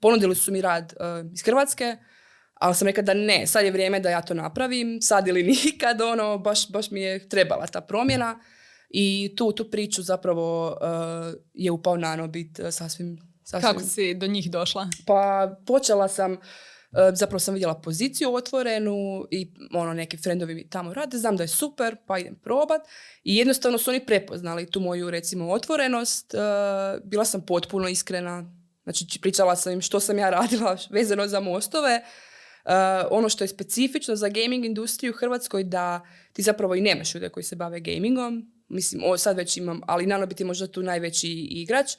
ponudili 0.01 0.35
su 0.35 0.53
mi 0.53 0.61
rad 0.61 0.93
uh, 1.01 1.33
iz 1.33 1.43
Hrvatske, 1.43 1.97
ali 2.55 2.75
sam 2.75 2.87
rekla 2.87 3.03
da 3.03 3.15
ne, 3.15 3.47
sad 3.47 3.65
je 3.65 3.71
vrijeme 3.71 4.01
da 4.01 4.11
ja 4.11 4.23
to 4.23 4.35
napravim, 4.35 5.03
sad 5.03 5.29
ili 5.29 5.43
nikad, 5.65 6.01
ono, 6.01 6.39
baš, 6.39 6.71
baš 6.71 6.91
mi 6.91 7.01
je 7.01 7.29
trebala 7.29 7.67
ta 7.67 7.81
promjena 7.81 8.41
i 8.91 9.35
tu, 9.37 9.53
tu 9.53 9.71
priču 9.71 10.03
zapravo 10.03 10.69
uh, 10.69 11.35
je 11.55 11.71
upao 11.71 11.97
nanobit 11.97 12.59
uh, 12.59 12.67
sasvim, 12.71 13.19
sasvim... 13.45 13.73
Kako 13.73 13.81
si 13.81 14.15
do 14.15 14.27
njih 14.27 14.51
došla? 14.51 14.89
Pa 15.07 15.51
počela 15.67 16.09
sam, 16.09 16.37
zapravo 17.13 17.39
sam 17.39 17.55
vidjela 17.55 17.81
poziciju 17.81 18.35
otvorenu 18.35 19.27
i 19.31 19.53
ono 19.75 19.93
neki 19.93 20.17
friendovi 20.17 20.55
mi 20.55 20.69
tamo 20.69 20.95
rade, 20.95 21.19
znam 21.19 21.37
da 21.37 21.43
je 21.43 21.49
super, 21.49 21.97
pa 22.07 22.19
idem 22.19 22.35
probat 22.35 22.81
i 23.25 23.37
jednostavno 23.37 23.79
su 23.79 23.91
oni 23.91 24.07
prepoznali 24.07 24.71
tu 24.71 24.81
moju 24.81 25.11
recimo 25.11 25.51
otvorenost, 25.51 26.35
bila 27.05 27.25
sam 27.25 27.47
potpuno 27.47 27.89
iskrena, 27.89 28.60
Znači, 28.93 29.21
pričala 29.21 29.57
sam 29.57 29.73
im 29.73 29.81
što 29.81 30.01
sam 30.01 30.19
ja 30.19 30.31
radila 30.41 30.77
vezano 30.91 31.29
za 31.29 31.41
mostove. 31.41 32.03
Uh, 32.65 32.73
ono 33.11 33.29
što 33.29 33.45
je 33.45 33.49
specifično 33.49 34.17
za 34.17 34.29
gaming 34.29 34.65
industriju 34.65 35.13
u 35.13 35.17
Hrvatskoj 35.17 35.65
da 35.65 36.01
ti 36.33 36.43
zapravo 36.43 36.75
i 36.75 36.81
nemaš 36.81 37.15
ljude 37.15 37.29
koji 37.29 37.45
se 37.45 37.57
bave 37.57 37.81
gamingom. 37.81 38.53
Mislim, 38.69 39.03
o, 39.05 39.19
sad 39.19 39.37
već 39.37 39.57
imam, 39.57 39.81
ali 39.87 40.07
Nanobit 40.07 40.41
je 40.41 40.47
možda 40.47 40.67
tu 40.67 40.83
najveći 40.83 41.29
igrač. 41.51 41.91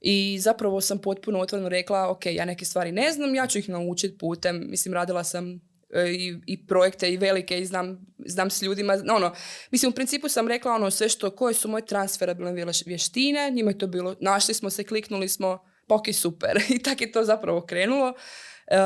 I 0.00 0.38
zapravo 0.40 0.80
sam 0.80 0.98
potpuno 0.98 1.38
otvoreno 1.38 1.68
rekla, 1.68 2.10
ok, 2.10 2.26
ja 2.26 2.44
neke 2.44 2.64
stvari 2.64 2.92
ne 2.92 3.12
znam, 3.12 3.34
ja 3.34 3.46
ću 3.46 3.58
ih 3.58 3.68
naučiti 3.68 4.18
putem. 4.18 4.64
Mislim, 4.70 4.94
radila 4.94 5.24
sam 5.24 5.60
e, 5.94 6.10
i, 6.10 6.36
i 6.46 6.66
projekte 6.66 7.12
i 7.12 7.16
velike 7.16 7.60
i 7.60 7.66
znam, 7.66 8.06
znam 8.26 8.50
s 8.50 8.62
ljudima. 8.62 8.98
Ono, 9.10 9.34
mislim, 9.70 9.90
u 9.90 9.94
principu 9.94 10.28
sam 10.28 10.48
rekla 10.48 10.72
ono 10.72 10.90
sve 10.90 11.08
što, 11.08 11.30
koje 11.30 11.54
su 11.54 11.68
moje 11.68 11.86
transferabilne 11.86 12.64
vještine, 12.86 13.50
njima 13.50 13.70
je 13.70 13.78
to 13.78 13.86
bilo, 13.86 14.16
našli 14.20 14.54
smo 14.54 14.70
se, 14.70 14.84
kliknuli 14.84 15.28
smo, 15.28 15.64
ok, 15.88 16.04
super. 16.14 16.62
I 16.74 16.78
tako 16.78 17.04
je 17.04 17.12
to 17.12 17.24
zapravo 17.24 17.66
krenulo. 17.66 18.08
Uh, 18.08 18.76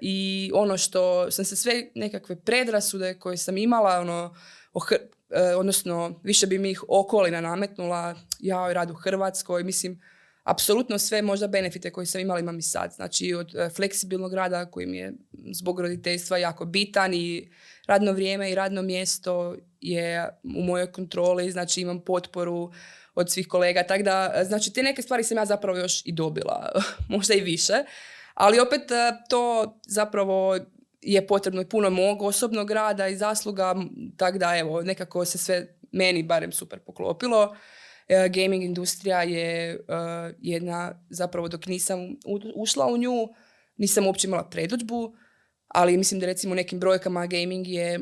I 0.00 0.50
ono 0.54 0.78
što 0.78 1.30
sam 1.30 1.44
se 1.44 1.56
sve 1.56 1.90
nekakve 1.94 2.40
predrasude 2.40 3.18
koje 3.18 3.36
sam 3.36 3.56
imala, 3.58 4.00
ono, 4.00 4.34
e, 5.30 5.54
odnosno 5.54 6.20
više 6.22 6.46
bi 6.46 6.58
mi 6.58 6.70
ih 6.70 6.84
okolina 6.88 7.40
nametnula, 7.40 8.14
ja 8.40 8.72
rad 8.72 8.90
u 8.90 8.94
Hrvatskoj, 8.94 9.64
mislim, 9.64 10.00
apsolutno 10.44 10.98
sve 10.98 11.22
možda 11.22 11.46
benefite 11.46 11.90
koje 11.90 12.06
sam 12.06 12.20
imala 12.20 12.40
imam 12.40 12.58
i 12.58 12.62
sad. 12.62 12.92
Znači 12.92 13.34
od 13.34 13.54
uh, 13.54 13.72
fleksibilnog 13.72 14.34
rada 14.34 14.70
koji 14.70 14.86
mi 14.86 14.96
je 14.96 15.12
zbog 15.52 15.80
roditeljstva 15.80 16.38
jako 16.38 16.64
bitan 16.64 17.14
i 17.14 17.48
radno 17.86 18.12
vrijeme 18.12 18.50
i 18.50 18.54
radno 18.54 18.82
mjesto 18.82 19.56
je 19.80 20.28
u 20.42 20.62
mojoj 20.62 20.92
kontroli, 20.92 21.50
znači 21.50 21.80
imam 21.80 22.00
potporu 22.00 22.72
od 23.14 23.30
svih 23.30 23.48
kolega. 23.48 23.82
Tako 23.82 24.02
da, 24.02 24.42
znači, 24.44 24.72
te 24.72 24.82
neke 24.82 25.02
stvari 25.02 25.24
sam 25.24 25.36
ja 25.36 25.44
zapravo 25.44 25.78
još 25.78 26.02
i 26.06 26.12
dobila, 26.12 26.72
možda 27.14 27.34
i 27.34 27.40
više. 27.40 27.74
Ali 28.34 28.60
opet 28.60 28.90
e, 28.90 29.12
to 29.28 29.74
zapravo 29.86 30.58
je 31.02 31.26
potrebno 31.26 31.62
i 31.62 31.68
puno 31.68 31.90
mog 31.90 32.22
osobnog 32.22 32.70
rada 32.70 33.08
i 33.08 33.16
zasluga, 33.16 33.74
tako 34.16 34.38
da 34.38 34.56
evo, 34.56 34.82
nekako 34.82 35.24
se 35.24 35.38
sve 35.38 35.76
meni 35.92 36.22
barem 36.22 36.52
super 36.52 36.78
poklopilo. 36.78 37.56
E, 38.08 38.28
gaming 38.28 38.64
industrija 38.64 39.22
je 39.22 39.70
e, 39.70 39.78
jedna, 40.38 41.04
zapravo 41.10 41.48
dok 41.48 41.66
nisam 41.66 41.98
ušla 42.54 42.86
u 42.86 42.96
nju, 42.96 43.28
nisam 43.76 44.06
uopće 44.06 44.26
imala 44.26 44.48
predođbu, 44.48 45.16
ali 45.68 45.96
mislim 45.96 46.20
da 46.20 46.26
recimo 46.26 46.52
u 46.52 46.56
nekim 46.56 46.80
brojkama 46.80 47.26
gaming 47.26 47.68
je 47.68 48.00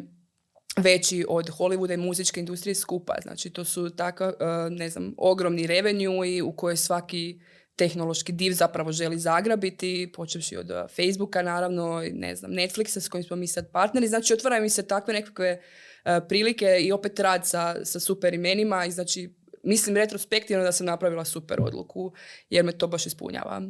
veći 0.77 1.25
od 1.29 1.51
Hollywooda 1.51 1.95
i 1.95 1.97
muzičke 1.97 2.41
industrije 2.41 2.75
skupa. 2.75 3.14
Znači 3.23 3.51
to 3.51 3.64
su 3.64 3.91
tako, 3.91 4.25
e, 4.25 4.35
ne 4.70 4.89
znam, 4.89 5.14
ogromni 5.18 5.66
revenue 5.66 6.43
u 6.43 6.57
koje 6.57 6.77
svaki 6.77 7.41
tehnološki 7.77 8.33
div 8.33 8.53
zapravo 8.53 8.93
želi 8.93 9.18
zagrabiti, 9.18 10.12
počevši 10.14 10.57
od 10.57 10.70
e, 10.70 10.85
Facebooka 10.97 11.43
naravno, 11.43 12.03
ne 12.12 12.37
znam, 12.37 12.51
Netflixa 12.51 13.01
s 13.01 13.09
kojim 13.09 13.25
smo 13.25 13.37
mi 13.37 13.47
sad 13.47 13.73
partneri. 13.73 14.09
Znači 14.09 14.35
otvaraju 14.35 14.62
mi 14.62 14.70
se 14.70 14.87
takve 14.87 15.14
nekakve 15.14 15.61
e, 16.05 16.20
prilike 16.29 16.79
i 16.81 16.93
opet 16.93 17.20
rad 17.20 17.47
sa, 17.47 17.85
sa 17.85 18.01
super 18.01 18.35
imenima 18.35 18.87
i 18.87 18.91
znači 18.91 19.35
mislim 19.62 19.97
retrospektivno 19.97 20.64
da 20.64 20.73
sam 20.73 20.87
napravila 20.87 21.25
super 21.25 21.61
odluku 21.61 22.12
jer 22.51 22.64
me 22.64 22.73
to 22.73 22.87
baš 22.87 23.07
ispunjava. 23.07 23.62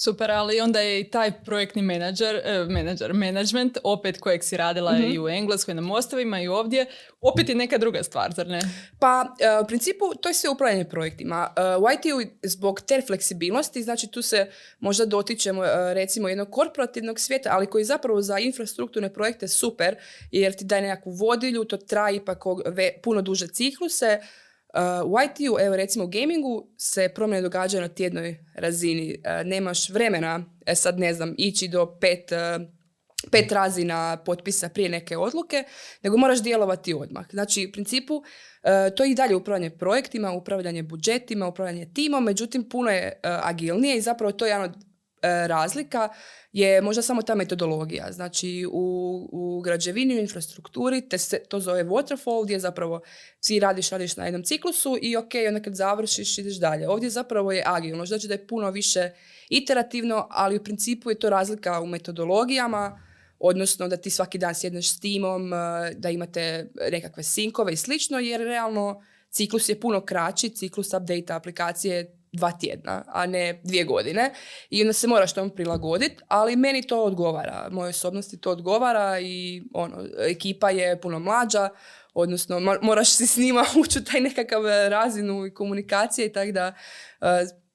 Super, 0.00 0.30
ali 0.30 0.60
onda 0.60 0.80
je 0.80 1.00
i 1.00 1.10
taj 1.10 1.32
projektni 1.44 1.82
menadžer, 1.82 2.40
eh, 2.44 2.64
menadžer, 2.68 3.14
management, 3.14 3.78
opet 3.84 4.20
kojeg 4.20 4.44
si 4.44 4.56
radila 4.56 4.92
mm 4.92 5.12
i 5.12 5.18
u 5.18 5.28
Engleskoj 5.28 5.74
na 5.74 5.80
mostovima 5.80 6.40
i 6.40 6.48
ovdje, 6.48 6.86
opet 7.20 7.48
je 7.48 7.54
neka 7.54 7.78
druga 7.78 8.02
stvar, 8.02 8.32
zar 8.36 8.46
ne? 8.46 8.60
Pa, 8.98 9.34
eh, 9.40 9.60
u 9.64 9.66
principu, 9.66 10.04
to 10.22 10.28
je 10.28 10.34
sve 10.34 10.50
upravljanje 10.50 10.84
projektima. 10.84 11.54
Uh, 11.76 11.82
u 11.82 11.86
IT-u 11.90 12.30
zbog 12.42 12.80
te 12.80 13.02
fleksibilnosti, 13.06 13.82
znači 13.82 14.06
tu 14.06 14.22
se 14.22 14.46
možda 14.78 15.06
dotičemo 15.06 15.62
recimo 15.92 16.28
jednog 16.28 16.50
korporativnog 16.50 17.20
svijeta, 17.20 17.50
ali 17.52 17.66
koji 17.66 17.84
zapravo 17.84 18.22
za 18.22 18.38
infrastrukturne 18.38 19.12
projekte 19.12 19.48
super, 19.48 19.96
jer 20.30 20.56
ti 20.56 20.64
daje 20.64 20.82
nekakvu 20.82 21.10
vodilju, 21.10 21.64
to 21.64 21.76
traje 21.76 22.16
ipak 22.16 22.38
puno 23.02 23.22
duže 23.22 23.46
cikluse, 23.46 24.20
u 25.06 25.16
IT-u, 25.24 25.56
evo 25.60 25.76
recimo 25.76 26.04
u 26.04 26.08
gamingu, 26.08 26.68
se 26.76 27.08
promjene 27.14 27.42
događaju 27.42 27.80
na 27.80 27.88
tjednoj 27.88 28.44
razini. 28.54 29.14
Uh, 29.14 29.46
nemaš 29.46 29.88
vremena, 29.88 30.44
e, 30.66 30.74
sad 30.74 30.98
ne 30.98 31.14
znam, 31.14 31.34
ići 31.38 31.68
do 31.68 31.98
pet, 32.00 32.32
uh, 32.32 32.66
pet 33.30 33.52
razina 33.52 34.16
potpisa 34.24 34.68
prije 34.68 34.88
neke 34.88 35.16
odluke, 35.16 35.64
nego 36.02 36.16
moraš 36.16 36.42
djelovati 36.42 36.94
odmah. 36.94 37.26
Znači, 37.30 37.66
u 37.68 37.72
principu, 37.72 38.14
uh, 38.14 38.22
to 38.96 39.04
je 39.04 39.10
i 39.10 39.14
dalje 39.14 39.36
upravljanje 39.36 39.70
projektima, 39.70 40.32
upravljanje 40.32 40.82
budžetima, 40.82 41.48
upravljanje 41.48 41.90
timom, 41.94 42.24
međutim, 42.24 42.68
puno 42.68 42.90
je 42.90 43.20
agilnije 43.22 43.96
i 43.96 44.00
zapravo 44.00 44.32
to 44.32 44.46
je 44.46 44.50
jedan 44.50 44.64
od 44.64 44.87
razlika 45.22 46.08
je 46.52 46.80
možda 46.80 47.02
samo 47.02 47.22
ta 47.22 47.34
metodologija. 47.34 48.12
Znači 48.12 48.66
u, 48.72 49.28
u 49.32 49.60
građevini, 49.60 50.14
u 50.14 50.18
infrastrukturi 50.18 51.08
te 51.08 51.18
se, 51.18 51.42
to 51.48 51.60
zove 51.60 51.84
waterfall 51.84 52.44
gdje 52.44 52.58
zapravo 52.58 53.00
svi 53.40 53.60
radiš, 53.60 53.90
radiš 53.90 54.16
na 54.16 54.24
jednom 54.24 54.42
ciklusu 54.42 54.98
i 55.02 55.16
ok, 55.16 55.32
onda 55.48 55.62
kad 55.62 55.74
završiš 55.74 56.38
ideš 56.38 56.56
dalje. 56.56 56.88
Ovdje 56.88 57.10
zapravo 57.10 57.52
je 57.52 57.62
agilno, 57.66 58.06
znači 58.06 58.28
da 58.28 58.34
je 58.34 58.46
puno 58.46 58.70
više 58.70 59.10
iterativno, 59.48 60.26
ali 60.30 60.56
u 60.56 60.64
principu 60.64 61.10
je 61.10 61.18
to 61.18 61.30
razlika 61.30 61.80
u 61.80 61.86
metodologijama, 61.86 63.00
odnosno 63.38 63.88
da 63.88 63.96
ti 63.96 64.10
svaki 64.10 64.38
dan 64.38 64.54
sjedneš 64.54 64.90
s 64.90 65.00
timom, 65.00 65.52
eh, 65.52 65.56
da 65.96 66.10
imate 66.10 66.70
nekakve 66.90 67.22
sinkove 67.22 67.72
i 67.72 67.76
slično, 67.76 68.18
jer 68.18 68.40
realno 68.40 69.02
ciklus 69.30 69.68
je 69.68 69.80
puno 69.80 70.00
kraći, 70.04 70.48
ciklus 70.50 70.86
update 70.86 71.32
aplikacije 71.32 72.17
dva 72.32 72.52
tjedna, 72.52 73.04
a 73.06 73.26
ne 73.26 73.60
dvije 73.64 73.84
godine. 73.84 74.34
I 74.70 74.82
onda 74.82 74.92
se 74.92 75.06
moraš 75.06 75.32
tomu 75.34 75.50
prilagoditi, 75.50 76.16
ali 76.28 76.56
meni 76.56 76.86
to 76.86 77.04
odgovara. 77.04 77.68
Moje 77.70 77.90
osobnosti 77.90 78.40
to 78.40 78.50
odgovara 78.50 79.20
i 79.20 79.62
ono, 79.74 79.96
ekipa 80.18 80.70
je 80.70 81.00
puno 81.00 81.18
mlađa, 81.18 81.68
odnosno 82.14 82.60
moraš 82.82 83.10
si 83.10 83.26
s 83.26 83.36
njima 83.36 83.64
ući 83.80 83.98
u 83.98 84.04
taj 84.04 84.20
nekakav 84.20 84.62
razinu 84.88 85.46
i 85.46 85.54
komunikacije 85.54 86.26
i 86.26 86.32
tako 86.32 86.52
da 86.52 86.74
uh, 87.20 87.28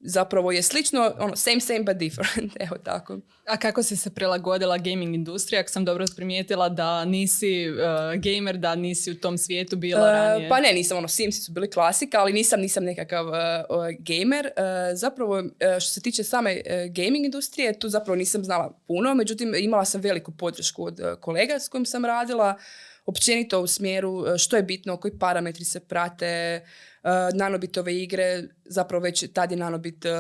zapravo 0.06 0.52
je 0.52 0.62
slično, 0.62 1.14
ono, 1.20 1.36
same, 1.36 1.60
same 1.60 1.80
but 1.80 1.98
different, 1.98 2.54
evo 2.66 2.78
tako. 2.84 3.20
A 3.48 3.58
kako 3.58 3.84
si 3.84 3.96
se 3.96 4.10
prilagodila 4.10 4.78
gaming 4.78 5.16
industriji, 5.16 5.60
ako 5.60 5.70
sam 5.70 5.86
dobro 5.86 6.06
primijetila 6.16 6.70
da 6.70 7.06
nisi 7.06 7.70
uh, 7.70 7.78
gamer, 8.22 8.58
da 8.58 8.76
nisi 8.76 9.12
u 9.12 9.20
tom 9.20 9.38
svijetu 9.38 9.76
bila 9.76 10.02
Uh, 10.02 10.08
ranije? 10.08 10.50
pa 10.50 10.60
ne, 10.60 10.74
nisam 10.74 10.98
ono, 10.98 11.08
Simsi 11.08 11.42
su 11.42 11.52
bili 11.52 11.70
klasika, 11.70 12.20
ali 12.20 12.34
nisam, 12.34 12.60
nisam 12.60 12.84
nekakav 12.84 13.28
uh, 13.28 13.34
uh, 13.34 13.86
gamer. 14.00 14.46
Uh, 14.46 14.98
zapravo, 14.98 15.40
uh, 15.40 15.46
što 15.80 15.92
se 15.92 16.02
tiče 16.02 16.24
same 16.24 16.52
uh, 16.52 16.94
gaming 16.94 17.26
industrije, 17.26 17.80
tu 17.80 17.90
zapravo 17.90 18.16
nisam 18.16 18.44
znala 18.44 18.80
puno, 18.88 19.14
međutim 19.16 19.56
imala 19.56 19.86
sam 19.86 20.02
veliku 20.02 20.32
podršku 20.32 20.86
od 20.86 21.00
uh, 21.00 21.20
kolega 21.20 21.60
s 21.60 21.70
kojim 21.70 21.86
sam 21.86 22.06
radila, 22.06 22.58
općenito 23.06 23.62
u 23.62 23.68
smjeru 23.68 24.12
uh, 24.12 24.38
što 24.38 24.56
je 24.56 24.64
bitno, 24.64 24.98
koji 24.98 25.20
parametri 25.20 25.66
se 25.66 25.80
prate, 25.80 26.62
uh, 27.04 27.10
nanobitove 27.34 27.96
igre, 27.96 28.44
zapravo 28.66 29.04
već 29.04 29.26
tad 29.34 29.52
je 29.52 29.58
nanobit 29.58 30.06
uh, 30.06 30.12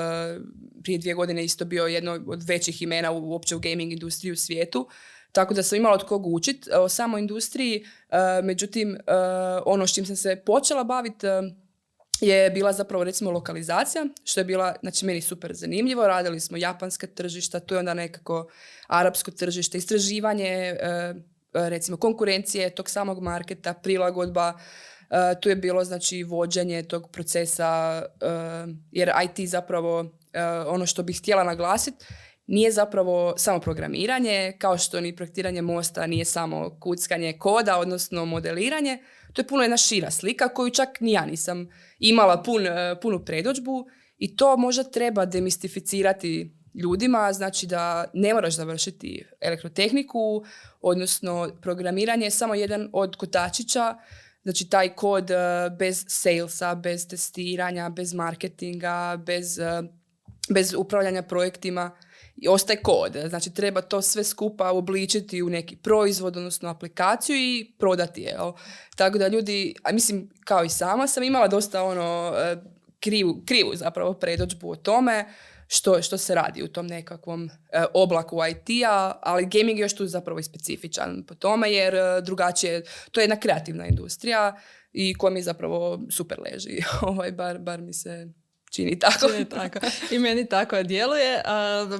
prije 0.83 0.97
dvije 0.99 1.13
godine 1.13 1.43
isto 1.43 1.65
bio 1.65 1.85
jedno 1.85 2.19
od 2.27 2.43
većih 2.43 2.81
imena 2.81 3.11
uopće 3.11 3.55
u 3.55 3.59
gaming 3.59 3.91
industriji 3.91 4.31
u 4.31 4.35
svijetu. 4.35 4.87
Tako 5.33 5.53
da 5.53 5.63
sam 5.63 5.77
imala 5.77 5.95
od 5.95 6.03
kog 6.03 6.27
učit 6.27 6.67
o 6.73 6.89
samoj 6.89 7.21
industriji, 7.21 7.85
e, 8.09 8.41
međutim, 8.43 8.95
e, 8.95 8.99
ono 9.65 9.87
s 9.87 9.93
čim 9.93 10.05
sam 10.05 10.15
se 10.15 10.41
počela 10.45 10.83
baviti 10.83 11.27
je 12.21 12.49
bila 12.49 12.73
zapravo 12.73 13.03
recimo 13.03 13.31
lokalizacija, 13.31 14.05
što 14.23 14.39
je 14.39 14.45
bila, 14.45 14.75
znači 14.81 15.05
meni 15.05 15.21
super 15.21 15.53
zanimljivo, 15.53 16.07
radili 16.07 16.39
smo 16.39 16.57
japanska 16.57 17.07
tržišta, 17.07 17.59
tu 17.59 17.75
je 17.75 17.79
onda 17.79 17.93
nekako 17.93 18.49
arapsko 18.87 19.31
tržište, 19.31 19.77
istraživanje, 19.77 20.47
e, 20.47 20.77
e, 20.81 21.13
recimo 21.53 21.97
konkurencije 21.97 22.75
tog 22.75 22.89
samog 22.89 23.21
marketa, 23.21 23.73
prilagodba, 23.73 24.53
e, 25.09 25.39
tu 25.41 25.49
je 25.49 25.55
bilo 25.55 25.83
znači 25.83 26.23
vođenje 26.23 26.83
tog 26.83 27.09
procesa, 27.11 28.03
e, 28.21 28.27
jer 28.91 29.11
IT 29.25 29.49
zapravo, 29.49 30.05
e, 30.33 30.45
ono 30.45 30.85
što 30.85 31.03
bih 31.03 31.19
htjela 31.19 31.43
naglasiti, 31.43 32.05
nije 32.47 32.71
zapravo 32.71 33.33
samo 33.37 33.59
programiranje, 33.59 34.57
kao 34.59 34.77
što 34.77 35.01
ni 35.01 35.15
projektiranje 35.15 35.61
mosta 35.61 36.07
nije 36.07 36.25
samo 36.25 36.79
kuckanje 36.79 37.33
koda, 37.39 37.79
odnosno 37.79 38.25
modeliranje. 38.25 39.03
To 39.33 39.41
je 39.41 39.47
puno 39.47 39.63
jedna 39.63 39.77
šira 39.77 40.11
slika 40.11 40.49
koju 40.49 40.69
čak 40.69 40.89
ni 40.99 41.11
ja 41.11 41.25
nisam 41.25 41.69
imala 41.99 42.43
pun, 42.43 42.67
e, 42.67 42.95
punu 43.01 43.25
predođbu 43.25 43.85
i 44.17 44.35
to 44.35 44.57
možda 44.57 44.83
treba 44.83 45.25
demistificirati 45.25 46.62
ljudima, 46.73 47.33
znači 47.33 47.67
da 47.67 48.05
ne 48.13 48.33
moraš 48.33 48.55
završiti 48.55 49.25
elektrotehniku, 49.41 50.45
odnosno 50.81 51.49
programiranje 51.61 52.25
je 52.25 52.31
samo 52.31 52.55
jedan 52.55 52.89
od 52.93 53.15
kotačića, 53.15 53.97
znači 54.43 54.69
taj 54.69 54.95
kod 54.95 55.31
e, 55.31 55.35
bez 55.79 56.05
salesa, 56.07 56.75
bez 56.75 57.07
testiranja, 57.07 57.89
bez 57.89 58.13
marketinga, 58.13 59.21
bez, 59.25 59.59
e, 59.59 59.83
bez 60.49 60.73
upravljanja 60.77 61.23
projektima, 61.23 61.91
i 62.37 62.47
ostaje 62.47 62.81
kod. 62.81 63.17
Znači 63.29 63.53
treba 63.53 63.81
to 63.81 64.01
sve 64.01 64.23
skupa 64.23 64.71
obličiti 64.71 65.43
u 65.43 65.49
neki 65.49 65.75
proizvod, 65.75 66.37
odnosno 66.37 66.69
aplikaciju 66.69 67.35
i 67.35 67.71
prodati 67.79 68.21
je. 68.21 68.37
Tako 68.95 69.17
da 69.17 69.27
ljudi, 69.27 69.75
a 69.83 69.91
mislim 69.91 70.29
kao 70.45 70.63
i 70.63 70.69
sama 70.69 71.07
sam 71.07 71.23
imala 71.23 71.47
dosta 71.47 71.83
ono 71.83 72.33
e, 72.37 72.55
krivu, 72.99 73.41
krivu 73.45 73.75
zapravo 73.75 74.13
predođbu 74.13 74.71
o 74.71 74.75
tome 74.75 75.25
što, 75.73 76.01
što 76.01 76.17
se 76.17 76.35
radi 76.35 76.63
u 76.63 76.67
tom 76.67 76.87
nekakvom 76.87 77.49
e, 77.71 77.83
oblaku 77.93 78.39
IT-a, 78.49 79.19
ali 79.21 79.49
gaming 79.51 79.79
je 79.79 79.81
još 79.81 79.95
tu 79.95 80.07
zapravo 80.07 80.39
i 80.39 80.43
specifičan 80.43 81.23
po 81.27 81.35
tome 81.35 81.71
jer 81.71 81.95
e, 81.95 82.21
drugačije, 82.21 82.83
to 83.11 83.19
je 83.19 83.23
jedna 83.23 83.39
kreativna 83.39 83.87
industrija 83.87 84.59
i 84.91 85.13
koja 85.13 85.31
mi 85.31 85.41
zapravo 85.41 85.99
super 86.09 86.39
leži, 86.39 86.83
ovaj, 87.01 87.31
bar, 87.31 87.59
bar 87.59 87.81
mi 87.81 87.93
se 87.93 88.27
čini 88.73 88.99
tako. 88.99 89.27
Čini 89.27 89.45
tako. 89.45 89.79
I 90.11 90.19
meni 90.19 90.45
tako 90.45 90.83
djeluje. 90.83 91.41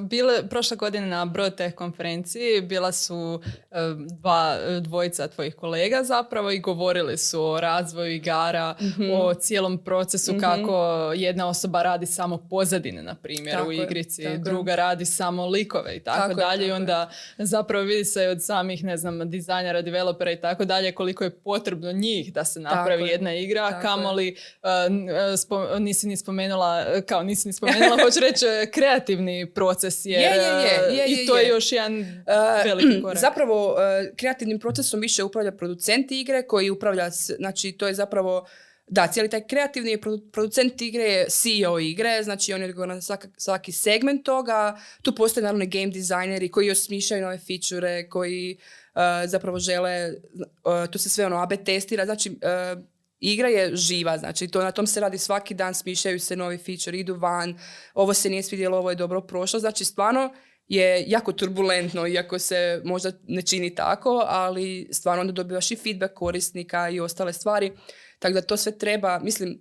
Bile, 0.02 0.44
prošle 0.44 0.78
godine 0.78 1.08
na 1.08 1.26
Brotech 1.26 1.76
konferenciji 1.76 2.62
bila 2.62 2.92
su 2.92 3.42
e, 3.72 3.76
dva, 4.12 4.58
dvojica 4.80 5.28
tvojih 5.28 5.56
kolega 5.56 6.04
zapravo 6.04 6.52
i 6.52 6.60
govorili 6.60 7.18
su 7.18 7.44
o 7.44 7.60
razvoju 7.60 8.12
igara, 8.12 8.76
Mhm. 8.82 9.12
o 9.12 9.34
cijelom 9.36 9.78
procesu 9.80 10.34
kako 10.40 10.74
jedna 11.14 11.48
osoba 11.48 11.84
radi 11.84 12.06
samo 12.08 12.38
pozadine, 12.40 13.04
na 13.04 13.16
primjer, 13.16 13.56
Tako 13.56 13.68
u 13.68 13.72
je, 13.72 13.84
igrici, 13.84 14.22
je. 14.22 14.38
druga 14.38 14.76
radi 14.76 15.06
samo 15.08 15.46
likove 15.48 15.96
i 15.96 16.00
tako, 16.00 16.18
Tako 16.20 16.32
je, 16.32 16.36
dalje. 16.38 16.56
I 16.58 16.60
tako 16.60 16.64
je. 16.68 16.74
onda 16.76 17.10
zapravo 17.40 17.84
vidi 17.84 18.06
se 18.06 18.28
od 18.28 18.44
samih, 18.44 18.84
ne 18.84 18.98
znam, 18.98 19.30
dizajnera, 19.30 19.82
developera 19.82 20.32
i 20.32 20.38
tako 20.38 20.66
dalje 20.66 20.92
koliko 20.94 21.24
je 21.24 21.30
potrebno 21.32 21.92
njih 21.92 22.34
da 22.34 22.44
se 22.44 22.60
napravi 22.60 22.86
Tako 22.94 23.06
je, 23.06 23.12
jedna 23.12 23.34
igra, 23.36 23.68
je. 23.68 23.82
kamoli 23.82 24.36
uh, 24.62 24.70
spo- 25.34 25.80
nisi 25.80 26.08
ni 26.08 26.18
spomenula, 26.18 26.63
kao 27.08 27.24
nisi 27.24 27.48
ni 27.48 27.54
spomenula, 27.54 27.98
hoću 28.04 28.20
reći 28.28 28.46
uh, 28.46 28.72
kreativni 28.72 29.54
proces 29.54 30.06
Je, 30.06 30.12
je, 30.12 30.20
je, 30.20 30.90
uh, 30.90 30.98
je, 30.98 31.06
i 31.08 31.12
je, 31.12 31.26
to 31.28 31.38
je 31.38 31.44
je. 31.44 31.50
još 31.50 31.72
jedan 31.72 32.24
E, 32.28 32.64
veliki 32.66 33.02
korak. 33.04 33.18
Zapravo, 33.18 33.76
e, 33.80 34.14
kreativnim 34.16 34.60
procesom 34.60 35.00
više 35.00 35.24
upravlja 35.24 35.52
producent 35.52 36.12
igre 36.12 36.48
koji 36.48 36.70
upravlja, 36.70 37.10
znači 37.10 37.72
to 37.72 37.88
je 37.88 37.94
zapravo, 37.94 38.46
da, 38.88 39.08
cijeli 39.08 39.30
taj 39.30 39.48
kreativni 39.48 39.98
produ- 39.98 40.32
producent 40.32 40.82
igre 40.82 41.04
je 41.04 41.26
CEO 41.30 41.80
igre, 41.80 42.24
znači 42.24 42.54
on 42.54 42.62
je 42.62 42.68
odgovoran 42.70 42.98
za 42.98 43.02
svaki, 43.02 43.28
svaki 43.38 43.72
segment 43.72 44.26
toga. 44.26 44.80
Tu 45.02 45.16
postoje 45.16 45.44
naravno 45.44 45.64
i 45.64 45.68
game 45.68 45.88
dizajneri 45.88 46.52
koji 46.52 46.72
osmišljaju 46.72 47.24
nove 47.24 47.38
fičure, 47.38 48.10
koji 48.10 48.58
e, 48.96 49.28
zapravo 49.28 49.60
žele, 49.60 49.92
e, 49.92 50.14
tu 50.92 51.00
se 51.00 51.10
sve 51.10 51.26
ono 51.26 51.38
AB 51.38 51.54
testira, 51.66 52.06
znači 52.06 52.30
e, 52.42 52.76
igra 53.24 53.48
je 53.48 53.76
živa, 53.76 54.18
znači 54.18 54.48
to, 54.48 54.64
na 54.64 54.72
tom 54.72 54.88
se 54.88 55.00
radi 55.00 55.18
svaki 55.18 55.54
dan, 55.54 55.74
smišljaju 55.74 56.20
se 56.20 56.36
novi 56.36 56.58
feature, 56.58 56.98
idu 56.98 57.16
van, 57.16 57.60
ovo 57.94 58.14
se 58.14 58.30
nije 58.30 58.44
svidjelo, 58.44 58.78
ovo 58.78 58.90
je 58.90 58.96
dobro 58.96 59.22
prošlo, 59.22 59.60
znači 59.60 59.86
stvarno 59.86 60.34
je 60.68 61.04
jako 61.08 61.32
turbulentno, 61.32 62.08
iako 62.08 62.40
se 62.40 62.82
možda 62.84 63.12
ne 63.28 63.42
čini 63.42 63.76
tako, 63.76 64.24
ali 64.28 64.90
stvarno 64.92 65.22
onda 65.22 65.34
dobivaš 65.34 65.72
i 65.72 65.76
feedback 65.76 66.14
korisnika 66.14 66.90
i 66.90 67.00
ostale 67.00 67.34
stvari, 67.34 67.72
tako 68.20 68.34
da 68.34 68.42
to 68.42 68.58
sve 68.58 68.78
treba, 68.78 69.20
mislim, 69.20 69.60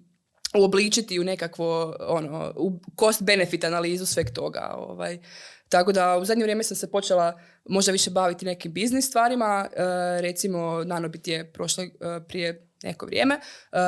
uobličiti 0.58 1.20
u 1.20 1.24
nekakvo 1.24 1.96
ono, 2.00 2.52
u 2.56 2.80
cost-benefit 2.96 3.66
analizu 3.66 4.06
sveg 4.06 4.30
toga. 4.30 4.74
Ovaj. 4.76 5.18
Tako 5.68 5.92
da 5.92 6.18
u 6.18 6.24
zadnje 6.24 6.42
vrijeme 6.42 6.62
sam 6.62 6.76
se 6.76 6.90
počela 6.90 7.40
možda 7.68 7.92
više 7.92 8.10
baviti 8.10 8.44
nekim 8.44 8.72
biznis 8.72 9.08
stvarima. 9.08 9.68
E, 9.72 9.82
recimo, 10.20 10.84
Nanobit 10.84 11.28
je 11.28 11.52
prošle 11.52 11.84
e, 11.84 11.88
prije 12.28 12.71
neko 12.83 13.07
vrijeme 13.07 13.35
e, 13.35 13.78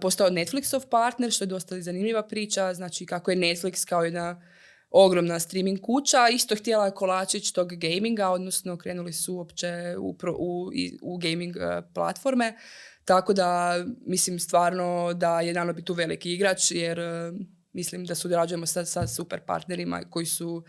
postao 0.00 0.30
Netflixov 0.30 0.88
partner, 0.88 1.30
što 1.32 1.44
je 1.44 1.48
dosta 1.48 1.80
zanimljiva 1.80 2.22
priča. 2.22 2.74
Znači, 2.74 3.06
kako 3.06 3.30
je 3.30 3.36
Netflix 3.36 3.88
kao 3.88 4.04
jedna 4.04 4.42
ogromna 4.90 5.38
streaming 5.40 5.80
kuća, 5.80 6.28
isto 6.28 6.56
htjela 6.56 6.90
kolačić 6.90 7.52
tog 7.52 7.72
gaminga, 7.74 8.28
odnosno 8.28 8.76
krenuli 8.76 9.12
su 9.12 9.34
uopće 9.34 9.96
u, 9.98 10.14
pro- 10.14 10.36
u, 10.38 10.70
u 11.02 11.18
gaming 11.18 11.56
e, 11.56 11.82
platforme. 11.94 12.56
Tako 13.04 13.32
da 13.32 13.76
mislim 14.06 14.38
stvarno 14.38 15.12
da 15.14 15.40
je 15.40 15.54
Nanobit 15.54 15.84
tu 15.84 15.92
veliki 15.94 16.32
igrač 16.32 16.70
jer 16.70 16.98
e, 16.98 17.32
mislim 17.72 18.04
da 18.04 18.14
surađujemo 18.14 18.66
sa, 18.66 18.84
sa 18.84 19.06
super 19.06 19.40
partnerima 19.46 20.02
koji 20.10 20.26
su, 20.26 20.62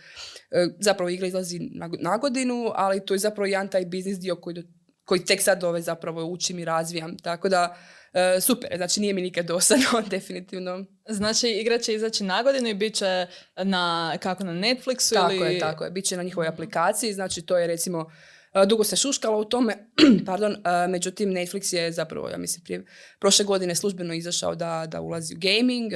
zapravo 0.80 1.10
igra 1.10 1.28
izlazi 1.28 1.60
na, 1.60 1.90
na 2.00 2.18
godinu, 2.18 2.72
ali 2.76 3.06
to 3.06 3.14
je 3.14 3.18
zapravo 3.18 3.46
jedan 3.46 3.68
taj 3.68 3.86
biznis 3.86 4.20
dio 4.20 4.36
koji, 4.36 4.54
do- 4.54 4.64
koji 5.06 5.26
tek 5.26 5.42
sad 5.42 5.64
ove 5.64 5.82
zapravo 5.82 6.26
učim 6.26 6.60
i 6.60 6.66
razvijam. 6.66 7.18
Tako 7.18 7.50
da 7.50 7.78
e, 8.14 8.42
super, 8.42 8.70
znači 8.78 9.00
nije 9.00 9.14
mi 9.14 9.22
nikad 9.22 9.46
dosadno, 9.46 10.02
definitivno. 10.10 10.86
Znači, 11.10 11.50
igra 11.50 11.78
će 11.78 11.94
izaći 11.94 12.24
na 12.24 12.44
godinu 12.44 12.70
i 12.70 12.74
bit 12.74 12.96
će 12.96 13.28
na, 13.64 14.18
kako 14.20 14.44
na 14.44 14.54
Netflixu 14.54 15.14
Tako 15.14 15.34
ili... 15.34 15.54
je, 15.54 15.60
tako 15.60 15.84
je. 15.84 15.92
Biće 15.92 16.18
na 16.18 16.24
njihovoj 16.24 16.48
aplikaciji, 16.48 17.14
znači 17.14 17.42
to 17.42 17.58
je 17.58 17.68
recimo 17.68 18.12
e, 18.54 18.66
dugo 18.66 18.84
se 18.84 18.96
šuškalo 18.96 19.40
u 19.40 19.46
tome, 19.46 19.90
pardon, 20.26 20.52
e, 20.54 20.88
međutim 20.88 21.30
Netflix 21.30 21.76
je 21.76 21.92
zapravo, 21.92 22.30
ja 22.30 22.38
mislim, 22.38 22.64
prije 22.64 22.86
prošle 23.20 23.46
godine 23.46 23.76
službeno 23.76 24.14
izašao 24.14 24.56
da, 24.56 24.86
da 24.88 25.02
ulazi 25.02 25.36
u 25.36 25.40
gaming, 25.40 25.92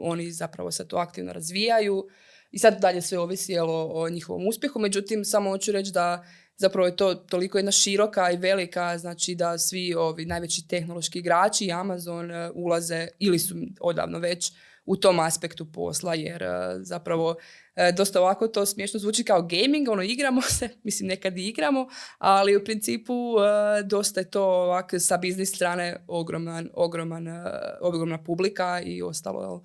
oni 0.00 0.32
zapravo 0.32 0.70
se 0.70 0.88
to 0.88 0.96
aktivno 0.96 1.32
razvijaju 1.32 2.04
i 2.50 2.58
sad 2.58 2.80
dalje 2.80 3.02
sve 3.02 3.18
ovisi 3.18 3.56
o 3.58 4.08
njihovom 4.08 4.46
uspjehu, 4.48 4.78
međutim 4.78 5.24
samo 5.24 5.50
hoću 5.50 5.72
reći 5.72 5.92
da 5.92 6.24
zapravo 6.56 6.86
je 6.86 6.96
to 6.96 7.14
toliko 7.14 7.58
jedna 7.58 7.72
široka 7.72 8.30
i 8.30 8.36
velika, 8.36 8.98
znači 8.98 9.34
da 9.34 9.58
svi 9.58 9.94
ovi 9.94 10.26
najveći 10.26 10.68
tehnološki 10.68 11.18
igrači 11.18 11.64
i 11.64 11.72
Amazon 11.72 12.30
e, 12.30 12.50
ulaze 12.54 13.08
ili 13.18 13.38
su 13.38 13.54
odavno 13.80 14.18
već 14.18 14.52
u 14.86 14.96
tom 14.96 15.20
aspektu 15.20 15.72
posla, 15.72 16.14
jer 16.14 16.42
e, 16.42 16.48
zapravo 16.80 17.36
e, 17.76 17.92
dosta 17.92 18.20
ovako 18.20 18.48
to 18.48 18.66
smiješno 18.66 19.00
zvuči 19.00 19.24
kao 19.24 19.42
gaming, 19.42 19.88
ono 19.88 20.02
igramo 20.02 20.42
se, 20.58 20.68
mislim 20.82 21.08
nekad 21.08 21.38
i 21.38 21.48
igramo, 21.48 21.88
ali 22.18 22.56
u 22.56 22.64
principu 22.64 23.14
e, 23.38 23.82
dosta 23.82 24.20
je 24.20 24.30
to 24.30 24.44
ovak 24.44 24.92
sa 24.98 25.16
biznis 25.16 25.54
strane 25.54 26.04
ogroman, 26.08 26.70
ogroman, 26.74 27.28
e, 27.28 27.44
ogromna 27.80 28.22
publika 28.22 28.80
i 28.84 29.02
ostalo. 29.02 29.42
jel? 29.42 29.58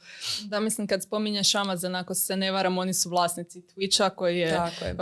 Da, 0.49 0.59
mislim, 0.59 0.87
kad 0.87 1.03
spominješ 1.03 1.55
Amazon, 1.55 1.95
ako 1.95 2.13
se 2.13 2.37
ne 2.37 2.51
varam, 2.51 2.77
oni 2.77 2.93
su 2.93 3.09
vlasnici 3.09 3.61
Twitcha 3.61 4.09
koji 4.15 4.37
je... 4.37 4.49
Tako 4.55 4.85
je. 4.85 4.91
uh, 4.93 4.99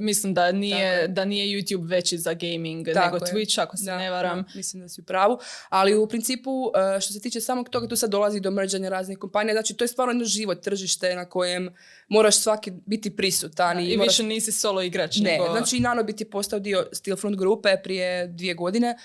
mislim 0.00 0.34
da 0.34 0.46
Tako 0.46 0.56
nije, 0.56 0.86
je. 0.86 1.08
da 1.08 1.24
nije 1.24 1.58
YouTube 1.58 1.88
veći 1.88 2.18
za 2.18 2.34
gaming 2.34 2.86
Tako 2.94 3.14
nego 3.14 3.26
je. 3.26 3.32
Twitch, 3.32 3.62
ako 3.62 3.76
se 3.76 3.84
Da, 3.84 3.98
ne 3.98 4.10
varam. 4.10 4.42
da, 4.42 4.48
mislim 4.54 4.82
da 4.82 4.88
si 4.88 5.00
u 5.00 5.04
pravu. 5.04 5.38
Ali 5.68 5.94
u 5.94 6.06
principu, 6.06 6.50
e, 6.96 7.00
što 7.00 7.12
se 7.12 7.20
tiče 7.20 7.40
samog 7.40 7.68
toga, 7.68 7.88
tu 7.88 7.96
sad 7.96 8.10
dolazi 8.10 8.40
do 8.40 8.50
mrđanja 8.50 8.88
raznih 8.88 9.18
kompanija. 9.18 9.54
znači 9.54 9.74
to 9.74 9.84
je 9.84 9.88
stvarno 9.88 10.12
jedno 10.12 10.24
živo 10.24 10.54
tržište 10.54 11.14
na 11.14 11.24
kojem 11.24 11.70
moraš 12.08 12.39
svaki 12.40 12.72
biti 12.86 13.16
prisutan. 13.16 13.80
I, 13.80 13.96
više 13.96 14.22
nisi 14.22 14.52
solo 14.52 14.82
igrač. 14.82 15.16
Ne, 15.16 15.32
nego... 15.32 15.44
znači 15.50 15.76
i 15.76 15.80
Nano 15.80 16.02
biti 16.02 16.24
postao 16.24 16.58
dio 16.58 16.86
Steelfront 16.92 17.36
grupe 17.36 17.76
prije 17.82 18.26
dvije 18.28 18.54
godine. 18.54 18.96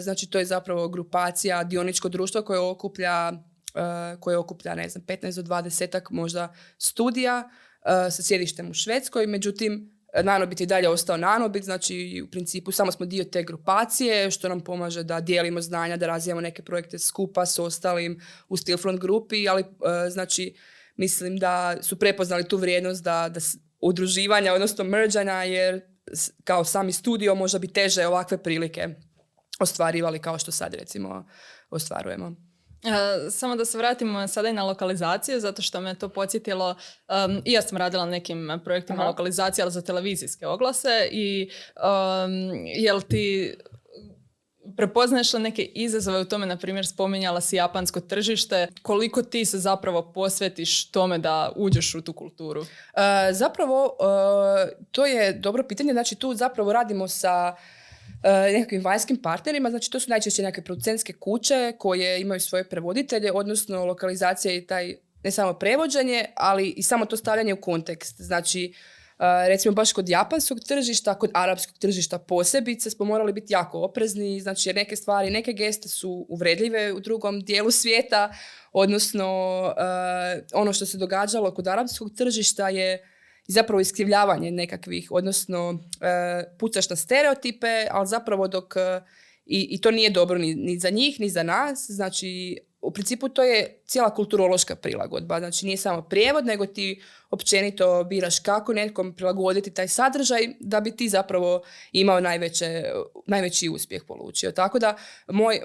znači 0.00 0.30
to 0.30 0.38
je 0.38 0.44
zapravo 0.44 0.88
grupacija, 0.88 1.64
dioničko 1.64 2.08
društvo 2.08 2.42
koje 2.42 2.60
okuplja 2.60 3.32
koje 4.20 4.36
okuplja, 4.36 4.74
ne 4.74 4.88
znam, 4.88 5.04
15 5.04 5.42
do 5.42 5.54
20 5.54 6.00
možda 6.10 6.54
studija 6.78 7.50
sa 8.10 8.22
sjedištem 8.22 8.70
u 8.70 8.74
Švedskoj. 8.74 9.26
Međutim, 9.26 9.98
Nanobit 10.22 10.60
je 10.60 10.66
dalje 10.66 10.88
ostao 10.88 11.16
Nanobit, 11.16 11.64
znači 11.64 12.22
u 12.24 12.30
principu 12.30 12.72
samo 12.72 12.92
smo 12.92 13.06
dio 13.06 13.24
te 13.24 13.42
grupacije, 13.42 14.30
što 14.30 14.48
nam 14.48 14.60
pomaže 14.60 15.02
da 15.02 15.20
dijelimo 15.20 15.60
znanja, 15.60 15.96
da 15.96 16.06
razvijamo 16.06 16.40
neke 16.40 16.62
projekte 16.62 16.98
skupa 16.98 17.46
s 17.46 17.58
ostalim 17.58 18.20
u 18.48 18.56
Steelfront 18.56 19.00
grupi, 19.00 19.48
ali 19.48 19.64
znači 20.10 20.54
mislim 20.98 21.36
da 21.36 21.82
su 21.82 21.98
prepoznali 21.98 22.48
tu 22.48 22.56
vrijednost 22.56 23.04
da, 23.04 23.28
da 23.28 23.40
udruživanja, 23.80 24.52
odnosno 24.54 24.84
merđanja, 24.84 25.42
jer 25.42 25.80
kao 26.44 26.64
sami 26.64 26.92
studio 26.92 27.34
možda 27.34 27.58
bi 27.58 27.72
teže 27.72 28.06
ovakve 28.06 28.42
prilike 28.42 28.88
ostvarivali 29.60 30.18
kao 30.18 30.38
što 30.38 30.52
sad 30.52 30.74
recimo 30.74 31.26
ostvarujemo. 31.70 32.36
E, 32.84 33.30
samo 33.30 33.56
da 33.56 33.64
se 33.64 33.78
vratimo 33.78 34.28
sada 34.28 34.48
i 34.48 34.52
na 34.52 34.64
lokalizaciju, 34.64 35.40
zato 35.40 35.62
što 35.62 35.80
me 35.80 35.94
to 35.94 36.08
podsjetilo, 36.08 36.76
i 37.44 37.52
ja 37.52 37.62
sam 37.62 37.78
radila 37.78 38.04
na 38.04 38.10
nekim 38.10 38.60
projektima 38.64 38.98
Aha. 38.98 39.08
lokalizacije, 39.08 39.62
ali 39.62 39.72
za 39.72 39.82
televizijske 39.82 40.46
oglase 40.46 41.08
i 41.12 41.50
jel 42.76 43.00
ti 43.00 43.54
prepoznaješ 44.76 45.32
li 45.32 45.40
neke 45.40 45.62
izazove 45.62 46.20
u 46.20 46.24
tome, 46.24 46.46
na 46.46 46.56
primjer 46.56 46.86
spominjala 46.86 47.40
si 47.40 47.56
japansko 47.56 48.00
tržište, 48.00 48.68
koliko 48.82 49.22
ti 49.22 49.44
se 49.44 49.58
zapravo 49.58 50.12
posvetiš 50.12 50.90
tome 50.90 51.18
da 51.18 51.52
uđeš 51.56 51.94
u 51.94 52.02
tu 52.02 52.12
kulturu? 52.12 52.62
E, 52.62 53.32
zapravo, 53.32 53.96
e, 54.00 54.72
to 54.90 55.06
je 55.06 55.32
dobro 55.32 55.62
pitanje, 55.62 55.92
znači 55.92 56.14
tu 56.14 56.34
zapravo 56.34 56.72
radimo 56.72 57.08
sa 57.08 57.56
E, 58.22 58.52
nekakvim 58.52 58.84
vanjskim 58.84 59.16
partnerima, 59.16 59.70
znači 59.70 59.90
to 59.90 60.00
su 60.00 60.10
najčešće 60.10 60.42
nekakve 60.42 60.64
producentske 60.64 61.12
kuće 61.12 61.72
koje 61.78 62.20
imaju 62.20 62.40
svoje 62.40 62.68
prevoditelje, 62.68 63.32
odnosno 63.32 63.84
lokalizacija 63.84 64.54
i 64.54 64.66
taj 64.66 64.96
ne 65.24 65.30
samo 65.30 65.52
prevođenje, 65.52 66.24
ali 66.36 66.68
i 66.68 66.82
samo 66.82 67.06
to 67.06 67.16
stavljanje 67.16 67.54
u 67.54 67.60
kontekst. 67.60 68.20
Znači, 68.20 68.72
recimo 69.48 69.74
baš 69.74 69.92
kod 69.92 70.08
japanskog 70.08 70.60
tržišta, 70.60 71.14
kod 71.14 71.30
arapskog 71.34 71.78
tržišta 71.78 72.18
posebice 72.18 72.90
smo 72.90 73.04
morali 73.04 73.32
biti 73.32 73.52
jako 73.52 73.80
oprezni, 73.80 74.40
znači 74.40 74.68
jer 74.68 74.76
neke 74.76 74.96
stvari, 74.96 75.30
neke 75.30 75.52
geste 75.52 75.88
su 75.88 76.26
uvredljive 76.28 76.92
u 76.92 77.00
drugom 77.00 77.40
dijelu 77.40 77.70
svijeta, 77.70 78.32
odnosno 78.72 79.26
e, 79.76 80.44
ono 80.52 80.72
što 80.72 80.86
se 80.86 80.98
događalo 80.98 81.54
kod 81.54 81.68
arapskog 81.68 82.10
tržišta 82.16 82.68
je 82.68 83.14
zapravo 83.46 83.80
iskrivljavanje 83.80 84.50
nekakvih, 84.50 85.08
odnosno 85.10 85.78
e, 86.00 86.56
pucaš 86.58 86.90
na 86.90 86.96
stereotipe, 86.96 87.86
ali 87.90 88.06
zapravo 88.06 88.48
dok 88.48 88.74
i, 89.46 89.68
i 89.70 89.80
to 89.80 89.90
nije 89.90 90.10
dobro 90.10 90.38
ni, 90.38 90.54
ni 90.54 90.78
za 90.78 90.90
njih, 90.90 91.20
ni 91.20 91.30
za 91.30 91.42
nas. 91.42 91.86
Znači, 91.88 92.58
u 92.80 92.90
principu 92.90 93.28
to 93.28 93.42
je 93.42 93.80
cijela 93.86 94.14
kulturološka 94.14 94.76
prilagodba. 94.76 95.38
Znači, 95.38 95.66
nije 95.66 95.76
samo 95.76 96.02
prijevod, 96.02 96.46
nego 96.46 96.66
ti 96.66 97.02
općenito 97.30 98.04
biraš 98.04 98.40
kako 98.40 98.72
nekom 98.72 99.14
prilagoditi 99.14 99.70
taj 99.70 99.88
sadržaj 99.88 100.48
da 100.60 100.80
bi 100.80 100.96
ti 100.96 101.08
zapravo 101.08 101.62
imao 101.92 102.20
najveće, 102.20 102.84
najveći 103.26 103.68
uspjeh 103.68 104.02
polučio. 104.04 104.52
Tako 104.52 104.78
da, 104.78 104.96
moj, 105.26 105.56
e, 105.56 105.60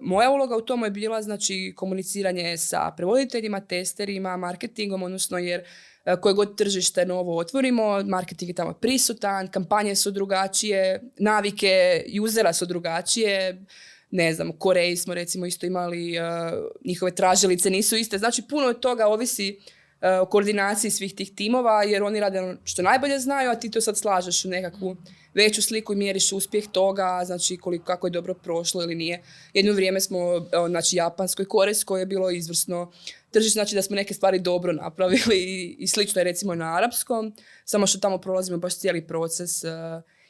moja 0.00 0.30
uloga 0.30 0.56
u 0.56 0.60
tomu 0.60 0.86
je 0.86 0.90
bila 0.90 1.22
znači 1.22 1.72
komuniciranje 1.76 2.56
sa 2.56 2.92
prevoditeljima, 2.96 3.60
testerima, 3.60 4.36
marketingom, 4.36 5.02
odnosno 5.02 5.38
jer 5.38 5.64
E, 6.04 6.16
koje 6.20 6.34
god 6.34 6.56
tržište 6.56 7.06
novo 7.06 7.38
otvorimo, 7.38 8.02
marketing 8.04 8.50
je 8.50 8.54
tamo 8.54 8.72
prisutan, 8.72 9.48
kampanje 9.48 9.96
su 9.96 10.10
drugačije, 10.10 11.00
navike 11.18 12.04
usera 12.22 12.52
su 12.52 12.66
drugačije, 12.66 13.64
ne 14.12 14.34
znam, 14.34 14.52
Koreji 14.58 14.96
smo 14.96 15.14
recimo 15.14 15.46
isto 15.46 15.66
imali, 15.66 16.18
uh, 16.18 16.24
njihove 16.84 17.14
tražilice 17.14 17.70
nisu 17.70 17.96
iste, 17.96 18.18
znači 18.18 18.42
puno 18.48 18.72
toga 18.72 19.06
ovisi 19.06 19.56
uh, 19.56 20.08
o 20.22 20.26
koordinaciji 20.26 20.90
svih 20.90 21.14
tih 21.14 21.34
timova, 21.34 21.82
jer 21.82 22.02
oni 22.02 22.20
rade 22.20 22.40
ono 22.40 22.56
što 22.64 22.82
najbolje 22.82 23.18
znaju, 23.18 23.50
a 23.50 23.54
ti 23.54 23.70
to 23.70 23.80
sad 23.80 23.98
slažeš 23.98 24.44
u 24.44 24.48
nekakvu 24.48 24.96
veću 25.34 25.62
sliku 25.62 25.92
i 25.92 25.96
mjeriš 25.96 26.32
uspjeh 26.32 26.64
toga, 26.72 27.22
znači 27.24 27.56
koliko, 27.56 27.84
kako 27.84 28.06
je 28.06 28.10
dobro 28.10 28.34
prošlo 28.34 28.82
ili 28.82 28.94
nije. 28.94 29.22
Jedno 29.54 29.72
vrijeme 29.72 30.00
smo, 30.00 30.18
znači 30.68 30.96
japanskoj, 30.96 31.44
korejskoj 31.44 32.00
je 32.00 32.06
bilo 32.06 32.30
izvrsno 32.30 32.92
tržište, 33.30 33.56
znači 33.56 33.74
da 33.74 33.82
smo 33.82 33.96
neke 33.96 34.14
stvari 34.14 34.38
dobro 34.38 34.72
napravili 34.72 35.36
i, 35.36 35.76
i 35.78 35.86
slično 35.86 36.20
je 36.20 36.24
recimo 36.24 36.54
na 36.54 36.76
arapskom, 36.76 37.34
samo 37.64 37.86
što 37.86 37.98
tamo 37.98 38.18
prolazimo 38.18 38.58
baš 38.58 38.78
cijeli 38.78 39.06
proces 39.06 39.64
uh, 39.64 39.70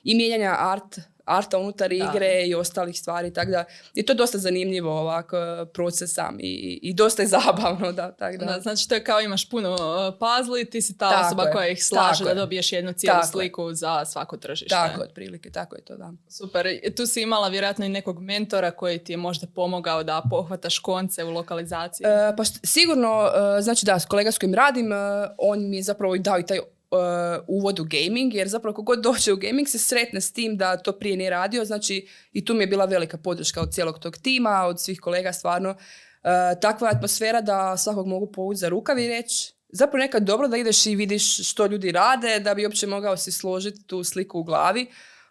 i 0.04 0.14
mijenjanja 0.14 0.56
art 0.58 0.98
arta 1.24 1.58
unutar 1.58 1.92
igre 1.92 2.46
i 2.46 2.54
ostalih 2.54 2.98
stvari, 2.98 3.32
tako 3.32 3.50
da 3.50 3.64
je 3.94 4.06
to 4.06 4.14
dosta 4.14 4.38
zanimljivo 4.38 5.00
ovako 5.00 5.36
proces 5.74 6.14
sam 6.14 6.36
i, 6.40 6.78
i 6.82 6.94
dosta 6.94 7.22
je 7.22 7.28
zabavno. 7.38 7.92
Da, 7.92 8.12
tak 8.12 8.36
da. 8.36 8.60
znači 8.60 8.88
to 8.88 8.94
je 8.94 9.04
kao 9.04 9.20
imaš 9.20 9.50
puno 9.50 9.72
uh, 9.72 9.78
puzzle 10.18 10.64
ti 10.64 10.82
si 10.82 10.98
ta 10.98 11.26
osoba 11.26 11.50
koja 11.52 11.68
ih 11.68 11.84
slaže 11.84 12.24
da 12.24 12.34
dobiješ 12.34 12.72
jednu 12.72 12.92
cijelu 12.92 13.20
sliku 13.30 13.74
za 13.74 14.04
svako 14.04 14.36
tržište. 14.36 14.74
Tako, 14.74 15.02
otprilike, 15.02 15.50
tako 15.50 15.76
je 15.76 15.82
to, 15.82 15.96
da. 15.96 16.12
Super, 16.28 16.66
tu 16.96 17.06
si 17.06 17.22
imala 17.22 17.48
vjerojatno 17.48 17.84
i 17.84 17.88
nekog 17.88 18.20
mentora 18.20 18.70
koji 18.70 18.98
ti 18.98 19.12
je 19.12 19.16
možda 19.16 19.46
pomogao 19.54 20.02
da 20.02 20.22
pohvataš 20.30 20.78
konce 20.78 21.24
u 21.24 21.30
lokalizaciji. 21.30 22.04
E, 22.06 22.36
pa 22.36 22.44
sigurno, 22.44 23.30
e, 23.58 23.62
znači 23.62 23.86
da, 23.86 23.98
s 23.98 24.06
kolega 24.06 24.32
s 24.32 24.38
kojim 24.38 24.54
radim, 24.54 24.92
e, 24.92 24.96
on 25.38 25.70
mi 25.70 25.76
je 25.76 25.82
zapravo 25.82 26.18
dao 26.18 26.38
i 26.38 26.46
taj 26.46 26.58
uvod 27.46 27.80
u 27.80 27.84
gaming, 27.84 28.34
jer 28.34 28.48
zapravo 28.48 28.74
kogod 28.74 29.02
dođe 29.02 29.32
u 29.32 29.36
gaming 29.36 29.68
se 29.68 29.78
sretne 29.78 30.20
s 30.20 30.32
tim 30.32 30.56
da 30.56 30.76
to 30.76 30.92
prije 30.92 31.16
nije 31.16 31.30
radio, 31.30 31.64
znači 31.64 32.08
i 32.32 32.44
tu 32.44 32.54
mi 32.54 32.62
je 32.62 32.66
bila 32.66 32.84
velika 32.84 33.18
podrška 33.18 33.60
od 33.60 33.72
cijelog 33.72 33.98
tog 33.98 34.16
tima, 34.16 34.64
od 34.66 34.80
svih 34.80 35.00
kolega 35.00 35.32
stvarno. 35.32 35.70
Uh, 35.70 36.60
takva 36.60 36.88
atmosfera 36.88 37.40
da 37.40 37.76
svakog 37.76 38.06
mogu 38.06 38.32
povući 38.32 38.58
za 38.58 38.68
rukav 38.68 38.98
i 38.98 39.08
reći 39.08 39.54
zapravo 39.72 40.02
nekad 40.02 40.22
dobro 40.22 40.48
da 40.48 40.56
ideš 40.56 40.86
i 40.86 40.96
vidiš 40.96 41.50
što 41.50 41.66
ljudi 41.66 41.92
rade, 41.92 42.40
da 42.40 42.54
bi 42.54 42.64
uopće 42.64 42.86
mogao 42.86 43.16
si 43.16 43.32
složiti 43.32 43.86
tu 43.86 44.04
sliku 44.04 44.38
u 44.38 44.44
glavi 44.44 44.86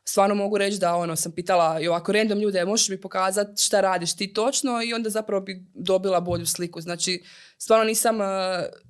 stvarno 0.06 0.36
mogu 0.36 0.58
reći 0.58 0.80
da 0.80 0.96
ono 0.96 1.16
sam 1.16 1.32
pitala 1.32 1.80
i 1.80 1.88
ovako 1.88 2.12
random 2.12 2.40
ljude 2.40 2.66
možeš 2.66 2.90
mi 2.90 3.02
pokazati 3.02 3.62
šta 3.62 3.82
radiš 3.82 4.16
ti 4.16 4.34
točno 4.34 4.84
i 4.84 4.94
onda 4.94 5.10
zapravo 5.10 5.42
bi 5.42 5.66
dobila 5.74 6.20
bolju 6.20 6.46
sliku. 6.46 6.82
Znači 6.82 7.24
stvarno 7.58 7.86
nisam 7.86 8.22
uh, 8.22 8.26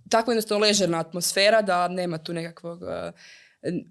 tako 0.09 0.31
jednostavno 0.31 0.65
ležerna 0.65 0.99
atmosfera 0.99 1.61
da 1.61 1.87
nema 1.87 2.17
tu 2.17 2.33
nekakvog 2.33 2.81
uh, 2.81 2.89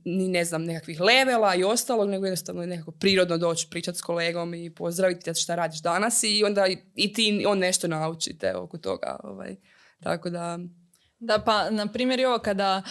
ni 0.04 0.28
ne 0.28 0.44
znam 0.44 0.64
nekakvih 0.64 1.00
levela 1.00 1.54
i 1.54 1.64
ostalog, 1.64 2.08
nego 2.08 2.26
jednostavno 2.26 2.66
nekako 2.66 2.90
prirodno 2.90 3.38
doći 3.38 3.66
pričati 3.70 3.98
s 3.98 4.02
kolegom 4.02 4.54
i 4.54 4.74
pozdraviti 4.74 5.34
šta 5.34 5.54
radiš 5.54 5.82
danas 5.82 6.22
i 6.22 6.44
onda 6.44 6.66
i 6.94 7.12
ti 7.12 7.44
on 7.48 7.58
nešto 7.58 7.88
naučite 7.88 8.56
oko 8.56 8.78
toga. 8.78 9.20
Ovaj. 9.22 9.56
Tako 10.02 10.30
da... 10.30 10.58
Da, 11.18 11.38
pa 11.38 11.70
na 11.70 11.86
primjer 11.86 12.26
ovo 12.26 12.38
kada, 12.38 12.82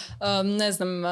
ne 0.44 0.72
znam, 0.72 1.04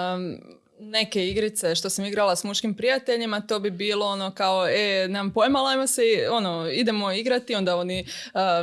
neke 0.79 1.27
igrice 1.27 1.75
što 1.75 1.89
sam 1.89 2.05
igrala 2.05 2.35
s 2.35 2.43
muškim 2.43 2.73
prijateljima, 2.73 3.41
to 3.41 3.59
bi 3.59 3.71
bilo 3.71 4.05
ono 4.05 4.31
kao, 4.31 4.67
e, 4.67 5.07
nemam 5.09 5.33
pojma, 5.33 5.67
ajmo 5.67 5.87
se, 5.87 6.01
ono, 6.31 6.69
idemo 6.71 7.11
igrati, 7.11 7.55
onda 7.55 7.75
oni 7.75 8.05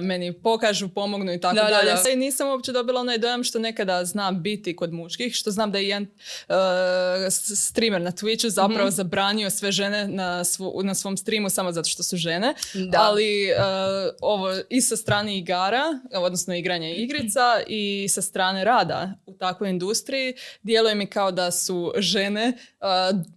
meni 0.03 0.33
pokažu, 0.33 0.89
pomognu 0.89 1.33
i 1.33 1.41
tako 1.41 1.55
dalje. 1.55 1.93
Da, 2.05 2.11
I 2.11 2.17
nisam 2.17 2.49
uopće 2.49 2.73
dobila 2.73 3.01
onaj 3.01 3.19
dojam 3.19 3.45
što 3.45 3.59
nekada 3.59 4.05
zna 4.05 4.33
biti 4.33 4.77
kod 4.77 4.93
muških, 4.93 5.35
što 5.35 5.51
znam 5.51 5.73
da 5.73 5.79
je 5.79 5.89
jedan 5.89 6.03
uh, 6.03 6.55
streamer 7.57 8.01
na 8.01 8.13
Twitchu 8.13 8.49
zapravo 8.49 8.89
mm 8.89 8.95
zabranio 8.95 9.51
sve 9.51 9.73
žene 9.73 10.09
na, 10.09 10.43
na 10.83 10.95
svom 10.95 11.17
streamu 11.17 11.51
samo 11.51 11.73
zato 11.73 11.89
što 11.89 12.03
su 12.03 12.17
žene, 12.17 12.55
ali 12.97 13.51
ovo 14.21 14.49
i 14.69 14.81
sa 14.81 14.97
strane 14.97 15.39
igara, 15.39 15.85
odnosno 16.13 16.55
igranja 16.55 16.89
igrica 16.89 17.63
i 17.67 18.07
sa 18.09 18.23
strane 18.23 18.65
rada 18.65 19.13
u 19.27 19.33
takvoj 19.33 19.71
industriji, 19.71 20.35
djeluje 20.63 20.95
mi 20.95 21.07
kao 21.07 21.33
da 21.33 21.51
su 21.51 21.93
žene 22.05 22.53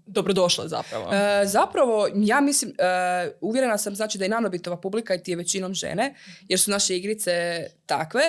dobrodošle 0.06 0.68
zapravo? 0.68 1.14
E, 1.14 1.46
zapravo, 1.46 2.08
ja 2.16 2.42
mislim, 2.42 2.72
uh, 2.72 3.34
uvjerena 3.42 3.78
sam 3.78 3.96
znači 3.96 4.18
da 4.18 4.26
je 4.26 4.30
nanobitova 4.30 4.78
publika 4.78 5.16
i 5.16 5.24
ti 5.24 5.32
je 5.32 5.38
većinom 5.38 5.74
žene, 5.74 6.16
jer 6.48 6.60
su 6.60 6.72
naše 6.72 6.98
igrice 6.98 7.66
takve. 7.86 8.22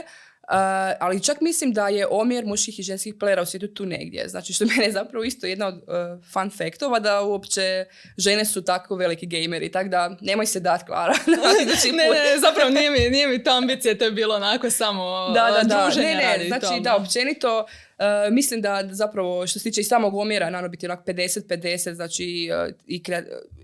Uh, 0.48 0.54
ali 1.00 1.22
čak 1.22 1.40
mislim 1.40 1.72
da 1.72 1.88
je 1.88 2.06
omjer 2.10 2.46
muških 2.46 2.78
i 2.78 2.82
ženskih 2.82 3.14
playera 3.14 3.42
u 3.42 3.46
svijetu 3.46 3.74
tu 3.74 3.86
negdje. 3.86 4.28
Znači 4.28 4.52
što 4.52 4.66
mene 4.66 4.84
je 4.84 4.92
zapravo 4.92 5.24
isto 5.24 5.46
jedna 5.46 5.66
od 5.66 5.74
uh, 5.74 6.24
fun 6.32 6.50
faktova 6.50 6.98
da 6.98 7.22
uopće 7.22 7.84
žene 8.18 8.44
su 8.44 8.64
tako 8.64 8.96
veliki 8.96 9.26
gameri. 9.26 9.72
Tako 9.72 9.88
da 9.88 10.16
nemoj 10.20 10.46
se 10.46 10.60
dat 10.60 10.86
Klara. 10.86 11.14
ne, 11.96 12.04
ne, 12.08 12.40
zapravo 12.40 12.70
nije 12.70 12.90
mi, 12.90 12.98
nije 12.98 13.28
mi 13.28 13.42
to 13.42 13.50
ambicija, 13.50 13.98
to 13.98 14.04
je 14.04 14.10
bilo 14.10 14.34
onako 14.34 14.70
samo 14.70 15.30
da, 15.34 15.50
da, 15.50 15.68
da. 15.68 15.88
Ne, 15.96 16.14
ne, 16.14 16.44
znači 16.48 16.80
da, 16.80 16.96
općenito 16.96 17.66
Uh, 17.98 18.34
mislim 18.34 18.60
da 18.60 18.88
zapravo 18.90 19.46
što 19.46 19.58
se 19.58 19.62
tiče 19.62 19.80
i 19.80 19.84
samog 19.84 20.14
omjera 20.14 20.50
nano 20.50 20.68
biti 20.68 20.86
onak 20.86 21.06
50-50, 21.06 21.92
znači 21.92 22.50
uh, 22.52 22.74
i, 22.86 23.02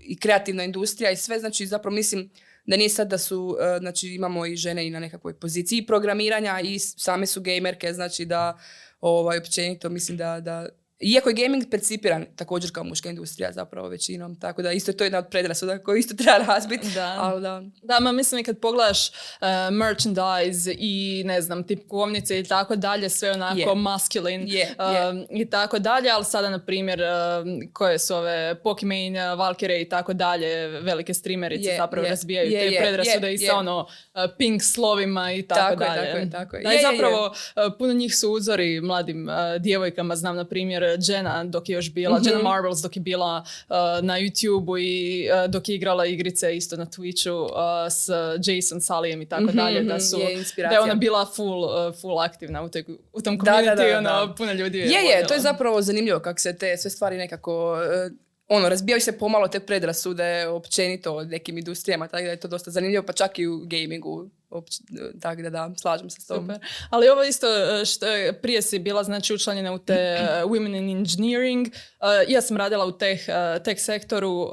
i 0.03 0.19
kreativna 0.19 0.63
industrija 0.63 1.11
i 1.11 1.15
sve, 1.15 1.39
znači 1.39 1.65
zapravo 1.65 1.95
mislim 1.95 2.29
da 2.65 2.77
nije 2.77 2.89
sad 2.89 3.07
da 3.07 3.17
su, 3.17 3.57
e, 3.61 3.79
znači 3.79 4.07
imamo 4.07 4.45
i 4.45 4.55
žene 4.55 4.87
i 4.87 4.89
na 4.89 4.99
nekakvoj 4.99 5.39
poziciji 5.39 5.85
programiranja 5.85 6.59
i 6.63 6.79
same 6.79 7.25
su 7.25 7.41
gamerke, 7.41 7.93
znači 7.93 8.25
da 8.25 8.57
ovaj, 9.01 9.37
općenito 9.37 9.89
mislim 9.89 10.17
da, 10.17 10.39
da 10.39 10.69
iako 10.99 11.29
je 11.29 11.35
gaming 11.35 11.63
percipiran 11.71 12.25
također 12.35 12.71
kao 12.71 12.83
muška 12.83 13.09
industrija 13.09 13.51
zapravo 13.51 13.87
većinom, 13.87 14.39
tako 14.39 14.61
da 14.61 14.71
isto 14.71 14.91
je 14.91 14.97
to 14.97 15.03
jedna 15.03 15.17
od 15.17 15.27
predrasuda 15.31 15.83
koju 15.83 15.97
isto 15.97 16.15
treba 16.15 16.37
razbiti. 16.37 16.87
Da. 16.93 17.15
Ali 17.19 17.41
da. 17.41 17.63
Da, 17.83 17.99
ma 17.99 18.11
mislim 18.11 18.39
i 18.39 18.43
kad 18.43 18.59
pogledaš 18.59 19.09
uh, 19.09 19.47
merchandise 19.71 20.75
i 20.77 21.23
ne 21.25 21.41
znam, 21.41 21.63
tipkovnice 21.67 22.39
i 22.39 22.43
tako 22.43 22.75
dalje, 22.75 23.09
sve 23.09 23.31
onako 23.31 23.59
Je. 23.59 23.75
masculine 23.75 24.45
Je, 24.47 24.75
um, 25.09 25.25
i 25.29 25.49
tako 25.49 25.79
dalje, 25.79 26.09
ali 26.09 26.25
sada 26.25 26.49
na 26.49 26.65
primjer 26.65 27.01
um, 27.01 27.61
koje 27.73 27.99
su 27.99 28.15
ove 28.15 28.55
Pokimane, 28.63 29.33
uh, 29.33 29.39
Valkyrie 29.39 29.81
i 29.81 29.89
tako 29.89 30.13
dalje, 30.13 30.67
velike 30.67 31.13
streamerice 31.13 31.75
zapravo 31.77 32.07
razbijaju 32.07 32.51
te 32.51 32.77
predrasude 32.79 33.33
i 33.33 33.37
sa 33.37 33.55
ono 33.55 33.79
uh, 33.79 34.21
pink 34.37 34.63
slovima 34.63 35.33
i 35.33 35.41
tako, 35.41 35.75
Tako 35.75 35.83
je, 35.83 35.89
dalje. 35.89 36.07
tako 36.07 36.17
je, 36.17 36.29
tako 36.29 36.55
je. 36.55 36.63
Da, 36.63 36.69
Je, 36.69 36.75
i 36.75 36.77
je, 36.77 36.81
je. 36.81 36.91
zapravo 36.91 37.25
uh, 37.25 37.73
puno 37.77 37.93
njih 37.93 38.17
su 38.17 38.31
uzori 38.31 38.81
mladim 38.81 39.27
uh, 39.29 39.35
djevojkama, 39.59 40.15
znam 40.15 40.35
na 40.35 40.45
primjer 40.45 40.94
Jenna 40.99 41.43
dok 41.43 41.69
je 41.69 41.73
još 41.73 41.91
bila, 41.91 42.17
Mhm. 42.17 42.27
Jenna 42.27 42.41
Marbles 42.41 42.79
dok 42.79 42.95
je 42.95 43.01
bila 43.01 43.37
uh, 43.61 43.75
na 44.01 44.13
YouTube-u 44.15 44.77
i 44.77 44.91
uh, 45.35 45.51
dok 45.51 45.69
je 45.69 45.75
igrala 45.75 46.05
igrice 46.05 46.55
isto 46.55 46.75
na 46.75 46.85
Twitchu 46.87 47.41
uh, 47.41 47.49
s 47.91 48.09
Jason 48.45 48.81
Salijem 48.81 49.21
i 49.21 49.25
tako 49.25 49.43
Mhm, 49.43 49.57
dalje, 49.57 49.83
da 49.83 49.93
mhm, 49.93 50.01
su, 50.01 50.19
je 50.19 50.43
da 50.59 50.69
je 50.69 50.79
ona 50.79 50.95
bila 50.95 51.25
full, 51.27 51.63
uh, 51.63 51.71
full 52.01 52.19
aktivna 52.19 52.63
u, 52.63 52.69
toj, 52.69 52.83
u 53.13 53.21
tom 53.21 53.37
Da, 53.37 53.43
da, 53.43 53.51
community, 53.51 53.65
da, 53.67 53.83
da, 53.83 53.97
ono, 54.11 54.25
da. 54.27 54.33
puno 54.33 54.53
ljudi 54.53 54.77
Je, 54.77 54.85
je, 54.85 55.01
voljelo. 55.03 55.27
to 55.27 55.33
je 55.33 55.39
zapravo 55.39 55.81
zanimljivo 55.81 56.19
kako 56.19 56.39
se 56.39 56.57
te 56.57 56.77
sve 56.77 56.91
stvari 56.91 57.17
nekako, 57.17 57.77
e, 57.83 58.09
ono, 58.47 58.69
razbijaju 58.69 59.01
se 59.01 59.11
pomalo 59.11 59.47
te 59.47 59.59
predrasude 59.59 60.15
općenito 60.47 61.13
o 61.13 61.23
nekim 61.23 61.57
industrijama, 61.57 62.07
tako 62.07 62.23
da 62.23 62.29
je 62.29 62.39
to 62.39 62.47
dosta 62.47 62.71
zanimljivo, 62.71 63.03
pa 63.03 63.13
čak 63.13 63.39
i 63.39 63.47
u 63.47 63.59
gamingu, 63.59 64.29
opć- 64.55 65.19
tako 65.21 65.41
da 65.41 65.49
da, 65.49 65.71
slažem 65.81 66.09
se 66.09 66.21
s 66.21 66.27
tom. 66.27 66.37
Super. 66.37 66.59
Ali 66.89 67.09
ovo 67.09 67.23
isto 67.23 67.47
uh, 67.47 67.85
što 67.85 68.07
je, 68.07 68.41
prije 68.41 68.61
si 68.61 68.79
bila 68.79 69.03
znači 69.03 69.33
učlanjena 69.33 69.73
u 69.73 69.77
te 69.77 70.17
uh, 70.21 70.51
Women 70.51 70.77
in 70.77 70.97
Engineering. 70.97 71.67
Uh, 71.67 72.07
ja 72.27 72.41
sam 72.41 72.57
radila 72.57 72.85
u 72.85 72.91
teh, 72.91 73.19
uh, 73.27 73.63
tech 73.63 73.81
sektoru, 73.81 74.31
uh, 74.31 74.49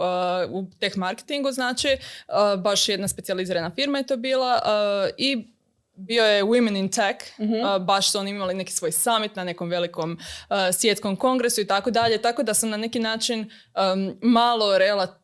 u 0.51 0.67
tech 0.81 0.97
marketingu 0.97 1.53
znači. 1.53 1.97
Uh, 2.29 2.61
baš 2.61 2.89
jedna 2.89 3.09
specijalizirana 3.09 3.71
firma 3.75 3.99
je 3.99 4.07
to 4.07 4.17
bila. 4.17 4.61
uh, 4.65 5.15
I 5.19 5.49
bio 5.95 6.25
je 6.25 6.45
Women 6.45 6.79
in 6.79 6.89
Tech, 6.89 7.19
uh, 7.39 7.85
baš 7.85 8.13
su 8.13 8.19
oni 8.19 8.31
imali 8.31 8.55
neki 8.55 8.73
svoj 8.73 8.93
summit 8.93 9.37
na 9.37 9.45
nekom 9.45 9.69
velikom 9.69 10.13
uh, 10.13 10.57
svjetskom 10.73 11.17
kongresu 11.17 11.61
i 11.61 11.67
tako 11.67 11.91
dalje, 11.91 12.23
tako 12.23 12.43
da 12.43 12.55
sam 12.55 12.71
na 12.71 12.77
neki 12.77 12.99
način 13.01 13.41
um, 13.41 14.19
malo 14.23 14.79
relativno 14.79 15.22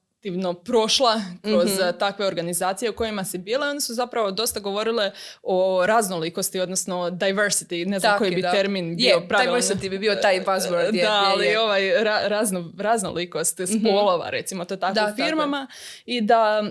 prošla 0.56 1.14
kroz 1.42 1.64
Mhm. 1.70 1.82
uh, 1.82 1.94
takve 1.94 2.26
organizacije 2.26 2.90
u 2.90 2.94
kojima 2.94 3.24
si 3.24 3.38
bila 3.38 3.66
i 3.66 3.70
one 3.70 3.80
su 3.80 3.94
zapravo 3.94 4.30
dosta 4.30 4.60
govorile 4.60 5.10
o 5.42 5.82
raznolikosti, 5.86 6.60
odnosno 6.60 7.10
diversity, 7.10 7.86
ne 7.86 7.98
znam 7.98 8.12
Tako 8.12 8.18
koji 8.18 8.28
je, 8.28 8.34
bi 8.34 8.42
da. 8.42 8.52
termin 8.52 8.90
Je, 8.90 8.94
bio 8.96 9.20
pravilan. 9.20 9.54
diversity 9.54 9.90
bi 9.90 9.98
bio 9.98 10.14
taj 10.14 10.40
buzzword, 10.40 10.84
je, 10.86 10.92
Da, 10.94 11.08
je, 11.08 11.08
ali 11.08 11.46
je. 11.46 11.52
Mhm. 11.52 11.60
ovaj 11.60 11.80
ra- 11.82 12.28
razno, 12.28 12.72
raznolikost 12.78 13.60
spolova, 13.80 14.30
recimo 14.30 14.64
to 14.64 14.76
tako 14.76 14.94
Da, 14.94 15.00
u 15.00 15.04
tako 15.04 15.20
je. 15.20 15.26
firmama 15.26 15.66
i 16.06 16.20
da 16.20 16.62
uh, 16.62 16.68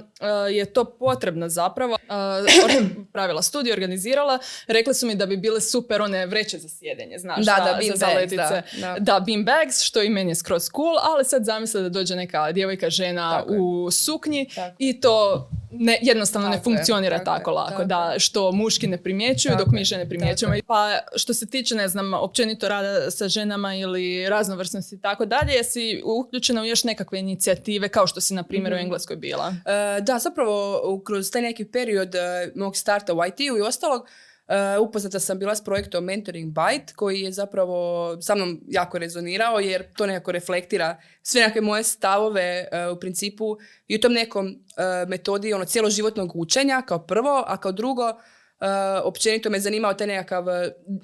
je 0.52 0.66
to 0.66 0.86
potrebno 0.86 1.50
zapravo. 1.50 1.94
Uh, 1.94 2.88
pravila 3.14 3.42
studij, 3.42 3.72
organizirala, 3.74 4.40
rekli 4.68 4.94
su 4.94 5.08
mi 5.08 5.16
da 5.16 5.26
bi 5.26 5.38
bile 5.38 5.62
super 5.62 6.02
one 6.02 6.26
vreće 6.26 6.58
za 6.58 6.70
sjedenje, 6.70 7.18
znaš, 7.18 7.46
Da, 7.46 7.56
da, 7.56 7.78
bean 7.80 7.98
za 7.98 8.06
bags, 8.06 8.14
zaletice. 8.14 8.36
da, 8.36 8.64
da. 8.84 8.96
Da, 9.00 9.20
bean 9.20 9.44
bags, 9.46 9.82
što 9.82 10.02
i 10.02 10.10
meni 10.10 10.32
je 10.32 10.36
skroz 10.36 10.64
cool, 10.66 10.98
ali 11.04 11.26
sad 11.26 11.44
zamisle 11.44 11.82
da 11.82 11.90
dođe 11.90 12.16
neka 12.16 12.52
djevojka, 12.52 12.90
žena 12.90 13.37
Tako 13.40 13.54
je. 13.54 13.60
u 13.60 13.92
suknji 13.92 14.50
Tako. 14.56 14.76
i 14.80 15.02
to 15.02 15.50
ne, 15.72 16.00
jednostavno 16.02 16.50
ne 16.50 16.56
Tako 16.56 16.70
je, 16.70 16.76
funkcionira 16.76 17.18
tako 17.18 17.32
je, 17.32 17.38
tako, 17.38 17.52
lako, 17.52 17.72
tako 17.72 17.84
da 17.86 18.14
što 18.18 18.52
muški 18.52 18.88
ne 18.88 18.98
primjećuju 18.98 19.52
Tako 19.52 19.64
dok 19.64 19.74
mi 19.74 19.84
žene 19.84 20.10
primjećujemo. 20.10 20.56
je. 20.56 20.64
Pa 20.64 20.88
što 21.16 21.34
se 21.34 21.46
tiče, 21.48 21.76
ne 21.76 21.88
znam, 21.88 22.14
općenito 22.14 22.68
rada 22.68 23.12
sa 23.12 23.28
ženama 23.28 23.76
ili 23.76 24.30
raznovrsnosti 24.30 24.96
i 24.96 25.00
tako 25.00 25.26
dalje, 25.26 25.52
jesi 25.52 26.02
uključena 26.06 26.62
u 26.62 26.66
još 26.66 26.84
nekakve 26.84 27.20
inicijative 27.20 27.90
kao 27.90 28.08
što 28.08 28.22
si 28.22 28.34
na 28.34 28.44
primjer 28.44 28.74
Mhm. 28.74 28.78
u 28.78 28.84
Engleskoj 28.84 29.16
bila? 29.16 29.54
E, 29.98 30.02
da, 30.02 30.20
zapravo 30.20 30.82
kroz 31.00 31.32
taj 31.32 31.42
neki 31.42 31.66
period 31.66 32.16
e, 32.16 32.20
mog 32.56 32.76
starta 32.76 33.14
u 33.14 33.26
IT-u 33.26 33.58
i 33.58 33.62
ostalog, 33.62 34.08
e, 34.48 34.78
upoznata 34.78 35.20
sam 35.20 35.40
bila 35.40 35.56
s 35.56 35.64
projektom 35.64 36.04
Mentoring 36.04 36.54
Byte 36.54 36.94
koji 36.96 37.22
je 37.22 37.32
zapravo 37.32 38.18
sa 38.22 38.36
mnom 38.36 38.62
jako 38.68 38.98
rezonirao 38.98 39.60
jer 39.60 39.94
to 39.94 40.06
nekako 40.06 40.32
reflektira 40.32 40.98
sve 41.22 41.42
nekakve 41.42 41.62
moje 41.62 41.84
stavove 41.84 42.68
e, 42.72 42.88
u 42.88 43.00
principu 43.00 43.58
i 43.88 43.96
u 43.96 44.00
tom 44.00 44.14
nekom 44.14 44.48
e, 44.48 45.06
metodi 45.08 45.54
ono 45.54 45.66
cjeloživotnog 45.66 46.36
učenja 46.36 46.82
kao 46.82 47.00
prvo, 47.00 47.44
a 47.48 47.58
kao 47.58 47.72
drugo 47.72 48.14
općenito 49.04 49.50
me 49.50 49.60
zanimao 49.60 49.94
taj 49.94 50.08
nekakav 50.08 50.46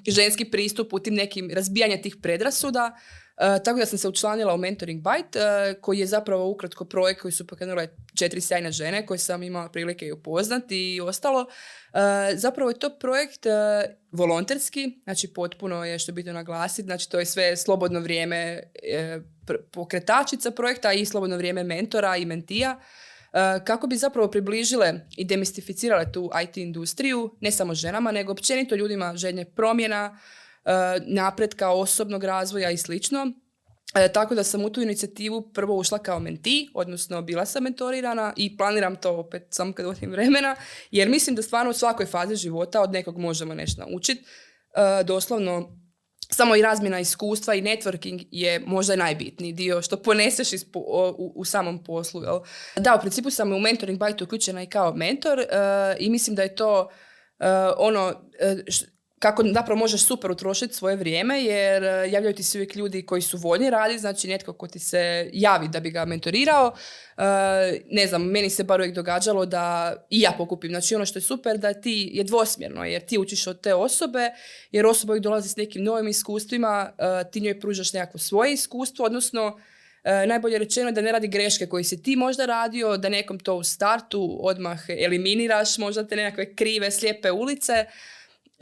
ženski 0.08 0.44
pristup 0.44 0.92
u 0.92 0.98
tim 0.98 1.14
nekim 1.14 1.50
razbijanja 1.54 2.02
tih 2.02 2.16
predrasuda. 2.22 2.96
E, 3.36 3.62
tako 3.64 3.78
da 3.78 3.86
sam 3.86 3.98
se 3.98 4.08
učlanila 4.08 4.54
u 4.54 4.56
Mentoring 4.56 5.02
Byte, 5.02 5.38
e, 5.38 5.74
koji 5.80 5.98
je 5.98 6.06
zapravo 6.06 6.50
ukratko 6.50 6.84
projekt 6.84 7.20
koji 7.20 7.32
su 7.32 7.46
pokrenule 7.46 7.88
četiri 8.18 8.40
sjajne 8.40 8.72
žene 8.72 9.06
koje 9.06 9.18
sam 9.18 9.42
imala 9.42 9.68
prilike 9.68 10.12
upoznati 10.12 10.94
i 10.94 11.00
ostalo. 11.00 11.46
E, 11.92 12.36
zapravo 12.36 12.70
je 12.70 12.78
to 12.78 12.98
projekt 12.98 13.46
volonterski, 14.12 15.00
znači 15.04 15.32
potpuno 15.32 15.84
je 15.84 15.98
što 15.98 16.12
bitno 16.12 16.32
naglasiti, 16.32 16.86
znači 16.86 17.10
to 17.10 17.18
je 17.18 17.26
sve 17.26 17.56
slobodno 17.56 18.00
vrijeme 18.00 18.62
pokretačica 19.72 20.50
projekta 20.50 20.92
i 20.92 21.06
slobodno 21.06 21.36
vrijeme 21.36 21.64
mentora 21.64 22.16
i 22.16 22.26
mentija 22.26 22.80
kako 23.64 23.86
bi 23.86 23.96
zapravo 23.96 24.30
približile 24.30 24.94
i 25.16 25.24
demistificirale 25.24 26.12
tu 26.12 26.30
IT 26.42 26.56
industriju, 26.56 27.36
ne 27.40 27.50
samo 27.50 27.74
ženama, 27.74 28.12
nego 28.12 28.32
općenito 28.32 28.74
ljudima 28.74 29.16
željne 29.16 29.44
promjena, 29.44 30.18
napretka, 31.06 31.70
osobnog 31.70 32.24
razvoja 32.24 32.70
i 32.70 32.76
slično. 32.76 33.32
E, 33.94 34.12
tako 34.12 34.34
da 34.34 34.44
sam 34.44 34.64
u 34.64 34.70
tu 34.70 34.82
inicijativu 34.82 35.52
prvo 35.52 35.76
ušla 35.76 35.98
kao 35.98 36.20
menti, 36.20 36.70
odnosno 36.74 37.22
bila 37.22 37.46
sam 37.46 37.62
mentorirana 37.62 38.32
i 38.36 38.56
planiram 38.56 38.96
to 38.96 39.10
opet 39.16 39.42
samo 39.50 39.72
kad 39.72 39.86
otim 39.86 40.10
vremena, 40.10 40.56
jer 40.90 41.08
mislim 41.08 41.36
da 41.36 41.42
stvarno 41.42 41.70
u 41.70 41.74
svakoj 41.74 42.06
fazi 42.06 42.36
života 42.36 42.80
od 42.80 42.92
nekog 42.92 43.18
možemo 43.18 43.54
nešto 43.54 43.80
naučiti. 43.80 44.24
E, 45.00 45.04
doslovno, 45.04 45.78
samo 46.30 46.56
i 46.56 46.62
razmjena 46.62 47.00
iskustva 47.00 47.54
i 47.54 47.62
networking 47.62 48.26
je 48.30 48.60
možda 48.66 48.96
najbitniji 48.96 49.52
dio 49.52 49.82
što 49.82 49.96
poneseš 49.96 50.52
iz 50.52 50.64
po- 50.72 50.84
o- 50.86 51.32
u, 51.34 51.44
samom 51.44 51.84
poslu. 51.84 52.22
Da, 52.76 52.94
u 52.94 53.00
principu 53.00 53.30
sam 53.30 53.52
u 53.52 53.60
Mentoring 53.60 53.98
Byte 54.00 54.24
uključena 54.24 54.62
i 54.62 54.66
kao 54.66 54.94
mentor 54.94 55.40
e, 55.40 55.44
i 55.98 56.10
mislim 56.10 56.36
da 56.36 56.42
je 56.42 56.54
to 56.54 56.88
e, 57.38 57.46
ono 57.76 58.30
e, 58.40 58.56
š- 58.68 58.84
kako 59.24 59.44
zapravo 59.54 59.78
možeš 59.78 60.04
super 60.04 60.30
utrošiti 60.30 60.74
svoje 60.74 60.96
vrijeme 60.96 61.44
jer 61.44 61.84
e, 61.84 62.10
javljaju 62.10 62.34
ti 62.34 62.42
se 62.42 62.58
uvijek 62.58 62.76
ljudi 62.76 63.06
koji 63.06 63.22
su 63.22 63.38
voljni 63.38 63.70
raditi, 63.70 64.00
znači 64.00 64.28
netko 64.28 64.52
ko 64.52 64.66
ti 64.66 64.78
se 64.78 65.30
javi 65.32 65.68
da 65.68 65.80
bi 65.80 65.90
ga 65.90 66.04
mentorirao. 66.04 66.74
E, 67.16 67.22
ne 67.90 68.06
znam, 68.06 68.22
meni 68.22 68.50
se 68.50 68.64
bar 68.64 68.80
uvijek 68.80 68.94
događalo 68.94 69.46
da 69.46 69.94
i 70.10 70.20
ja 70.20 70.32
pokupim. 70.38 70.70
Znači 70.70 70.94
ono 70.94 71.06
što 71.06 71.18
je 71.18 71.22
super 71.22 71.58
da 71.58 71.74
ti 71.74 72.10
je 72.12 72.24
dvosmjerno 72.24 72.84
jer 72.84 73.06
ti 73.06 73.18
učiš 73.18 73.46
od 73.46 73.60
te 73.60 73.74
osobe 73.74 74.30
jer 74.72 74.86
osoba 74.86 75.12
uvijek 75.12 75.22
dolazi 75.22 75.48
s 75.48 75.56
nekim 75.56 75.84
novim 75.84 76.08
iskustvima, 76.08 76.92
e, 76.98 77.30
ti 77.30 77.40
njoj 77.40 77.60
pružaš 77.60 77.92
nekako 77.92 78.18
svoje 78.18 78.52
iskustvo, 78.52 79.04
odnosno 79.04 79.58
najbolje 80.26 80.58
rečeno 80.58 80.88
je 80.88 80.92
da 80.92 81.00
ne 81.00 81.12
radi 81.12 81.28
greške 81.28 81.66
koje 81.66 81.84
si 81.84 82.02
ti 82.02 82.16
možda 82.16 82.46
radio, 82.46 82.96
da 82.96 83.08
nekom 83.08 83.38
to 83.38 83.54
u 83.54 83.62
startu 83.62 84.38
odmah 84.40 84.78
eliminiraš, 84.88 85.78
možda 85.78 86.06
te 86.06 86.16
nekakve 86.16 86.54
krive, 86.54 86.90
slijepe 86.90 87.30
ulice. 87.30 87.86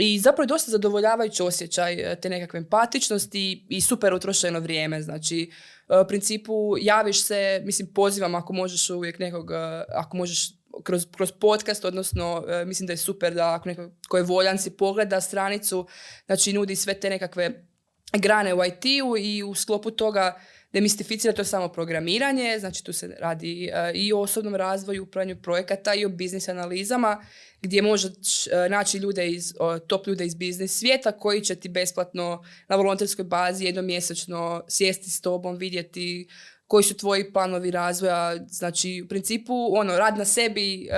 I 0.03 0.19
zapravo 0.19 0.43
je 0.43 0.47
dosta 0.47 0.71
zadovoljavajući 0.71 1.43
osjećaj 1.43 1.95
e, 1.95 2.17
te 2.21 2.29
nekakve 2.29 2.59
empatičnosti 2.59 3.67
i 3.69 3.81
super 3.81 4.15
utrošeno 4.15 4.61
vrijeme. 4.61 5.03
Znači, 5.03 5.51
e, 5.89 5.99
u 6.01 6.09
principu 6.09 6.75
javiš 6.81 7.25
se, 7.25 7.63
mislim 7.65 7.93
pozivam 7.95 8.35
ako 8.35 8.53
možeš 8.53 8.91
uvijek 8.91 9.19
nekog, 9.19 9.51
e, 9.51 9.85
ako 9.95 10.17
možeš 10.17 10.51
kroz, 10.83 11.07
kroz 11.17 11.33
podcast, 11.33 11.85
odnosno 11.85 12.45
mislim 12.67 12.87
da 12.87 12.93
je 12.93 12.97
super 12.97 13.35
da 13.35 13.55
ako 13.55 13.69
neko 13.69 13.91
ko 14.09 14.17
je 14.17 14.23
voljan 14.23 14.59
si 14.59 14.71
pogleda 14.71 15.21
stranicu, 15.21 15.87
znači 16.27 16.53
nudi 16.53 16.77
sve 16.77 16.95
te 16.95 17.11
nekakve 17.11 17.67
grane 18.13 18.55
u 18.55 18.65
IT-u 18.65 19.17
i 19.19 19.43
u 19.43 19.55
sklopu 19.55 19.91
toga 19.91 20.41
demistificira 20.73 21.33
to 21.33 21.45
samo 21.45 21.69
programiranje, 21.69 22.59
znači 22.59 22.85
tu 22.85 22.93
se 22.93 23.17
radi 23.21 23.71
e, 23.73 23.93
i 23.95 24.13
o 24.13 24.21
osobnom 24.21 24.55
razvoju, 24.55 25.03
upravljanju 25.03 25.43
projekata 25.43 25.95
i 25.95 26.05
o 26.05 26.09
biznis 26.09 26.49
analizama 26.49 27.25
gdje 27.63 27.83
možeš 27.83 28.47
e, 28.47 28.69
naći 28.69 28.99
ljude 28.99 29.29
iz, 29.29 29.55
top 29.87 30.07
ljude 30.07 30.27
iz 30.27 30.35
biznis 30.35 30.79
svijeta 30.79 31.13
koji 31.13 31.41
će 31.41 31.55
ti 31.55 31.69
besplatno 31.69 32.45
na 32.69 32.77
volonterskoj 32.77 33.25
bazi 33.25 33.65
jednom 33.65 33.87
mjesečno 33.87 34.65
sjesti 34.69 35.11
s 35.11 35.21
tobom, 35.21 35.57
vidjeti 35.57 36.29
koji 36.67 36.85
su 36.85 36.97
tvoji 36.97 37.33
planovi 37.33 37.71
razvoja, 37.71 38.37
znači 38.49 39.03
u 39.05 39.09
principu 39.09 39.55
ono, 39.77 39.99
rad 39.99 40.19
na 40.19 40.25
sebi 40.25 40.85
e, 40.85 40.89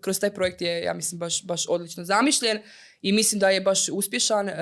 kroz 0.00 0.20
taj 0.20 0.34
projekt 0.34 0.60
je, 0.60 0.82
ja 0.82 0.94
mislim, 0.94 1.18
baš, 1.18 1.44
baš 1.44 1.64
odlično 1.68 2.04
zamišljen 2.04 2.58
i 3.02 3.12
mislim 3.12 3.38
da 3.38 3.50
je 3.50 3.60
baš 3.60 3.88
uspješan. 3.88 4.48
E, 4.48 4.54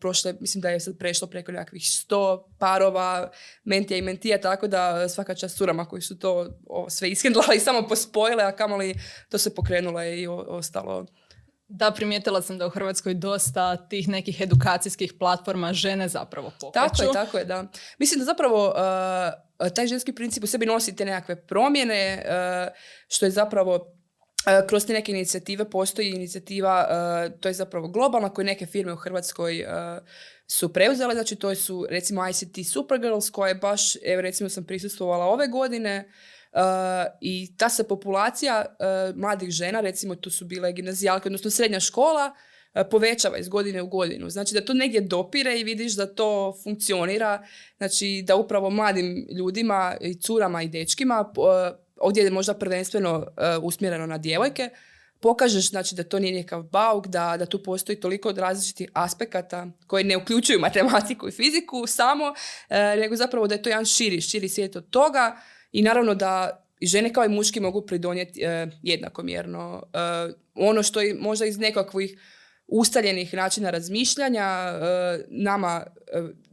prošle, 0.00 0.34
mislim 0.40 0.62
da 0.62 0.70
je 0.70 0.80
sad 0.80 0.98
prešlo 0.98 1.28
preko 1.28 1.52
nekakvih 1.52 1.82
sto 1.86 2.48
parova 2.58 3.30
mentija 3.64 3.98
i 3.98 4.02
mentija, 4.02 4.40
tako 4.40 4.68
da 4.68 5.08
svaka 5.08 5.34
čast 5.34 5.56
surama 5.56 5.84
koji 5.84 6.02
su 6.02 6.18
to 6.18 6.58
o, 6.66 6.90
sve 6.90 7.10
iskendlali 7.10 7.60
samo 7.66 7.88
pospojile, 7.88 8.44
a 8.44 8.56
kamoli 8.56 8.94
to 9.28 9.38
se 9.38 9.54
pokrenulo 9.54 10.04
i 10.04 10.26
ostalo 10.26 11.06
da, 11.74 11.90
primijetila 11.90 12.42
sam 12.42 12.58
da 12.58 12.66
u 12.66 12.70
Hrvatskoj 12.70 13.14
dosta 13.14 13.76
tih 13.88 14.08
nekih 14.08 14.40
edukacijskih 14.40 15.12
platforma 15.18 15.72
žene 15.72 16.08
zapravo 16.08 16.52
pokreću. 16.60 16.96
Tako 16.96 17.02
je, 17.02 17.12
tako 17.12 17.38
je, 17.38 17.44
da. 17.44 17.64
Mislim 17.98 18.18
da 18.18 18.24
zapravo 18.24 18.68
uh, 18.68 19.68
taj 19.74 19.86
ženski 19.86 20.12
princip 20.12 20.44
u 20.44 20.46
sebi 20.46 20.66
nosi 20.66 20.96
te 20.96 21.04
nekakve 21.04 21.46
promjene, 21.46 22.24
uh, 22.26 22.72
što 23.08 23.26
je 23.26 23.30
zapravo 23.30 23.74
uh, 23.74 24.01
kroz 24.68 24.86
te 24.86 24.92
neke 24.92 25.12
inicijative 25.12 25.70
postoji 25.70 26.10
inicijativa, 26.10 26.86
to 27.40 27.48
je 27.48 27.54
zapravo 27.54 27.88
globalna 27.88 28.28
koju 28.28 28.44
neke 28.44 28.66
firme 28.66 28.92
u 28.92 28.96
Hrvatskoj 28.96 29.64
su 30.46 30.72
preuzele, 30.72 31.14
znači 31.14 31.36
to 31.36 31.54
su 31.54 31.86
recimo 31.90 32.28
ICT 32.28 32.72
Supergirls 32.72 33.30
koje 33.30 33.54
baš, 33.54 33.96
evo 34.04 34.22
recimo 34.22 34.48
sam 34.48 34.64
prisustvovala 34.64 35.24
ove 35.24 35.48
godine, 35.48 36.12
i 37.20 37.56
ta 37.56 37.68
se 37.68 37.88
populacija 37.88 38.64
mladih 39.14 39.50
žena, 39.50 39.80
recimo 39.80 40.14
tu 40.14 40.30
su 40.30 40.44
bile 40.44 40.72
gimnazijalke, 40.72 41.28
odnosno 41.28 41.50
srednja 41.50 41.80
škola, 41.80 42.34
povećava 42.90 43.38
iz 43.38 43.48
godine 43.48 43.82
u 43.82 43.86
godinu. 43.86 44.30
Znači 44.30 44.54
da 44.54 44.64
to 44.64 44.74
negdje 44.74 45.00
dopire 45.00 45.60
i 45.60 45.64
vidiš 45.64 45.96
da 45.96 46.14
to 46.14 46.54
funkcionira, 46.64 47.46
znači 47.76 48.24
da 48.26 48.36
upravo 48.36 48.70
mladim 48.70 49.28
ljudima 49.36 49.96
i 50.00 50.20
curama 50.20 50.62
i 50.62 50.68
dečkima, 50.68 51.32
ovdje 52.02 52.24
je 52.24 52.30
možda 52.30 52.54
prvenstveno 52.54 53.26
usmjereno 53.62 54.06
na 54.06 54.18
djevojke, 54.18 54.70
pokažeš 55.22 55.70
znači, 55.70 55.94
da 55.94 56.02
to 56.02 56.18
nije 56.18 56.34
nekakav 56.34 56.62
bauk, 56.62 57.06
da, 57.06 57.36
da 57.38 57.46
tu 57.46 57.62
postoji 57.62 58.00
toliko 58.00 58.28
od 58.28 58.38
različitih 58.38 58.90
aspekata 58.92 59.66
koji 59.86 60.04
ne 60.04 60.16
uključuju 60.16 60.60
matematiku 60.66 61.28
i 61.28 61.32
fiziku 61.32 61.86
samo, 61.86 62.34
nego 62.96 63.16
zapravo 63.16 63.46
da 63.46 63.54
je 63.54 63.62
to 63.62 63.68
jedan 63.68 63.84
širi, 63.84 64.20
širi 64.20 64.48
svijet 64.48 64.76
od 64.76 64.90
toga 64.90 65.36
i 65.72 65.82
naravno 65.82 66.14
da 66.14 66.58
i 66.80 66.86
žene 66.86 67.12
kao 67.12 67.24
i 67.24 67.28
muški 67.28 67.60
mogu 67.60 67.86
pridonijeti 67.86 68.42
e, 68.42 68.66
jednakomjerno. 68.82 69.82
Ono 70.54 70.82
što 70.82 71.00
je 71.00 71.14
možda 71.14 71.46
iz 71.46 71.58
nekakvih 71.58 72.18
ustaljenih 72.66 73.34
načina 73.34 73.70
razmišljanja 73.70 74.46
nama, 75.28 75.86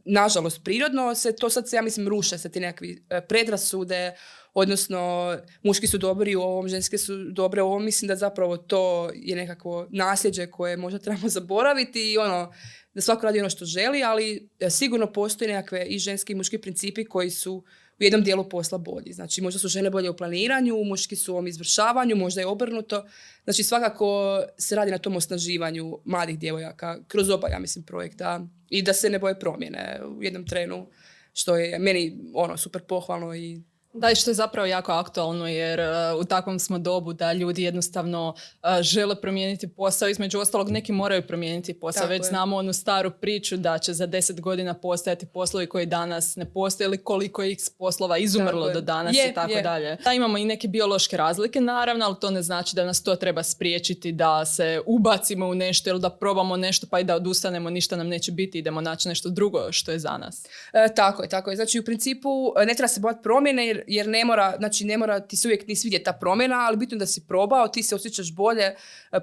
nažalost, 0.06 0.64
prirodno 0.64 1.16
se 1.16 1.36
to 1.36 1.50
sad, 1.50 1.66
ja 1.72 1.82
mislim, 1.82 2.08
ruše 2.08 2.38
se 2.38 2.52
ti 2.52 2.60
nekakvi 2.60 3.04
predrasude, 3.28 4.16
odnosno 4.54 5.38
muški 5.64 5.88
su 5.88 5.98
dobri 5.98 6.36
u 6.36 6.42
ovom, 6.42 6.68
ženske 6.68 6.98
su 6.98 7.24
dobre 7.32 7.62
u 7.62 7.68
ovom. 7.68 7.86
Mislim 7.86 8.08
da 8.08 8.16
zapravo 8.16 8.58
to 8.58 9.10
je 9.16 9.36
nekakvo 9.36 9.88
nasljeđe 9.90 10.48
koje 10.48 10.78
možda 10.78 11.00
trebamo 11.00 11.30
zaboraviti 11.40 12.12
i 12.12 12.18
ono, 12.18 12.54
da 12.94 13.02
svako 13.02 13.26
radi 13.26 13.40
ono 13.40 13.50
što 13.50 13.66
želi, 13.66 14.04
ali 14.04 14.50
sigurno 14.70 15.14
postoji 15.14 15.52
nekakve 15.52 15.86
i 15.86 16.00
ženski 16.00 16.34
i 16.34 16.36
muški 16.36 16.58
principi 16.58 17.06
koji 17.06 17.30
su 17.30 17.64
u 18.00 18.04
jednom 18.04 18.24
dijelu 18.24 18.50
posla 18.50 18.78
bolji. 18.78 19.14
Znači 19.14 19.42
možda 19.42 19.60
su 19.60 19.68
žene 19.68 19.90
bolje 19.90 20.10
u 20.10 20.18
planiranju, 20.18 20.84
muški 20.84 21.16
su 21.16 21.32
u 21.32 21.36
ovom 21.36 21.48
izvršavanju, 21.48 22.16
možda 22.16 22.42
je 22.42 22.48
obrnuto. 22.48 23.06
Znači 23.44 23.64
svakako 23.64 24.42
se 24.58 24.76
radi 24.76 24.92
na 24.92 24.98
tom 24.98 25.16
osnaživanju 25.16 26.00
mladih 26.06 26.40
djevojaka 26.40 27.00
kroz 27.08 27.30
oba, 27.30 27.48
ja 27.48 27.60
mislim, 27.60 27.86
projekta 27.86 28.48
i 28.70 28.82
da 28.82 28.94
se 28.94 29.10
ne 29.10 29.20
boje 29.20 29.40
promjene 29.40 30.02
u 30.18 30.24
jednom 30.24 30.46
trenu, 30.46 30.88
što 31.34 31.58
je 31.58 31.80
meni 31.80 32.18
ono 32.34 32.58
super 32.58 32.82
pohvalno 32.82 33.36
i 33.36 33.62
da, 33.94 34.12
i 34.12 34.16
što 34.16 34.30
je 34.30 34.36
zapravo 34.36 34.66
jako 34.66 34.92
aktualno 34.92 35.48
jer 35.48 35.80
uh, 35.80 36.20
u 36.20 36.26
takvom 36.26 36.60
smo 36.60 36.78
dobu 36.80 37.14
da 37.14 37.34
ljudi 37.34 37.64
jednostavno 37.64 38.28
uh, 38.30 38.70
žele 38.82 39.22
promijeniti 39.22 39.68
posao. 39.68 40.10
Između 40.10 40.40
ostalog 40.40 40.70
neki 40.70 40.92
moraju 40.92 41.28
promijeniti 41.28 41.74
posao. 41.74 42.08
Već 42.08 42.26
znamo 42.26 42.56
onu 42.58 42.74
staru 42.74 43.12
priču 43.12 43.58
da 43.58 43.78
će 43.78 43.94
za 43.94 44.06
deset 44.06 44.42
godina 44.42 44.74
postojati 44.74 45.26
poslovi 45.26 45.68
koji 45.68 45.86
danas 45.86 46.36
ne 46.36 46.46
postoje 46.46 46.86
ili 46.86 46.98
koliko 46.98 47.44
ih 47.44 47.58
poslova 47.78 48.18
izumrlo 48.18 48.70
do 48.70 48.82
danas 48.82 49.16
i 49.16 49.34
tako 49.34 49.62
dalje. 49.64 49.98
Da, 50.04 50.14
imamo 50.14 50.38
i 50.38 50.46
neke 50.46 50.68
biološke 50.68 51.18
razlike 51.18 51.62
naravno, 51.62 52.06
ali 52.06 52.16
to 52.22 52.32
ne 52.32 52.42
znači 52.42 52.76
da 52.76 52.86
nas 52.86 53.04
to 53.04 53.16
treba 53.16 53.44
spriječiti 53.44 54.12
da 54.12 54.46
se 54.46 54.82
ubacimo 54.86 55.48
u 55.48 55.56
nešto 55.56 55.90
ili 55.90 56.00
da 56.00 56.10
probamo 56.10 56.58
nešto 56.58 56.88
pa 56.88 57.00
i 57.00 57.04
da 57.04 57.16
odustanemo, 57.16 57.70
ništa 57.70 57.96
nam 57.96 58.08
neće 58.08 58.32
biti, 58.32 58.60
idemo 58.60 58.82
naći 58.82 59.08
nešto 59.08 59.30
drugo 59.30 59.72
što 59.72 59.92
je 59.92 60.00
za 60.00 60.18
nas. 60.18 60.46
E, 60.74 60.94
tako 60.96 61.24
je, 61.24 61.30
tako 61.30 61.50
je. 61.50 61.56
Znači 61.56 61.80
u 61.80 61.84
principu 61.84 62.54
ne 62.68 62.74
treba 62.74 62.88
se 62.88 63.00
bojati 63.00 63.24
promjene 63.24 63.68
jer 63.68 63.79
jer 63.88 64.08
ne 64.08 64.26
mora, 64.26 64.56
znači 64.58 64.86
ne 64.86 64.98
mora 64.98 65.20
ti 65.20 65.36
se 65.36 65.48
uvijek 65.48 65.68
ni 65.68 65.76
svidjeti 65.76 66.04
ta 66.04 66.14
promjena, 66.14 66.56
ali 66.68 66.78
bitno 66.78 66.98
da 66.98 67.06
si 67.06 67.28
probao, 67.28 67.68
ti 67.68 67.84
se 67.84 67.96
osjećaš 67.96 68.34
bolje, 68.34 68.64
e, 68.64 68.76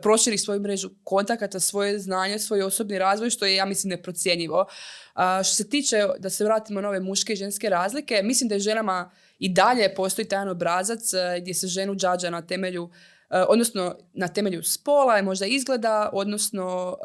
proširiš 0.02 0.44
svoju 0.44 0.60
mrežu 0.60 0.90
kontakata, 1.04 1.60
svoje 1.60 1.98
znanje, 1.98 2.38
svoj 2.38 2.62
osobni 2.62 2.98
razvoj, 2.98 3.30
što 3.30 3.46
je, 3.46 3.54
ja 3.54 3.64
mislim, 3.64 3.90
neprocjenjivo. 3.90 4.66
A, 5.14 5.42
što 5.44 5.54
se 5.54 5.68
tiče, 5.68 5.96
da 6.18 6.30
se 6.30 6.44
vratimo 6.44 6.80
na 6.80 6.88
ove 6.88 7.00
muške 7.00 7.32
i 7.32 7.36
ženske 7.36 7.68
razlike, 7.68 8.20
mislim 8.22 8.48
da 8.48 8.54
je 8.54 8.60
ženama 8.60 9.10
i 9.38 9.48
dalje 9.48 9.94
postoji 9.94 10.28
taj 10.28 10.48
obrazac 10.48 11.14
e, 11.14 11.40
gdje 11.40 11.54
se 11.54 11.66
ženu 11.66 11.94
džađa 11.94 12.30
na 12.30 12.42
temelju 12.42 12.90
e, 13.30 13.38
odnosno 13.48 13.96
na 14.12 14.28
temelju 14.28 14.62
spola, 14.62 15.22
možda 15.22 15.46
izgleda, 15.46 16.10
odnosno 16.12 16.96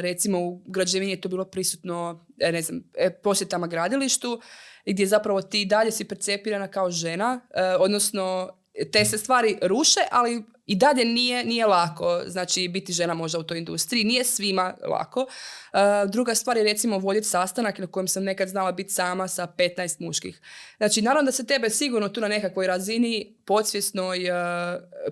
recimo 0.00 0.38
u 0.38 0.62
građevini 0.66 1.12
je 1.12 1.20
to 1.20 1.28
bilo 1.28 1.44
prisutno, 1.44 2.26
ne 2.36 2.62
znam, 2.62 2.82
posjetama 3.22 3.66
gradilištu, 3.66 4.40
gdje 4.86 5.06
zapravo 5.06 5.42
ti 5.42 5.64
dalje 5.64 5.92
si 5.92 6.04
percepirana 6.04 6.68
kao 6.68 6.90
žena, 6.90 7.40
e, 7.54 7.62
odnosno 7.78 8.56
te 8.92 9.04
se 9.04 9.18
stvari 9.18 9.58
ruše, 9.62 10.00
ali 10.10 10.42
i 10.66 10.76
dalje 10.76 11.04
nije, 11.04 11.44
nije 11.44 11.66
lako, 11.66 12.22
znači 12.26 12.68
biti 12.68 12.92
žena 12.92 13.14
možda 13.14 13.38
u 13.38 13.42
toj 13.42 13.58
industriji, 13.58 14.04
nije 14.04 14.24
svima 14.24 14.74
lako. 14.88 15.26
E, 15.72 15.76
druga 16.08 16.34
stvar 16.34 16.56
je 16.56 16.64
recimo 16.64 16.98
voljeti 16.98 17.28
sastanak 17.28 17.78
na 17.78 17.86
kojem 17.86 18.08
sam 18.08 18.24
nekad 18.24 18.48
znala 18.48 18.72
biti 18.72 18.92
sama 18.92 19.28
sa 19.28 19.46
15 19.58 20.00
muških. 20.00 20.40
Znači 20.76 21.02
naravno 21.02 21.26
da 21.26 21.32
se 21.32 21.46
tebe 21.46 21.70
sigurno 21.70 22.08
tu 22.08 22.20
na 22.20 22.28
nekakvoj 22.28 22.66
razini 22.66 23.36
podsvjesnoj 23.44 24.30
uh, 24.30 24.36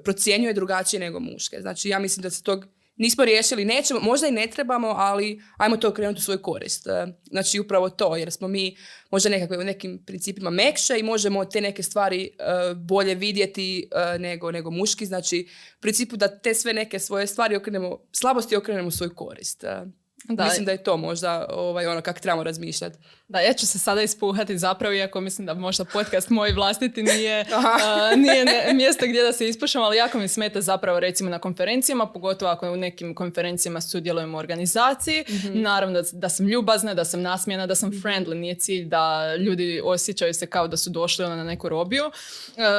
procjenjuje 0.05 0.53
drugačije 0.53 1.01
nego 1.01 1.21
muške. 1.21 1.61
Znači 1.61 1.89
ja 1.89 1.99
mislim 1.99 2.23
da 2.23 2.31
se 2.31 2.43
tog 2.43 2.66
nismo 2.99 3.25
riješili, 3.25 3.65
nećemo, 3.65 4.01
možda 4.01 4.27
i 4.27 4.33
ne 4.33 4.47
trebamo, 4.47 4.89
ali 4.89 5.43
ajmo 5.57 5.77
to 5.77 5.89
okrenuti 5.89 6.19
u 6.19 6.23
svoju 6.23 6.43
korist. 6.43 6.87
E, 6.87 7.07
znači 7.31 7.61
upravo 7.61 7.91
to, 7.91 8.17
jer 8.17 8.33
smo 8.33 8.49
mi 8.49 8.77
možda 9.11 9.31
nekakve 9.31 9.59
u 9.59 9.65
nekim 9.65 10.03
principima 10.07 10.51
mekše 10.51 10.99
i 10.99 11.03
možemo 11.03 11.45
te 11.45 11.61
neke 11.61 11.83
stvari 11.83 12.25
e, 12.25 12.75
bolje 12.75 13.15
vidjeti 13.15 13.89
e, 14.15 14.19
nego, 14.19 14.53
nego 14.53 14.71
muški. 14.71 15.07
Znači 15.07 15.49
u 15.79 15.81
principu 15.81 16.17
da 16.17 16.39
te 16.39 16.55
sve 16.55 16.73
neke 16.73 16.99
svoje 16.99 17.27
stvari 17.27 17.57
okrenemo, 17.57 17.99
slabosti 18.13 18.57
okrenemo 18.57 18.89
u 18.89 18.91
svoju 18.91 19.15
korist. 19.15 19.65
Da. 20.25 20.45
Mislim 20.45 20.64
da 20.64 20.73
je 20.73 20.83
to 20.83 20.97
možda 20.97 21.47
ovaj, 21.51 21.87
ono 21.87 22.01
kako 22.01 22.21
trebamo 22.21 22.45
razmišljati. 22.45 22.99
Da, 23.29 23.41
ja 23.41 23.53
ću 23.53 23.66
se 23.66 23.79
sada 23.79 24.03
ispuhati 24.03 24.59
zapravo, 24.59 24.95
iako 24.95 25.21
mislim 25.21 25.47
da 25.47 25.55
možda 25.55 25.85
podcast 25.85 26.31
moj 26.31 26.53
vlastiti 26.53 27.03
nije, 27.03 27.41
uh, 27.51 28.19
nije 28.19 28.45
mjesto 28.75 29.07
gdje 29.07 29.23
da 29.23 29.33
se 29.33 29.49
ispušam, 29.49 29.83
ali 29.83 29.97
jako 29.97 30.19
mi 30.19 30.29
smeta 30.29 30.61
zapravo 30.61 31.01
recimo 31.01 31.31
na 31.31 31.39
konferencijama, 31.39 32.07
pogotovo 32.07 32.51
ako 32.51 32.71
u 32.71 32.77
nekim 32.77 33.14
konferencijama 33.14 33.81
sudjelujem 33.81 34.35
u 34.35 34.39
organizaciji. 34.39 35.25
mm 35.29 35.62
Naravno 35.62 36.03
da, 36.03 36.09
da, 36.12 36.29
sam 36.29 36.47
ljubazna, 36.47 36.95
da 36.95 37.05
sam 37.05 37.23
nasmijena, 37.23 37.66
da 37.66 37.75
sam 37.75 37.91
friendly. 37.91 38.35
Nije 38.35 38.55
cilj 38.55 38.85
da 38.85 39.37
ljudi 39.37 39.81
osjećaju 39.85 40.35
se 40.35 40.47
kao 40.47 40.69
da 40.69 40.77
su 40.77 40.91
došli 40.91 41.25
ono 41.25 41.37
na 41.37 41.45
neku 41.45 41.69
robiju, 41.69 42.05
uh, 42.07 42.12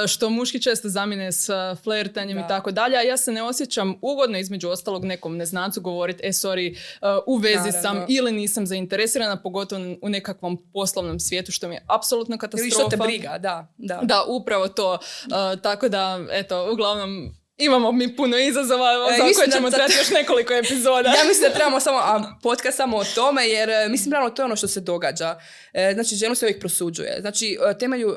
što 0.08 0.30
muški 0.30 0.62
često 0.62 0.90
zamine 0.90 1.32
s 1.32 1.50
flertanjem 1.84 2.38
i 2.38 2.48
tako 2.48 2.72
dalje, 2.72 2.98
a 2.98 3.02
ja 3.02 3.18
se 3.18 3.32
ne 3.32 3.44
osjećam 3.44 3.96
ugodno 4.02 4.38
između 4.38 4.70
ostalog 4.70 5.06
nekom 5.06 5.38
neznancu 5.38 5.82
govoriti, 5.82 6.22
e 6.24 6.30
sorry, 6.30 6.78
uh, 7.02 7.29
u 7.30 7.36
vezi 7.36 7.72
sam 7.82 8.06
ili 8.08 8.32
nisam 8.32 8.68
zainteresirana, 8.68 9.42
pogotovo 9.42 9.82
u 10.02 10.10
nekakvom 10.10 10.70
poslovnom 10.74 11.20
svijetu, 11.20 11.52
što 11.52 11.68
mi 11.68 11.76
je 11.76 11.86
apsolutno 11.88 12.38
katastrofa. 12.38 12.64
Ili 12.64 12.72
što 12.72 12.90
te 12.90 12.98
briga, 12.98 13.38
da. 13.38 13.74
Da, 13.78 14.00
da 14.04 14.24
upravo 14.28 14.68
to. 14.68 14.94
Uh, 14.94 15.62
tako 15.62 15.90
da, 15.90 16.26
eto, 16.32 16.72
uglavnom, 16.74 17.34
Imamo 17.62 17.92
mi 17.92 18.16
puno 18.16 18.38
izazova 18.38 18.90
e, 19.14 19.18
za 19.18 19.24
koje 19.36 19.52
ćemo 19.52 19.70
trebati 19.70 19.94
još 19.98 20.10
nekoliko 20.10 20.54
epizoda. 20.54 21.10
ja 21.20 21.28
mislim 21.28 21.50
da 21.50 21.56
trebamo 21.56 21.80
samo 21.80 21.98
a, 21.98 22.40
podcast 22.44 22.78
samo 22.78 22.98
o 22.98 23.04
tome, 23.16 23.48
jer 23.48 23.70
e, 23.70 23.88
mislim 23.90 24.12
realno 24.12 24.30
to 24.30 24.42
je 24.42 24.46
ono 24.46 24.56
što 24.56 24.68
se 24.68 24.80
događa. 24.80 25.40
E, 25.74 25.92
znači, 25.94 26.16
ženu 26.16 26.36
se 26.36 26.46
uvijek 26.46 26.60
prosuđuje. 26.60 27.18
Znači, 27.22 27.58
e, 27.70 27.78
temelju, 27.78 28.16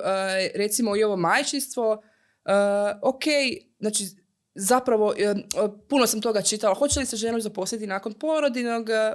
recimo 0.54 0.96
i 0.96 1.04
ovo 1.04 1.16
majčinstvo, 1.16 2.02
ok, 3.02 3.24
znači, 3.80 4.04
zapravo, 4.54 5.14
puno 5.88 6.06
sam 6.06 6.20
toga 6.20 6.42
čitala, 6.42 6.74
hoće 6.74 7.00
li 7.00 7.06
se 7.06 7.16
ženu 7.16 7.40
zaposliti 7.40 7.86
nakon 7.86 8.12
porodinog, 8.12 8.90
e, 8.90 9.12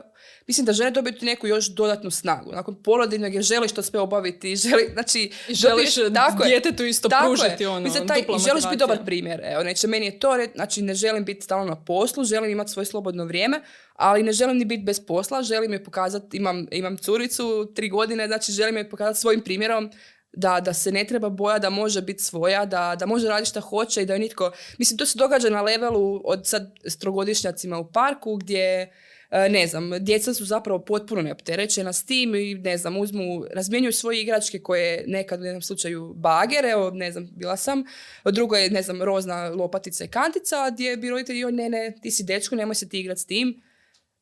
mislim 0.48 0.66
da 0.66 0.74
žene 0.74 0.92
dobiju 0.92 1.14
neku 1.22 1.48
još 1.48 1.68
dodatnu 1.68 2.12
snagu. 2.12 2.52
Nakon 2.52 2.84
porodinog 2.84 3.34
jer 3.34 3.44
želiš 3.44 3.72
to 3.72 3.82
sve 3.82 4.00
obaviti, 4.00 4.56
želi, 4.66 4.90
znači... 4.94 5.32
Želiš 5.50 5.96
tako 6.14 6.44
djetetu 6.44 6.86
isto 6.86 7.10
tako 7.10 7.26
pružiti 7.26 7.66
ono, 7.66 7.80
mislim, 7.80 8.08
taj, 8.08 8.24
Želiš 8.48 8.64
biti 8.64 8.78
dobar 8.78 9.06
primjer. 9.06 9.42
Evo, 9.44 9.64
neće, 9.64 9.88
meni 9.88 10.06
je 10.06 10.20
to, 10.20 10.38
znači 10.56 10.82
ne 10.82 10.94
želim 10.94 11.26
biti 11.26 11.42
stalno 11.42 11.66
na 11.66 11.84
poslu, 11.84 12.24
želim 12.24 12.52
imati 12.52 12.72
svoje 12.72 12.86
slobodno 12.86 13.26
vrijeme, 13.26 13.62
ali 13.94 14.24
ne 14.24 14.32
želim 14.32 14.58
ni 14.58 14.66
biti 14.66 14.84
bez 14.84 15.06
posla, 15.06 15.44
želim 15.44 15.74
je 15.74 15.84
pokazati, 15.84 16.38
imam, 16.38 16.68
imam 16.72 16.98
curicu, 16.98 17.72
tri 17.76 17.90
godine, 17.90 18.28
znači 18.28 18.52
želim 18.52 18.78
je 18.78 18.90
pokazati 18.90 19.20
svojim 19.20 19.42
primjerom 19.42 19.92
da, 20.34 20.60
da 20.60 20.74
se 20.74 20.92
ne 20.92 21.06
treba 21.08 21.30
boja, 21.30 21.60
da 21.60 21.70
može 21.70 22.02
biti 22.02 22.24
svoja, 22.24 22.66
da, 22.66 22.96
da 23.00 23.06
može 23.06 23.28
raditi 23.28 23.50
šta 23.50 23.60
hoće 23.60 24.02
i 24.02 24.06
da 24.06 24.14
je 24.14 24.20
nitko... 24.20 24.52
Mislim, 24.78 24.98
to 24.98 25.06
se 25.06 25.20
događa 25.20 25.50
na 25.50 25.62
levelu 25.62 26.22
od 26.26 26.48
sad 26.48 26.72
strogodišnjacima 26.86 27.78
u 27.78 27.92
parku 27.92 28.36
gdje 28.36 28.92
E, 29.32 29.50
ne 29.50 29.68
znam, 29.68 29.92
djeca 30.00 30.34
su 30.34 30.46
zapravo 30.46 30.80
potpuno 30.80 31.22
neopterećena 31.22 31.94
s 31.94 32.06
tim 32.06 32.36
i 32.36 32.56
ne 32.56 32.78
znam, 32.78 32.98
uzmu, 32.98 33.46
razmjenjuju 33.54 33.94
svoje 33.94 34.22
igračke 34.22 34.60
koje 34.60 35.04
nekad 35.08 35.42
u 35.42 35.46
jednom 35.46 35.62
slučaju 35.62 36.14
bagere, 36.14 36.70
evo 36.70 36.92
ne 36.92 37.12
znam, 37.12 37.30
bila 37.32 37.58
sam, 37.58 37.84
drugo 38.26 38.56
je 38.56 38.70
ne 38.70 38.82
znam, 38.82 39.02
rozna 39.02 39.50
lopatica 39.50 40.04
i 40.04 40.08
kantica 40.08 40.70
gdje 40.74 40.98
bi 40.98 41.10
roditelji, 41.10 41.40
joj 41.40 41.52
ne, 41.52 41.70
ne, 41.70 41.96
ti 42.02 42.12
si 42.12 42.24
dečko, 42.24 42.56
nemoj 42.56 42.76
se 42.76 42.90
ti 42.90 43.00
igrati 43.00 43.22
s 43.22 43.26
tim. 43.26 43.62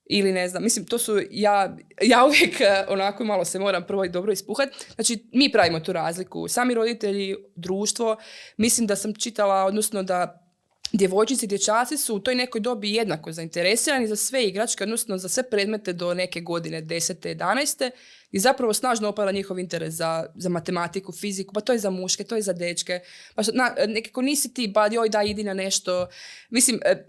Ili 0.06 0.32
ne 0.32 0.50
znam, 0.50 0.64
mislim, 0.64 0.86
to 0.86 0.98
su, 0.98 1.22
ja, 1.32 1.78
ja 2.02 2.26
uvijek 2.26 2.62
e, 2.62 2.86
onako 2.88 3.24
malo 3.24 3.46
se 3.46 3.60
moram 3.60 3.84
prvo 3.88 4.06
i 4.06 4.10
dobro 4.10 4.32
ispuhat. 4.32 4.70
Znači, 4.96 5.24
mi 5.32 5.52
pravimo 5.52 5.80
tu 5.80 5.94
razliku. 5.94 6.48
Sami 6.48 6.74
roditelji, 6.74 7.36
društvo, 7.56 8.18
mislim 8.58 8.88
da 8.88 8.96
sam 8.96 9.14
čitala, 9.14 9.66
odnosno 9.66 10.04
da 10.04 10.46
djevojčice 10.92 11.46
i 11.46 11.50
dječaci 11.50 11.98
su 11.98 12.16
u 12.16 12.20
toj 12.20 12.36
nekoj 12.36 12.62
dobi 12.62 12.94
jednako 12.94 13.32
zainteresirani 13.32 14.08
za 14.08 14.16
sve 14.16 14.44
igračke, 14.44 14.84
odnosno 14.84 15.18
za 15.18 15.30
sve 15.30 15.50
predmete 15.50 15.94
do 15.94 16.14
neke 16.14 16.42
godine, 16.42 16.82
10. 16.82 17.36
11. 17.36 17.92
I 18.32 18.40
zapravo 18.40 18.74
snažno 18.74 19.10
opada 19.10 19.32
njihov 19.32 19.60
interes 19.60 19.94
za, 19.94 20.26
za 20.36 20.50
matematiku, 20.50 21.12
fiziku, 21.12 21.54
pa 21.54 21.62
to 21.62 21.74
je 21.74 21.80
za 21.80 21.90
muške, 21.90 22.24
to 22.24 22.36
je 22.36 22.42
za 22.42 22.54
dečke. 22.54 23.00
Pa 23.36 23.42
na, 23.54 23.76
nekako 23.88 24.22
nisi 24.22 24.54
ti, 24.54 24.68
ba 24.68 24.88
joj 24.92 25.10
da 25.10 25.24
idi 25.24 25.44
na 25.44 25.54
nešto. 25.54 26.08
Mislim, 26.50 26.80
e, 26.86 27.06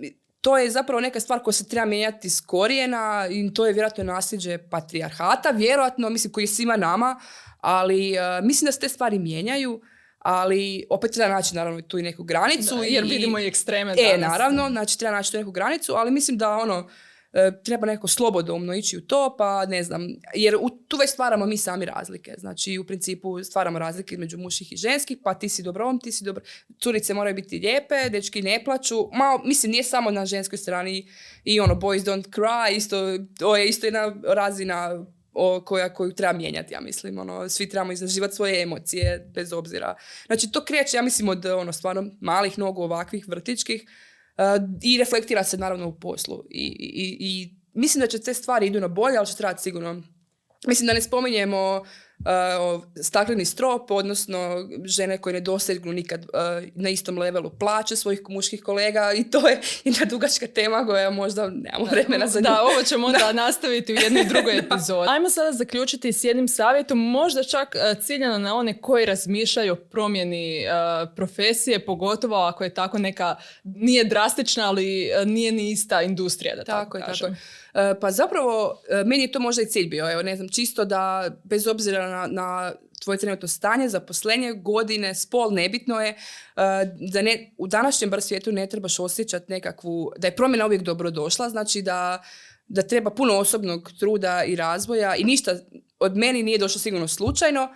to 0.46 0.58
je 0.58 0.70
zapravo 0.70 1.00
neka 1.00 1.20
stvar 1.20 1.42
koja 1.42 1.52
se 1.52 1.68
treba 1.68 1.86
mijenjati 1.86 2.30
s 2.30 2.40
korijena 2.40 3.28
i 3.30 3.54
to 3.54 3.66
je 3.66 3.72
vjerojatno 3.72 4.04
nasljeđe 4.04 4.58
patrijarhata, 4.58 5.50
vjerojatno, 5.50 6.10
mislim, 6.10 6.32
koji 6.32 6.44
je 6.44 6.48
svima 6.48 6.76
nama, 6.76 7.20
ali 7.60 8.14
e, 8.14 8.40
mislim 8.42 8.66
da 8.66 8.72
se 8.72 8.80
te 8.80 8.88
stvari 8.88 9.18
mijenjaju 9.18 9.80
ali 10.18 10.86
opet 10.90 11.10
treba 11.10 11.34
naći 11.34 11.54
naravno 11.54 11.80
tu 11.80 11.98
i 11.98 12.02
neku 12.02 12.24
granicu. 12.24 12.74
jer 12.88 13.04
vidimo 13.04 13.38
i 13.38 13.46
ekstreme 13.46 13.94
E, 13.98 14.18
naravno, 14.18 14.68
znači 14.70 14.98
treba 14.98 15.16
naći 15.16 15.32
tu 15.32 15.38
neku 15.38 15.50
granicu, 15.50 15.92
ali 15.92 16.10
mislim 16.10 16.38
da 16.38 16.50
ono, 16.50 16.78
e, 16.78 17.05
treba 17.64 17.86
neko 17.86 18.08
slobodumno 18.08 18.74
ići 18.74 18.96
u 18.96 19.00
to, 19.00 19.34
pa 19.38 19.66
ne 19.66 19.82
znam, 19.82 20.08
jer 20.34 20.56
u, 20.60 20.70
tu 20.88 20.96
već 20.96 21.10
stvaramo 21.10 21.46
mi 21.46 21.56
sami 21.56 21.84
razlike. 21.84 22.34
Znači, 22.38 22.78
u 22.78 22.86
principu 22.86 23.44
stvaramo 23.44 23.78
razlike 23.78 24.14
između 24.14 24.38
muških 24.38 24.72
i 24.72 24.76
ženskih, 24.76 25.18
pa 25.24 25.34
ti 25.34 25.48
si 25.48 25.62
dobrom, 25.62 26.00
ti 26.00 26.12
si 26.12 26.24
dobro. 26.24 26.44
Curice 26.82 27.14
moraju 27.14 27.34
biti 27.34 27.58
lijepe, 27.58 28.08
dečki 28.10 28.42
ne 28.42 28.64
plaću. 28.64 29.08
Malo, 29.12 29.42
mislim, 29.44 29.72
nije 29.72 29.82
samo 29.84 30.10
na 30.10 30.26
ženskoj 30.26 30.58
strani 30.58 31.08
i 31.44 31.60
ono, 31.60 31.74
boys 31.74 32.04
don't 32.04 32.28
cry, 32.30 32.76
isto, 32.76 32.96
to 33.38 33.56
je 33.56 33.68
isto 33.68 33.86
jedna 33.86 34.16
razina 34.24 35.06
o, 35.32 35.60
koja, 35.60 35.94
koju 35.94 36.14
treba 36.14 36.32
mijenjati, 36.32 36.74
ja 36.74 36.80
mislim. 36.80 37.18
Ono, 37.18 37.48
svi 37.48 37.68
trebamo 37.68 37.92
izraživati 37.92 38.34
svoje 38.34 38.62
emocije, 38.62 39.30
bez 39.34 39.52
obzira. 39.52 39.94
Znači, 40.26 40.52
to 40.52 40.64
kreće, 40.64 40.96
ja 40.96 41.02
mislim, 41.02 41.28
od 41.28 41.46
ono, 41.46 41.72
stvarno 41.72 42.10
malih 42.20 42.58
nogu 42.58 42.82
ovakvih 42.82 43.28
vrtičkih 43.28 43.84
i 44.82 44.98
reflektira 44.98 45.44
se 45.44 45.58
naravno 45.58 45.88
u 45.88 45.98
poslu. 46.00 46.44
I, 46.50 46.66
i, 46.80 47.16
I 47.20 47.54
mislim 47.74 48.00
da 48.00 48.06
će 48.06 48.18
te 48.18 48.34
stvari 48.34 48.66
idu 48.66 48.80
na 48.80 48.88
bolje, 48.88 49.16
ali 49.16 49.26
će 49.26 49.36
trebati 49.36 49.62
sigurno 49.62 50.02
Mislim 50.66 50.86
da 50.86 50.92
ne 50.92 51.02
spominjemo 51.02 51.84
stakleni 53.02 53.44
strop, 53.44 53.90
odnosno 53.90 54.68
žene 54.84 55.18
koje 55.18 55.32
ne 55.32 55.40
dosegnu 55.40 55.92
nikad 55.92 56.26
na 56.74 56.88
istom 56.88 57.18
levelu 57.18 57.50
plaće 57.50 57.96
svojih 57.96 58.20
muških 58.28 58.62
kolega 58.62 59.12
i 59.12 59.30
to 59.30 59.48
je 59.48 59.60
jedna 59.84 60.04
dugačka 60.04 60.46
tema 60.46 60.86
koja 60.86 61.10
možda 61.10 61.50
nemamo 61.50 61.84
vremena 61.84 62.26
za 62.26 62.40
Da, 62.40 62.62
ovo 62.62 62.82
ćemo 62.82 63.06
onda 63.06 63.32
nastaviti 63.32 63.92
u 63.92 63.96
jednoj 63.96 64.24
drugoj 64.24 64.58
epizodi. 64.66 65.10
Ajmo 65.10 65.30
sada 65.30 65.52
zaključiti 65.52 66.12
s 66.12 66.24
jednim 66.24 66.48
savjetom, 66.48 66.98
možda 66.98 67.42
čak 67.42 67.76
ciljano 68.00 68.38
na 68.38 68.56
one 68.56 68.80
koji 68.80 69.06
razmišljaju 69.06 69.72
o 69.72 69.76
promjeni 69.76 70.64
profesije, 71.16 71.84
pogotovo 71.84 72.36
ako 72.36 72.64
je 72.64 72.74
tako 72.74 72.98
neka, 72.98 73.36
nije 73.64 74.04
drastična, 74.04 74.68
ali 74.68 75.10
nije 75.26 75.52
ni 75.52 75.70
ista 75.70 76.02
industrija, 76.02 76.56
da 76.56 76.64
tako, 76.64 76.98
tako 76.98 77.06
kažem. 77.06 77.28
Tako 77.28 77.65
pa 78.00 78.10
zapravo, 78.10 78.82
e, 78.88 79.04
meni 79.04 79.22
je 79.22 79.32
to 79.32 79.40
možda 79.40 79.62
i 79.62 79.66
cilj 79.66 79.88
bio, 79.88 80.12
evo 80.12 80.22
ne 80.22 80.36
znam, 80.36 80.48
čisto 80.48 80.84
da 80.84 81.30
bez 81.44 81.66
obzira 81.66 82.08
na, 82.08 82.26
na 82.26 82.72
tvoje 83.04 83.18
trenutno 83.18 83.48
stanje, 83.48 83.88
zaposlenje, 83.88 84.52
godine, 84.52 85.14
spol, 85.14 85.52
nebitno 85.52 86.00
je, 86.00 86.08
e, 86.08 86.16
da 87.12 87.22
ne, 87.22 87.54
u 87.58 87.66
današnjem 87.66 88.10
bar 88.10 88.22
svijetu 88.22 88.52
ne 88.52 88.66
trebaš 88.66 89.00
osjećati 89.00 89.52
nekakvu, 89.52 90.12
da 90.18 90.26
je 90.26 90.36
promjena 90.36 90.66
uvijek 90.66 90.82
dobro 90.82 91.10
došla, 91.10 91.50
znači 91.50 91.82
da, 91.82 92.22
da 92.68 92.82
treba 92.82 93.10
puno 93.10 93.34
osobnog 93.34 93.90
truda 93.98 94.44
i 94.44 94.56
razvoja 94.56 95.16
i 95.16 95.24
ništa 95.24 95.56
od 95.98 96.16
meni 96.16 96.42
nije 96.42 96.58
došlo 96.58 96.80
sigurno 96.80 97.08
slučajno, 97.08 97.68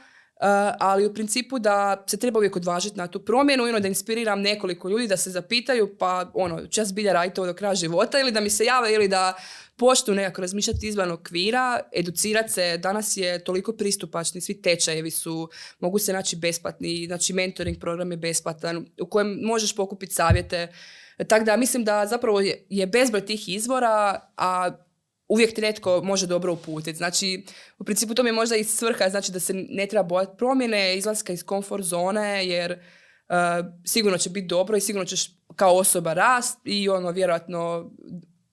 ali 0.78 1.06
u 1.06 1.14
principu 1.14 1.58
da 1.58 2.04
se 2.06 2.16
treba 2.16 2.38
uvijek 2.38 2.56
odvažiti 2.56 2.98
na 2.98 3.06
tu 3.06 3.24
promjenu 3.24 3.66
i 3.66 3.68
ono 3.70 3.80
da 3.80 3.88
inspiriram 3.88 4.40
nekoliko 4.40 4.88
ljudi 4.88 5.06
da 5.06 5.16
se 5.16 5.30
zapitaju 5.30 5.96
pa 5.98 6.30
ono, 6.34 6.66
čas 6.66 6.94
bilja 6.94 7.12
raditi 7.12 7.40
ovo 7.40 7.46
do 7.46 7.54
kraja 7.54 7.74
života 7.74 8.20
ili 8.20 8.32
da 8.32 8.40
mi 8.40 8.50
se 8.50 8.64
jave 8.64 8.94
ili 8.94 9.08
da 9.08 9.34
poštu 9.80 10.14
nekako 10.14 10.40
razmišljati 10.40 10.86
izvan 10.86 11.10
okvira, 11.10 11.80
educirati 11.96 12.52
se, 12.52 12.78
danas 12.78 13.16
je 13.16 13.44
toliko 13.44 13.72
pristupačni, 13.72 14.40
svi 14.40 14.62
tečajevi 14.62 15.10
su, 15.10 15.48
mogu 15.78 15.98
se 15.98 16.12
naći 16.12 16.36
besplatni, 16.36 17.06
znači 17.06 17.32
mentoring 17.32 17.78
program 17.80 18.10
je 18.10 18.16
besplatan, 18.16 18.86
u 19.00 19.06
kojem 19.06 19.38
možeš 19.42 19.76
pokupiti 19.76 20.14
savjete, 20.14 20.68
tako 21.28 21.44
da 21.44 21.56
mislim 21.56 21.84
da 21.84 22.06
zapravo 22.06 22.40
je, 22.40 22.66
je 22.68 22.86
bezbroj 22.86 23.26
tih 23.26 23.48
izvora, 23.48 24.20
a 24.36 24.70
uvijek 25.28 25.54
ti 25.54 25.60
netko 25.60 26.00
može 26.04 26.26
dobro 26.26 26.52
uputiti. 26.52 26.96
Znači, 26.96 27.44
u 27.78 27.84
principu 27.84 28.14
to 28.14 28.22
mi 28.22 28.28
je 28.28 28.32
možda 28.32 28.56
i 28.56 28.64
svrha, 28.64 29.08
znači 29.08 29.32
da 29.32 29.40
se 29.40 29.54
ne 29.54 29.86
treba 29.86 30.02
bojati 30.02 30.36
promjene, 30.38 30.96
izlaska 30.96 31.32
iz 31.32 31.44
komfort 31.44 31.84
zone, 31.84 32.46
jer 32.46 32.72
uh, 32.72 33.36
sigurno 33.84 34.18
će 34.18 34.30
biti 34.30 34.46
dobro 34.46 34.76
i 34.76 34.80
sigurno 34.80 35.06
ćeš 35.06 35.30
kao 35.56 35.76
osoba 35.76 36.12
rast 36.12 36.58
i 36.64 36.88
ono 36.88 37.10
vjerojatno 37.10 37.90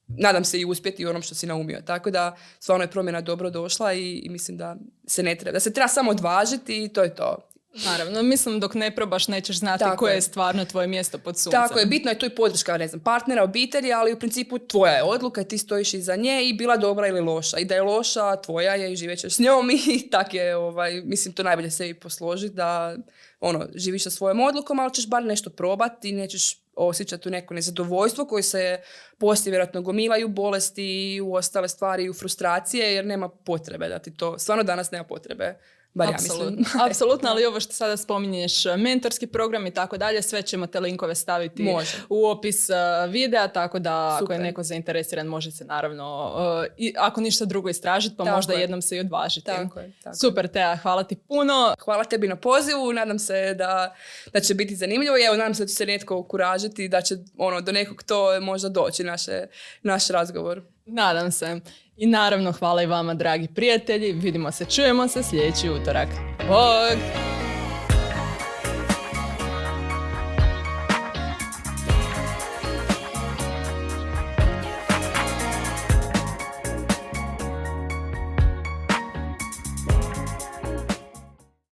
nadam 0.07 0.43
se 0.43 0.59
i 0.59 0.65
uspjeti 0.65 1.05
u 1.05 1.09
onom 1.09 1.21
što 1.21 1.35
si 1.35 1.47
naumio. 1.47 1.81
Tako 1.81 2.11
da 2.11 2.35
stvarno 2.59 2.83
je 2.83 2.91
promjena 2.91 3.21
dobro 3.21 3.49
došla 3.49 3.93
i, 3.93 4.21
i 4.23 4.29
mislim 4.29 4.57
da 4.57 4.75
se 5.07 5.23
ne 5.23 5.35
treba. 5.35 5.53
Da 5.53 5.59
se 5.59 5.73
treba 5.73 5.87
samo 5.87 6.11
odvažiti 6.11 6.83
i 6.83 6.89
to 6.89 7.03
je 7.03 7.15
to. 7.15 7.37
Naravno, 7.85 8.23
mislim 8.23 8.59
dok 8.59 8.73
ne 8.73 8.95
probaš 8.95 9.27
nećeš 9.27 9.59
znati 9.59 9.83
koje 9.97 10.15
je. 10.15 10.21
stvarno 10.21 10.65
tvoje 10.65 10.87
mjesto 10.87 11.17
pod 11.17 11.37
suncem. 11.37 11.61
Tako 11.61 11.79
je, 11.79 11.85
bitno 11.85 12.11
je 12.11 12.19
tu 12.19 12.25
i 12.25 12.29
podrška, 12.29 12.77
ne 12.77 12.87
znam, 12.87 12.99
partnera, 12.99 13.43
obitelji, 13.43 13.93
ali 13.93 14.13
u 14.13 14.19
principu 14.19 14.59
tvoja 14.59 14.93
je 14.93 15.03
odluka 15.03 15.43
ti 15.43 15.57
stojiš 15.57 15.93
iza 15.93 16.15
nje 16.15 16.49
i 16.49 16.53
bila 16.53 16.77
dobra 16.77 17.07
ili 17.07 17.21
loša. 17.21 17.57
I 17.57 17.65
da 17.65 17.75
je 17.75 17.81
loša, 17.81 18.35
tvoja 18.35 18.75
je 18.75 18.93
i 18.93 18.95
živećeš 18.95 19.33
s 19.33 19.39
njom 19.39 19.69
i 19.95 20.09
tak 20.09 20.33
je, 20.33 20.55
ovaj, 20.55 21.01
mislim, 21.01 21.33
to 21.33 21.43
najbolje 21.43 21.71
sebi 21.71 21.93
posložiti 21.93 22.55
da 22.55 22.95
ono, 23.39 23.67
živiš 23.75 24.03
sa 24.03 24.09
svojom 24.09 24.39
odlukom, 24.39 24.79
ali 24.79 24.93
ćeš 24.93 25.07
bar 25.07 25.23
nešto 25.23 25.49
probati 25.49 26.09
i 26.09 26.13
nećeš 26.13 26.66
osjećati 26.77 27.23
tu 27.23 27.29
neko 27.29 27.53
nezadovoljstvo 27.53 28.25
koje 28.25 28.43
se 28.43 28.81
poslije 29.17 29.51
vjerojatno 29.51 29.81
gomilaju 29.81 30.27
bolesti 30.27 31.15
i 31.15 31.21
u 31.21 31.33
ostale 31.33 31.67
stvari 31.67 32.03
i 32.03 32.09
u 32.09 32.13
frustracije 32.13 32.93
jer 32.93 33.05
nema 33.05 33.29
potrebe 33.29 33.87
da 33.87 33.99
ti 33.99 34.13
to, 34.13 34.39
stvarno 34.39 34.63
danas 34.63 34.91
nema 34.91 35.03
potrebe 35.03 35.57
Bar 35.93 36.09
Apsolutno. 36.13 36.65
ja 36.75 36.85
Apsolutno, 36.89 37.29
ali 37.29 37.45
ovo 37.45 37.59
što 37.59 37.73
sada 37.73 37.97
spominješ, 37.97 38.65
mentorski 38.77 39.27
program 39.27 39.67
i 39.67 39.71
tako 39.71 39.97
dalje, 39.97 40.21
sve 40.21 40.41
ćemo 40.41 40.67
te 40.67 40.79
linkove 40.79 41.15
staviti 41.15 41.63
može. 41.63 41.97
u 42.09 42.25
opis 42.25 42.69
uh, 42.69 42.75
videa, 43.11 43.47
tako 43.47 43.79
da 43.79 44.19
ako 44.21 44.33
je 44.33 44.39
neko 44.39 44.63
zainteresiran 44.63 45.27
može 45.27 45.51
se 45.51 45.65
naravno, 45.65 46.33
uh, 46.35 46.65
i, 46.77 46.93
ako 46.97 47.21
ništa 47.21 47.45
drugo 47.45 47.69
istražiti, 47.69 48.15
pa 48.17 48.35
možda 48.35 48.53
jednom 48.53 48.81
se 48.81 48.97
i 48.97 48.99
odvažiti. 48.99 49.45
Tako 49.45 49.79
je, 49.79 49.91
tako 50.03 50.15
Super, 50.15 50.47
Teja, 50.47 50.75
hvala 50.75 51.03
ti 51.03 51.15
puno. 51.15 51.75
Hvala 51.79 52.03
tebi 52.03 52.27
na 52.27 52.35
pozivu, 52.35 52.93
nadam 52.93 53.19
se 53.19 53.53
da, 53.53 53.95
da 54.33 54.39
će 54.39 54.53
biti 54.53 54.75
zanimljivo 54.75 55.17
i 55.17 55.23
evo 55.23 55.35
nadam 55.35 55.53
se 55.53 55.63
da 55.63 55.67
će 55.67 55.75
se 55.75 55.85
netko 55.85 56.17
ukuražiti, 56.17 56.87
da 56.87 57.01
će 57.01 57.15
ono, 57.37 57.61
do 57.61 57.71
nekog 57.71 58.03
to 58.03 58.39
možda 58.41 58.69
doći 58.69 59.03
naše, 59.03 59.45
naš 59.83 60.07
razgovor. 60.07 60.61
Nadam 60.85 61.31
se. 61.31 61.59
I 61.97 62.05
naravno 62.05 62.51
hvala 62.51 62.81
i 62.83 62.85
vama 62.85 63.13
dragi 63.13 63.47
prijatelji. 63.47 64.11
Vidimo 64.11 64.51
se, 64.51 64.65
čujemo 64.65 65.07
se 65.07 65.23
sljedeći 65.23 65.69
utorak. 65.69 66.09
Bog! 66.47 67.46